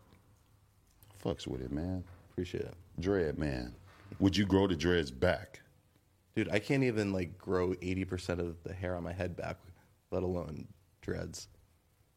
Fucks 1.24 1.46
with 1.46 1.60
it, 1.62 1.72
man. 1.72 2.04
Appreciate 2.32 2.64
it. 2.64 2.74
Dread 3.00 3.38
man. 3.38 3.74
Would 4.18 4.36
you 4.36 4.46
grow 4.46 4.66
the 4.66 4.76
dreads 4.76 5.10
back? 5.10 5.60
Dude, 6.34 6.48
I 6.50 6.58
can't 6.58 6.82
even 6.84 7.12
like 7.12 7.38
grow 7.38 7.72
80% 7.74 8.40
of 8.40 8.56
the 8.62 8.74
hair 8.74 8.94
on 8.94 9.02
my 9.02 9.12
head 9.12 9.36
back, 9.36 9.56
let 10.10 10.22
alone 10.22 10.66
dreads. 11.00 11.48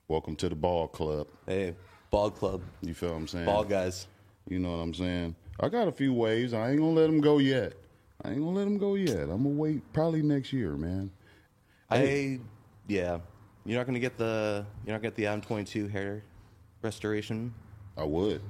Welcome 0.08 0.36
to 0.38 0.50
the 0.50 0.56
ball 0.56 0.88
club. 0.88 1.28
Hey, 1.46 1.76
ball 2.10 2.32
club, 2.32 2.62
You 2.82 2.94
feel 2.94 3.10
what 3.10 3.18
I'm 3.18 3.28
saying? 3.28 3.46
Ball 3.46 3.64
guys. 3.64 4.08
You 4.48 4.60
know 4.60 4.72
what 4.72 4.84
I'm 4.84 4.94
saying? 4.94 5.36
I 5.60 5.70
got 5.70 5.88
a 5.88 5.92
few 5.92 6.14
waves. 6.14 6.54
I 6.54 6.70
ain't 6.70 6.80
gonna 6.80 6.92
let 6.92 7.08
them 7.08 7.20
go 7.20 7.38
yet. 7.38 7.74
I 8.24 8.30
ain't 8.30 8.40
gonna 8.40 8.52
let 8.52 8.64
them 8.64 8.78
go 8.78 8.96
yet. 8.96 9.24
I'm 9.24 9.44
gonna 9.44 9.50
wait 9.50 9.94
probably 9.94 10.22
next 10.22 10.54
year, 10.54 10.72
man. 10.72 11.12
I, 11.90 12.40
yeah, 12.88 13.20
you're 13.66 13.78
not 13.80 13.86
gonna 13.86 14.00
get 14.00 14.18
the 14.18 14.66
you're 14.86 14.94
not 14.94 15.02
gonna 15.02 15.12
get 15.12 15.16
the 15.16 15.24
M22 15.24 15.90
hair 15.90 16.24
restoration. 16.82 17.54
I 17.98 18.04
would. 18.04 18.42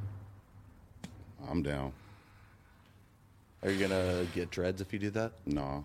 I'm 1.49 1.63
down. 1.63 1.93
Are 3.63 3.71
you 3.71 3.87
gonna 3.87 4.25
get 4.35 4.51
dreads 4.51 4.81
if 4.81 4.93
you 4.93 4.99
do 4.99 5.09
that? 5.11 5.33
Nah. 5.45 5.81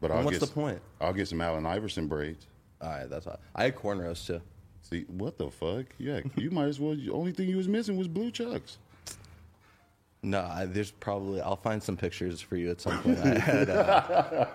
But 0.00 0.10
I'll 0.10 0.24
what's 0.24 0.38
get 0.38 0.48
the 0.48 0.52
point? 0.52 0.80
I'll 1.00 1.12
get 1.12 1.28
some 1.28 1.40
Allen 1.40 1.64
Iverson 1.64 2.08
braids. 2.08 2.46
All 2.80 2.90
right, 2.90 3.08
that's 3.08 3.26
all. 3.26 3.38
I 3.54 3.64
had 3.64 3.76
cornrows 3.76 4.26
too. 4.26 4.40
See 4.82 5.04
what 5.08 5.38
the 5.38 5.48
fuck? 5.50 5.86
Yeah, 5.98 6.20
you 6.36 6.50
might 6.50 6.66
as 6.66 6.80
well. 6.80 6.96
The 6.96 7.10
only 7.10 7.32
thing 7.32 7.48
you 7.48 7.56
was 7.56 7.68
missing 7.68 7.96
was 7.96 8.08
blue 8.08 8.32
chucks. 8.32 8.78
No, 10.22 10.40
I, 10.40 10.66
there's 10.66 10.92
probably 10.92 11.40
I'll 11.40 11.56
find 11.56 11.82
some 11.82 11.96
pictures 11.96 12.40
for 12.40 12.56
you 12.56 12.70
at 12.70 12.80
some 12.80 13.02
point. 13.02 13.18
I 13.18 13.38
had, 13.38 13.70
uh, 13.70 14.46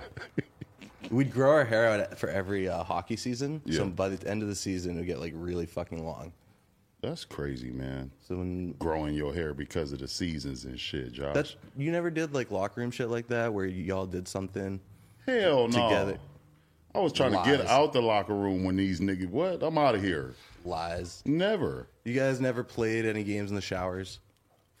we'd 1.10 1.30
grow 1.30 1.50
our 1.50 1.64
hair 1.64 1.88
out 1.88 2.18
for 2.18 2.30
every 2.30 2.68
uh, 2.68 2.82
hockey 2.82 3.16
season. 3.16 3.60
So 3.70 3.86
by 3.86 4.08
the 4.08 4.28
end 4.28 4.42
of 4.42 4.48
the 4.48 4.54
season, 4.54 4.94
it 4.94 5.00
would 5.00 5.06
get 5.06 5.20
like 5.20 5.34
really 5.36 5.66
fucking 5.66 6.04
long. 6.04 6.32
That's 7.02 7.24
crazy, 7.24 7.70
man. 7.70 8.10
So 8.26 8.36
when 8.36 8.72
Growing 8.72 9.14
your 9.14 9.32
hair 9.32 9.54
because 9.54 9.92
of 9.92 10.00
the 10.00 10.08
seasons 10.08 10.64
and 10.64 10.78
shit, 10.80 11.12
Josh. 11.12 11.34
that 11.34 11.54
you 11.76 11.92
never 11.92 12.10
did 12.10 12.34
like 12.34 12.50
locker 12.50 12.80
room 12.80 12.90
shit 12.90 13.08
like 13.08 13.28
that, 13.28 13.52
where 13.52 13.66
y'all 13.66 14.06
did 14.06 14.26
something. 14.26 14.80
Hell 15.26 15.68
no. 15.68 15.88
together. 15.88 16.18
I 16.94 17.00
was 17.00 17.12
trying 17.12 17.32
to 17.32 17.42
get 17.44 17.66
out 17.66 17.92
the 17.92 18.00
locker 18.00 18.34
room 18.34 18.64
when 18.64 18.76
these 18.76 18.98
niggas. 19.00 19.28
What? 19.28 19.62
I'm 19.62 19.78
out 19.78 19.94
of 19.94 20.02
here. 20.02 20.34
Lies. 20.64 21.22
Never. 21.24 21.86
You 22.04 22.14
guys 22.14 22.40
never 22.40 22.64
played 22.64 23.04
any 23.04 23.22
games 23.22 23.50
in 23.50 23.54
the 23.54 23.62
showers. 23.62 24.18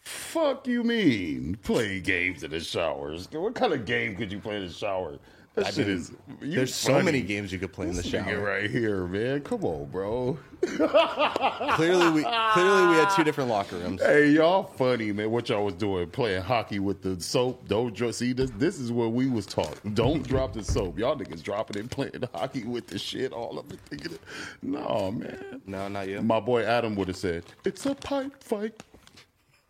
Fuck 0.08 0.66
you 0.66 0.82
mean? 0.84 1.58
Play 1.62 2.00
games 2.00 2.42
in 2.42 2.50
the 2.50 2.60
showers? 2.60 3.28
What 3.30 3.54
kind 3.54 3.74
of 3.74 3.84
game 3.84 4.16
could 4.16 4.32
you 4.32 4.38
play 4.40 4.56
in 4.56 4.66
the 4.66 4.72
shower? 4.72 5.18
That 5.54 5.66
I 5.66 5.70
shit 5.70 5.86
mean, 5.86 5.96
is. 5.96 6.12
There's 6.40 6.74
so 6.74 7.02
many 7.02 7.20
games 7.20 7.52
you 7.52 7.58
could 7.58 7.72
play 7.72 7.88
in 7.88 7.94
the 7.94 8.00
This 8.02 8.10
shower. 8.10 8.38
right 8.40 8.70
here, 8.70 9.06
man. 9.06 9.40
Come 9.42 9.64
on, 9.64 9.86
bro. 9.90 10.38
Clearly, 10.62 12.10
we 12.10 12.22
clearly 12.22 12.86
we 12.88 12.94
had 12.96 13.10
two 13.14 13.22
different 13.24 13.50
locker 13.50 13.76
rooms. 13.76 14.00
Hey, 14.00 14.28
y'all 14.30 14.62
funny, 14.62 15.12
man. 15.12 15.30
What 15.30 15.48
y'all 15.48 15.64
was 15.64 15.74
doing? 15.74 16.08
Playing 16.10 16.42
hockey 16.42 16.78
with 16.78 17.02
the 17.02 17.20
soap. 17.20 17.68
Don't 17.68 17.94
dro- 17.94 18.10
see 18.12 18.32
this. 18.32 18.50
This 18.56 18.78
is 18.78 18.90
what 18.92 19.12
we 19.12 19.28
was 19.28 19.46
taught. 19.46 19.78
Don't 19.94 20.26
drop 20.26 20.52
the 20.54 20.62
soap. 20.64 20.98
Y'all 20.98 21.16
niggas 21.16 21.42
dropping 21.42 21.78
and 21.80 21.90
playing 21.90 22.22
hockey 22.34 22.64
with 22.64 22.86
the 22.86 22.98
shit 22.98 23.32
all 23.32 23.58
of 23.58 23.66
it. 23.72 24.20
No, 24.62 25.10
man. 25.12 25.60
No, 25.66 25.88
not 25.88 26.08
you. 26.08 26.22
My 26.22 26.40
boy 26.40 26.64
Adam 26.64 26.94
would 26.96 27.08
have 27.08 27.16
said, 27.16 27.44
"It's 27.64 27.84
a 27.86 27.94
pipe 27.94 28.42
fight." 28.42 28.82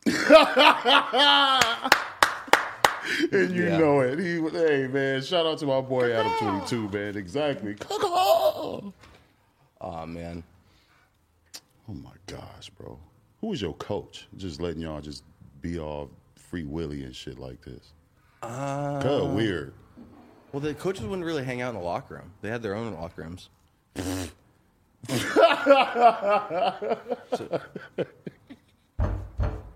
and 3.33 3.55
you 3.55 3.65
Yeah. 3.65 3.79
know 3.79 4.01
it. 4.01 4.19
He, 4.19 4.41
hey 4.51 4.87
man, 4.87 5.23
shout 5.23 5.47
out 5.47 5.59
to 5.59 5.67
my 5.67 5.81
boy 5.81 6.13
Adam 6.13 6.33
Twenty 6.39 6.67
Two, 6.67 6.89
man. 6.89 7.17
Exactly. 7.17 7.77
Oh 7.91 8.93
man. 10.07 10.43
Oh 11.89 11.95
my 11.95 12.13
gosh, 12.27 12.71
bro. 12.71 12.99
Who 13.41 13.49
was 13.49 13.63
your 13.63 13.75
coach? 13.75 14.27
Just 14.37 14.61
letting 14.61 14.83
y'all 14.83 15.01
just 15.01 15.25
be 15.63 15.79
all 15.79 16.11
free 16.37 16.65
willy 16.65 17.05
and 17.05 17.15
shit 17.15 17.39
like 17.39 17.63
this. 17.63 17.93
Uh, 18.43 19.01
Kinda 19.01 19.25
weird. 19.27 19.73
well 20.53 20.61
the 20.61 20.75
coaches 20.75 21.05
wouldn't 21.05 21.25
really 21.27 21.45
hang 21.45 21.61
out 21.61 21.75
in 21.75 21.81
the 21.81 21.87
locker 21.87 22.15
room. 22.15 22.33
They 22.43 22.49
had 22.51 22.63
their 22.63 22.75
own 22.75 22.93
locker 22.95 23.23
rooms. 23.23 23.49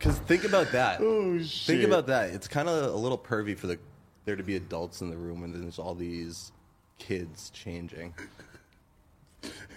Because 0.03 0.19
think 0.19 0.43
about 0.43 0.73
that. 0.73 1.01
Oh 1.01 1.39
shit. 1.39 1.77
Think 1.77 1.85
about 1.85 2.09
that. 2.09 2.31
It's 2.31 2.49
kind 2.49 2.69
of 2.69 2.93
a 2.93 2.97
little 2.97 3.17
pervy 3.17 3.57
for 3.57 3.69
the 3.69 3.79
there 4.25 4.35
to 4.35 4.43
be 4.43 4.57
adults 4.57 5.01
in 5.01 5.11
the 5.11 5.17
room 5.17 5.45
and 5.45 5.55
then 5.55 5.63
there's 5.63 5.79
all 5.79 5.95
these 5.95 6.51
kids 6.99 7.51
changing. 7.51 8.13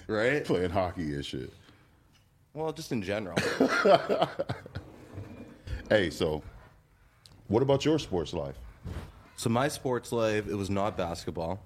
Right? 0.08 0.44
playing 0.44 0.72
hockey 0.72 1.14
and 1.14 1.26
shit. 1.26 1.54
Well, 2.54 2.74
just 2.74 2.92
in 2.92 3.02
general. 3.02 3.38
Hey, 5.90 6.10
so 6.10 6.42
what 7.48 7.62
about 7.62 7.86
your 7.86 8.00
sports 8.00 8.34
life? 8.34 8.56
So 9.36 9.52
my 9.52 9.68
sports 9.68 10.12
life, 10.12 10.48
it 10.48 10.56
was 10.56 10.72
not 10.72 10.98
basketball. 10.98 11.62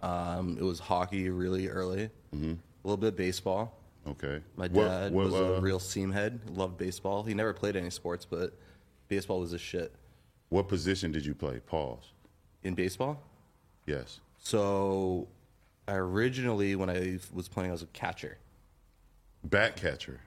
Um, 0.00 0.56
it 0.58 0.64
was 0.64 0.80
hockey 0.80 1.30
really 1.30 1.68
early. 1.68 2.10
A 2.32 2.88
little 2.88 2.96
bit 2.96 3.08
of 3.10 3.16
baseball. 3.16 3.78
Okay. 4.06 4.40
My 4.56 4.68
What- 4.68 4.84
dad 4.88 5.12
what, 5.12 5.26
was 5.26 5.34
uh, 5.34 5.44
a 5.54 5.60
real 5.60 5.78
seam 5.78 6.10
head. 6.10 6.40
Loved 6.50 6.76
baseball. 6.76 7.22
He 7.22 7.34
never 7.34 7.52
played 7.52 7.76
any 7.76 7.90
sports, 7.90 8.24
but 8.24 8.58
baseball 9.08 9.40
was 9.40 9.52
his 9.52 9.60
shit. 9.60 9.94
What 10.48 10.68
position 10.68 11.12
did 11.12 11.24
you 11.24 11.34
play? 11.34 11.60
Pause. 11.60 12.12
In 12.64 12.74
baseball, 12.74 13.20
Yes. 13.86 14.20
so 14.38 15.26
I 15.88 15.94
originally 15.94 16.76
when 16.76 16.88
I 16.88 17.18
was 17.32 17.48
playing, 17.48 17.70
I 17.70 17.72
was 17.72 17.82
a 17.82 17.86
catcher. 17.86 18.38
Back 19.44 19.74
catcher. 19.76 20.20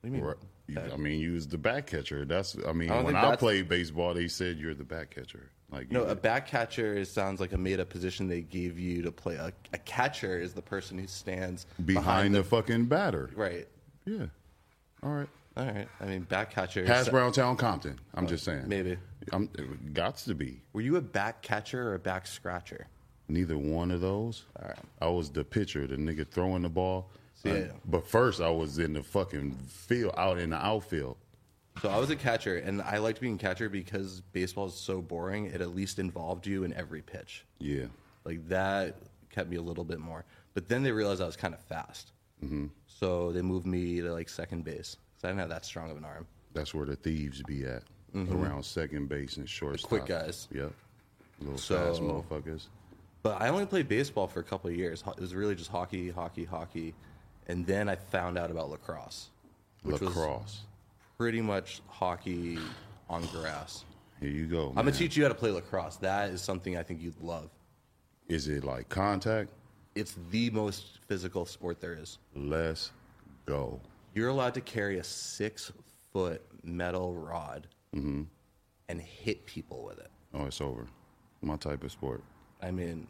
What 0.00 0.08
do 0.08 0.08
you 0.08 0.12
mean? 0.14 0.22
Right. 0.24 0.36
You- 0.68 0.80
I 0.92 0.96
mean, 0.96 1.20
you 1.20 1.32
was 1.32 1.46
the 1.48 1.58
back 1.58 1.86
catcher. 1.88 2.24
That's. 2.24 2.56
I 2.66 2.72
mean, 2.72 2.90
I 2.90 2.94
don't 2.94 3.04
when 3.04 3.14
think 3.14 3.18
I 3.18 3.22
that's- 3.22 3.40
played 3.40 3.68
baseball, 3.68 4.14
they 4.14 4.28
said 4.28 4.56
you're 4.58 4.72
the 4.74 4.84
back 4.84 5.10
catcher. 5.10 5.50
Like 5.70 5.90
No, 5.92 6.04
a 6.04 6.14
back 6.14 6.46
catcher 6.48 6.94
is- 6.94 7.10
sounds 7.10 7.40
like 7.40 7.52
a 7.52 7.58
made 7.58 7.80
up 7.80 7.88
position 7.88 8.26
they 8.28 8.40
gave 8.40 8.78
you 8.78 9.02
to 9.02 9.12
play. 9.12 9.36
A, 9.36 9.52
a 9.72 9.78
catcher 9.78 10.38
is 10.40 10.52
the 10.52 10.62
person 10.62 10.98
who 10.98 11.06
stands 11.06 11.66
behind 11.84 12.34
the, 12.34 12.42
fucking 12.42 12.86
batter. 12.86 13.30
Right. 13.34 13.68
Yeah. 14.04 14.26
All 15.02 15.10
right. 15.10 15.28
All 15.56 15.66
right. 15.66 15.88
I 16.00 16.06
mean, 16.06 16.22
back 16.22 16.50
catcher. 16.50 16.84
Pass 16.84 17.06
so- 17.06 17.12
Browntown 17.12 17.56
Compton. 17.56 17.98
I'm 18.14 18.26
just 18.26 18.44
saying. 18.44 18.64
maybe. 18.66 18.96
I'm. 19.32 19.44
It 19.58 19.94
gots 19.94 20.24
to 20.24 20.34
be. 20.34 20.60
Were 20.72 20.80
you 20.80 20.96
a 20.96 21.00
back 21.00 21.42
catcher 21.42 21.90
or 21.90 21.94
a 21.94 21.98
back 21.98 22.26
scratcher? 22.26 22.86
Neither 23.28 23.56
one 23.58 23.90
of 23.92 24.00
those. 24.00 24.44
All 24.60 24.68
right. 24.68 24.78
I 25.00 25.06
was 25.08 25.30
the 25.30 25.44
pitcher, 25.44 25.86
the 25.86 25.96
nigga 25.96 26.26
throwing 26.26 26.62
the 26.62 26.68
ball. 26.68 27.10
Yeah. 27.44 27.52
Uh, 27.52 27.64
but 27.86 28.06
first, 28.06 28.40
I 28.40 28.50
was 28.50 28.78
in 28.78 28.92
the 28.94 29.02
fucking 29.02 29.52
field, 29.68 30.14
out 30.16 30.38
in 30.38 30.50
the 30.50 30.56
outfield. 30.56 31.16
So 31.82 31.88
I 31.88 31.98
was 31.98 32.10
a 32.10 32.16
catcher, 32.16 32.56
and 32.56 32.82
I 32.82 32.98
liked 32.98 33.20
being 33.20 33.38
catcher 33.38 33.68
because 33.70 34.20
baseball 34.32 34.66
is 34.66 34.74
so 34.74 35.00
boring. 35.00 35.46
It 35.46 35.60
at 35.60 35.74
least 35.74 35.98
involved 35.98 36.46
you 36.46 36.64
in 36.64 36.72
every 36.74 37.00
pitch. 37.00 37.44
Yeah. 37.58 37.86
Like 38.24 38.46
that 38.48 38.96
kept 39.30 39.48
me 39.48 39.56
a 39.56 39.62
little 39.62 39.84
bit 39.84 39.98
more. 39.98 40.24
But 40.52 40.68
then 40.68 40.82
they 40.82 40.92
realized 40.92 41.22
I 41.22 41.26
was 41.26 41.36
kind 41.36 41.54
of 41.54 41.60
fast, 41.60 42.12
mm-hmm. 42.44 42.66
so 42.86 43.32
they 43.32 43.40
moved 43.40 43.66
me 43.66 44.00
to 44.00 44.12
like 44.12 44.28
second 44.28 44.64
base 44.64 44.96
because 45.14 45.24
I 45.24 45.28
didn't 45.28 45.40
have 45.40 45.48
that 45.50 45.64
strong 45.64 45.90
of 45.90 45.96
an 45.96 46.04
arm. 46.04 46.26
That's 46.52 46.74
where 46.74 46.84
the 46.84 46.96
thieves 46.96 47.40
be 47.42 47.64
at, 47.64 47.84
around 48.14 48.64
second 48.64 49.08
base 49.08 49.36
and 49.36 49.48
shortstop. 49.48 49.88
quick 49.88 50.06
guys. 50.06 50.48
Yep. 50.52 50.72
Little 51.40 51.58
So- 51.58 51.76
fast 51.76 52.02
motherfuckers. 52.02 52.66
But 53.22 53.40
I 53.42 53.48
only 53.48 53.66
played 53.66 53.86
baseball 53.86 54.26
for 54.26 54.40
a 54.40 54.42
couple 54.42 54.70
of 54.70 54.76
years. 54.76 55.04
It 55.06 55.20
was 55.20 55.34
really 55.34 55.54
just 55.54 55.70
hockey, 55.70 56.08
hockey, 56.08 56.44
hockey, 56.46 56.94
and 57.48 57.66
then 57.66 57.88
I 57.88 57.96
found 57.96 58.38
out 58.38 58.50
about 58.50 58.70
lacrosse, 58.70 59.28
which 59.82 60.00
was 60.00 60.16
Lacrosse. 60.16 60.62
Pretty 61.20 61.42
much 61.42 61.82
hockey 61.86 62.56
on 63.10 63.20
grass. 63.26 63.84
Here 64.20 64.30
you 64.30 64.46
go. 64.46 64.70
I'm 64.70 64.76
man. 64.76 64.86
gonna 64.86 64.96
teach 64.96 65.18
you 65.18 65.22
how 65.22 65.28
to 65.28 65.34
play 65.34 65.50
lacrosse. 65.50 65.96
That 65.96 66.30
is 66.30 66.40
something 66.40 66.78
I 66.78 66.82
think 66.82 67.02
you'd 67.02 67.20
love. 67.20 67.50
Is 68.30 68.48
it 68.48 68.64
like 68.64 68.88
contact? 68.88 69.50
It's 69.94 70.16
the 70.30 70.48
most 70.48 71.00
physical 71.08 71.44
sport 71.44 71.78
there 71.78 71.92
is. 71.92 72.16
Let's 72.34 72.92
go. 73.44 73.78
You're 74.14 74.30
allowed 74.30 74.54
to 74.54 74.62
carry 74.62 74.98
a 74.98 75.04
six 75.04 75.70
foot 76.10 76.40
metal 76.64 77.14
rod 77.14 77.66
Mm-hmm. 77.94 78.22
and 78.88 79.00
hit 79.02 79.44
people 79.44 79.84
with 79.84 79.98
it. 79.98 80.10
Oh, 80.32 80.46
it's 80.46 80.62
over. 80.62 80.86
My 81.42 81.56
type 81.56 81.84
of 81.84 81.92
sport. 81.92 82.22
I 82.62 82.70
mean, 82.70 83.06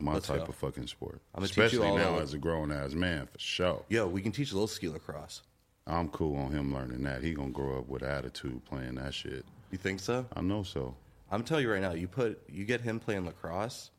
My 0.00 0.14
Let's 0.14 0.26
type 0.26 0.38
go. 0.38 0.46
of 0.46 0.54
fucking 0.56 0.88
sport. 0.88 1.20
I'm 1.32 1.40
gonna 1.42 1.46
teach 1.48 1.58
you 1.58 1.62
Especially 1.64 1.86
all 1.90 1.96
now 1.96 2.18
as 2.18 2.34
a 2.34 2.38
grown 2.38 2.72
ass 2.72 2.92
man, 2.94 3.28
for 3.32 3.38
sure. 3.38 3.84
yo, 3.88 4.08
we 4.08 4.20
can 4.20 4.32
teach 4.32 4.50
a 4.50 4.54
little 4.54 4.66
ski 4.66 4.88
lacrosse. 4.88 5.42
I'm 5.86 6.08
cool 6.08 6.36
on 6.36 6.52
him 6.52 6.74
learning 6.74 7.02
that. 7.04 7.22
He 7.22 7.32
gonna 7.32 7.50
grow 7.50 7.78
up 7.78 7.88
with 7.88 8.02
attitude 8.02 8.64
playing 8.64 8.96
that 8.96 9.14
shit. 9.14 9.44
You 9.70 9.78
think 9.78 10.00
so? 10.00 10.26
I 10.34 10.40
know 10.40 10.62
so. 10.62 10.94
I'm 11.30 11.42
telling 11.42 11.64
you 11.64 11.72
right 11.72 11.82
now, 11.82 11.92
you 11.92 12.08
put 12.08 12.40
you 12.48 12.64
get 12.64 12.80
him 12.80 12.98
playing 12.98 13.26
lacrosse, 13.26 13.90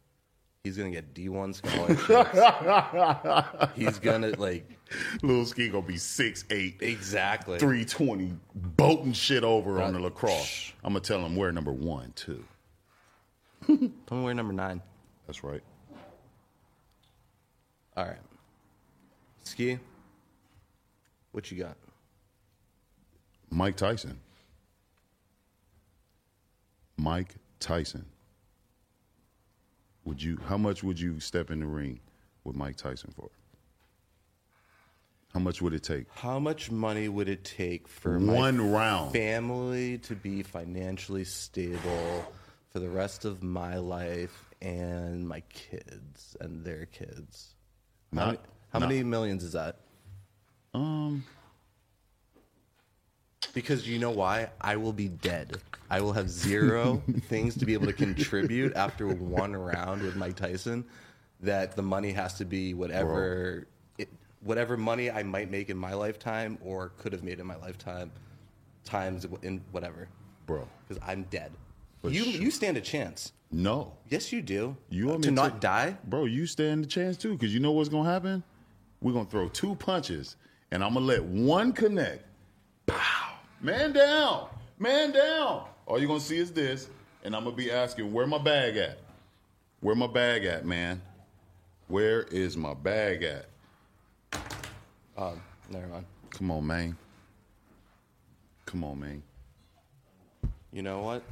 he's 0.63 0.77
gonna 0.77 0.91
get 0.91 1.13
D1 1.13 1.55
scholarships. 1.55 3.71
he's 3.75 3.99
gonna 3.99 4.29
like 4.37 4.69
Little 5.21 5.45
ski 5.45 5.69
gonna 5.69 5.85
be 5.85 5.97
six 5.97 6.45
eight, 6.49 6.77
exactly. 6.81 7.59
320, 7.59 8.33
boating 8.55 9.13
shit 9.13 9.43
over 9.43 9.81
on 9.81 9.93
the 9.93 9.99
lacrosse. 9.99 10.73
I'm 10.83 10.93
gonna 10.93 11.01
tell 11.01 11.25
him 11.25 11.35
we're 11.35 11.51
number 11.51 11.73
one 11.73 12.13
too. 12.15 12.43
Tell 13.67 14.17
me 14.17 14.23
where 14.23 14.33
number 14.33 14.53
nine. 14.53 14.81
That's 15.25 15.43
right. 15.43 15.61
All 17.97 18.05
right, 18.05 18.19
ski. 19.43 19.79
What 21.31 21.51
you 21.51 21.57
got? 21.63 21.77
Mike 23.49 23.75
Tyson. 23.77 24.19
Mike 26.97 27.35
Tyson. 27.59 28.05
Would 30.05 30.21
you? 30.21 30.39
How 30.47 30.57
much 30.57 30.83
would 30.83 30.99
you 30.99 31.19
step 31.19 31.51
in 31.51 31.59
the 31.59 31.65
ring 31.65 31.99
with 32.43 32.55
Mike 32.55 32.77
Tyson 32.77 33.11
for? 33.15 33.29
How 35.33 35.39
much 35.41 35.61
would 35.61 35.73
it 35.73 35.83
take? 35.83 36.07
How 36.15 36.39
much 36.39 36.71
money 36.71 37.09
would 37.09 37.29
it 37.29 37.43
take 37.43 37.87
for 37.87 38.19
my 38.19 38.33
One 38.33 38.71
round. 38.71 39.11
family 39.13 39.97
to 39.99 40.15
be 40.15 40.41
financially 40.41 41.25
stable 41.25 42.25
for 42.71 42.79
the 42.79 42.89
rest 42.89 43.25
of 43.25 43.43
my 43.43 43.77
life 43.77 44.49
and 44.61 45.27
my 45.27 45.41
kids 45.49 46.35
and 46.39 46.63
their 46.65 46.85
kids? 46.87 47.53
How, 48.13 48.19
Not- 48.19 48.25
many, 48.27 48.39
how 48.71 48.79
no. 48.79 48.87
many 48.87 49.03
millions 49.03 49.43
is 49.43 49.51
that? 49.53 49.77
Um, 50.77 51.23
Because 53.53 53.87
you 53.87 53.97
know 53.97 54.11
why? 54.11 54.49
I 54.61 54.75
will 54.75 54.93
be 54.93 55.07
dead. 55.07 55.57
I 55.89 56.01
will 56.01 56.13
have 56.13 56.29
zero 56.29 57.01
things 57.29 57.55
to 57.57 57.65
be 57.65 57.73
able 57.73 57.87
to 57.87 57.93
contribute 57.93 58.75
after 58.75 59.07
one 59.07 59.55
round 59.55 60.01
with 60.03 60.15
Mike 60.15 60.35
Tyson. 60.35 60.85
That 61.39 61.75
the 61.75 61.81
money 61.83 62.11
has 62.11 62.33
to 62.35 62.45
be 62.45 62.73
whatever, 62.73 63.67
it, 63.99 64.09
whatever 64.41 64.75
money 64.75 65.09
I 65.11 65.21
might 65.23 65.51
make 65.51 65.69
in 65.69 65.77
my 65.77 65.93
lifetime 65.93 66.57
or 66.63 66.89
could 66.97 67.13
have 67.13 67.23
made 67.23 67.39
in 67.39 67.45
my 67.45 67.55
lifetime, 67.57 68.11
times 68.83 69.25
in 69.43 69.61
whatever. 69.71 70.07
bro. 70.47 70.67
Because 70.87 71.01
I'm 71.07 71.23
dead. 71.29 71.51
But 72.01 72.11
you 72.11 72.23
sh- 72.23 72.39
you 72.39 72.49
stand 72.51 72.77
a 72.77 72.81
chance. 72.81 73.33
No. 73.51 73.93
Yes, 74.09 74.31
you 74.33 74.41
do. 74.41 74.75
You 74.89 75.07
want 75.07 75.19
me 75.19 75.25
to 75.25 75.31
me 75.31 75.35
not 75.35 75.61
die? 75.61 75.95
bro? 76.05 76.25
You 76.25 76.47
stand 76.47 76.83
a 76.85 76.87
chance 76.87 77.17
too, 77.17 77.33
because 77.33 77.53
you 77.53 77.59
know 77.59 77.71
what's 77.71 77.89
gonna 77.89 78.09
happen. 78.09 78.43
We're 79.01 79.13
gonna 79.13 79.25
throw 79.29 79.47
two 79.49 79.75
punches, 79.75 80.35
and 80.71 80.83
I'm 80.83 80.93
gonna 80.93 81.05
let 81.05 81.23
one 81.23 81.71
connect. 81.71 82.23
Pow! 82.85 83.33
Man 83.61 83.93
down, 83.93 84.47
man 84.79 85.11
down. 85.11 85.67
All 85.85 85.97
you're 85.99 86.07
gonna 86.07 86.19
see 86.19 86.37
is 86.37 86.51
this, 86.51 86.89
and 87.23 87.35
I'm 87.35 87.43
gonna 87.43 87.55
be 87.55 87.71
asking, 87.71 88.11
"Where 88.11 88.27
my 88.27 88.37
bag 88.37 88.77
at? 88.77 88.99
Where 89.79 89.95
my 89.95 90.07
bag 90.07 90.45
at, 90.45 90.65
man? 90.65 91.01
Where 91.87 92.23
is 92.23 92.57
my 92.57 92.73
bag 92.73 93.23
at? 93.23 93.45
Um, 95.15 95.41
never 95.69 95.87
mind. 95.87 96.05
Come 96.29 96.51
on, 96.51 96.67
man. 96.67 96.97
Come 98.65 98.83
on, 98.83 98.99
man. 98.99 99.23
You 100.73 100.81
know 100.81 100.99
what? 100.99 101.23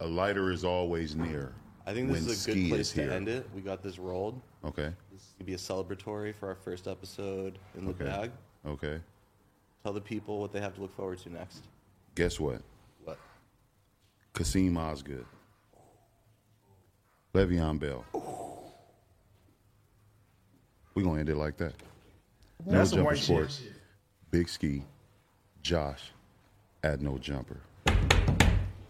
A 0.00 0.06
lighter 0.06 0.50
is 0.50 0.64
always 0.64 1.14
near. 1.14 1.54
I 1.86 1.94
think 1.94 2.08
this 2.08 2.22
when 2.22 2.30
is 2.30 2.46
a 2.46 2.52
good 2.52 2.68
place 2.68 2.88
is 2.88 2.92
to 2.94 3.14
end 3.14 3.28
it. 3.28 3.48
We 3.54 3.60
got 3.60 3.82
this 3.82 3.98
rolled. 3.98 4.40
Okay. 4.64 4.92
This 5.22 5.28
is 5.28 5.34
gonna 5.38 5.46
be 5.46 5.54
a 5.54 5.56
celebratory 5.56 6.34
for 6.34 6.48
our 6.48 6.54
first 6.56 6.88
episode 6.88 7.56
in 7.78 7.84
the 7.84 7.92
Okay. 7.92 8.04
bag. 8.04 8.30
Okay. 8.66 9.00
Tell 9.84 9.92
the 9.92 10.00
people 10.00 10.40
what 10.40 10.52
they 10.52 10.60
have 10.60 10.74
to 10.74 10.80
look 10.80 10.94
forward 10.96 11.18
to 11.18 11.30
next. 11.30 11.62
Guess 12.16 12.40
what? 12.40 12.60
What? 13.04 13.18
Kassim 14.34 14.76
Osgood. 14.76 15.24
Le'Veon 17.34 17.78
Bell. 17.78 18.04
We're 20.94 21.02
going 21.02 21.14
to 21.14 21.20
end 21.20 21.28
it 21.30 21.36
like 21.36 21.56
that. 21.56 21.72
No 22.66 22.72
That's 22.78 22.90
some 22.90 22.98
Jumper 22.98 23.10
white 23.10 23.18
shit. 23.18 23.24
Sports. 23.24 23.62
Big 24.30 24.48
Ski. 24.48 24.82
Josh. 25.62 26.12
At 26.84 27.00
No 27.00 27.16
Jumper. 27.18 27.58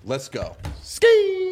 Let's 0.05 0.29
go. 0.29 0.57
Ski! 0.83 1.52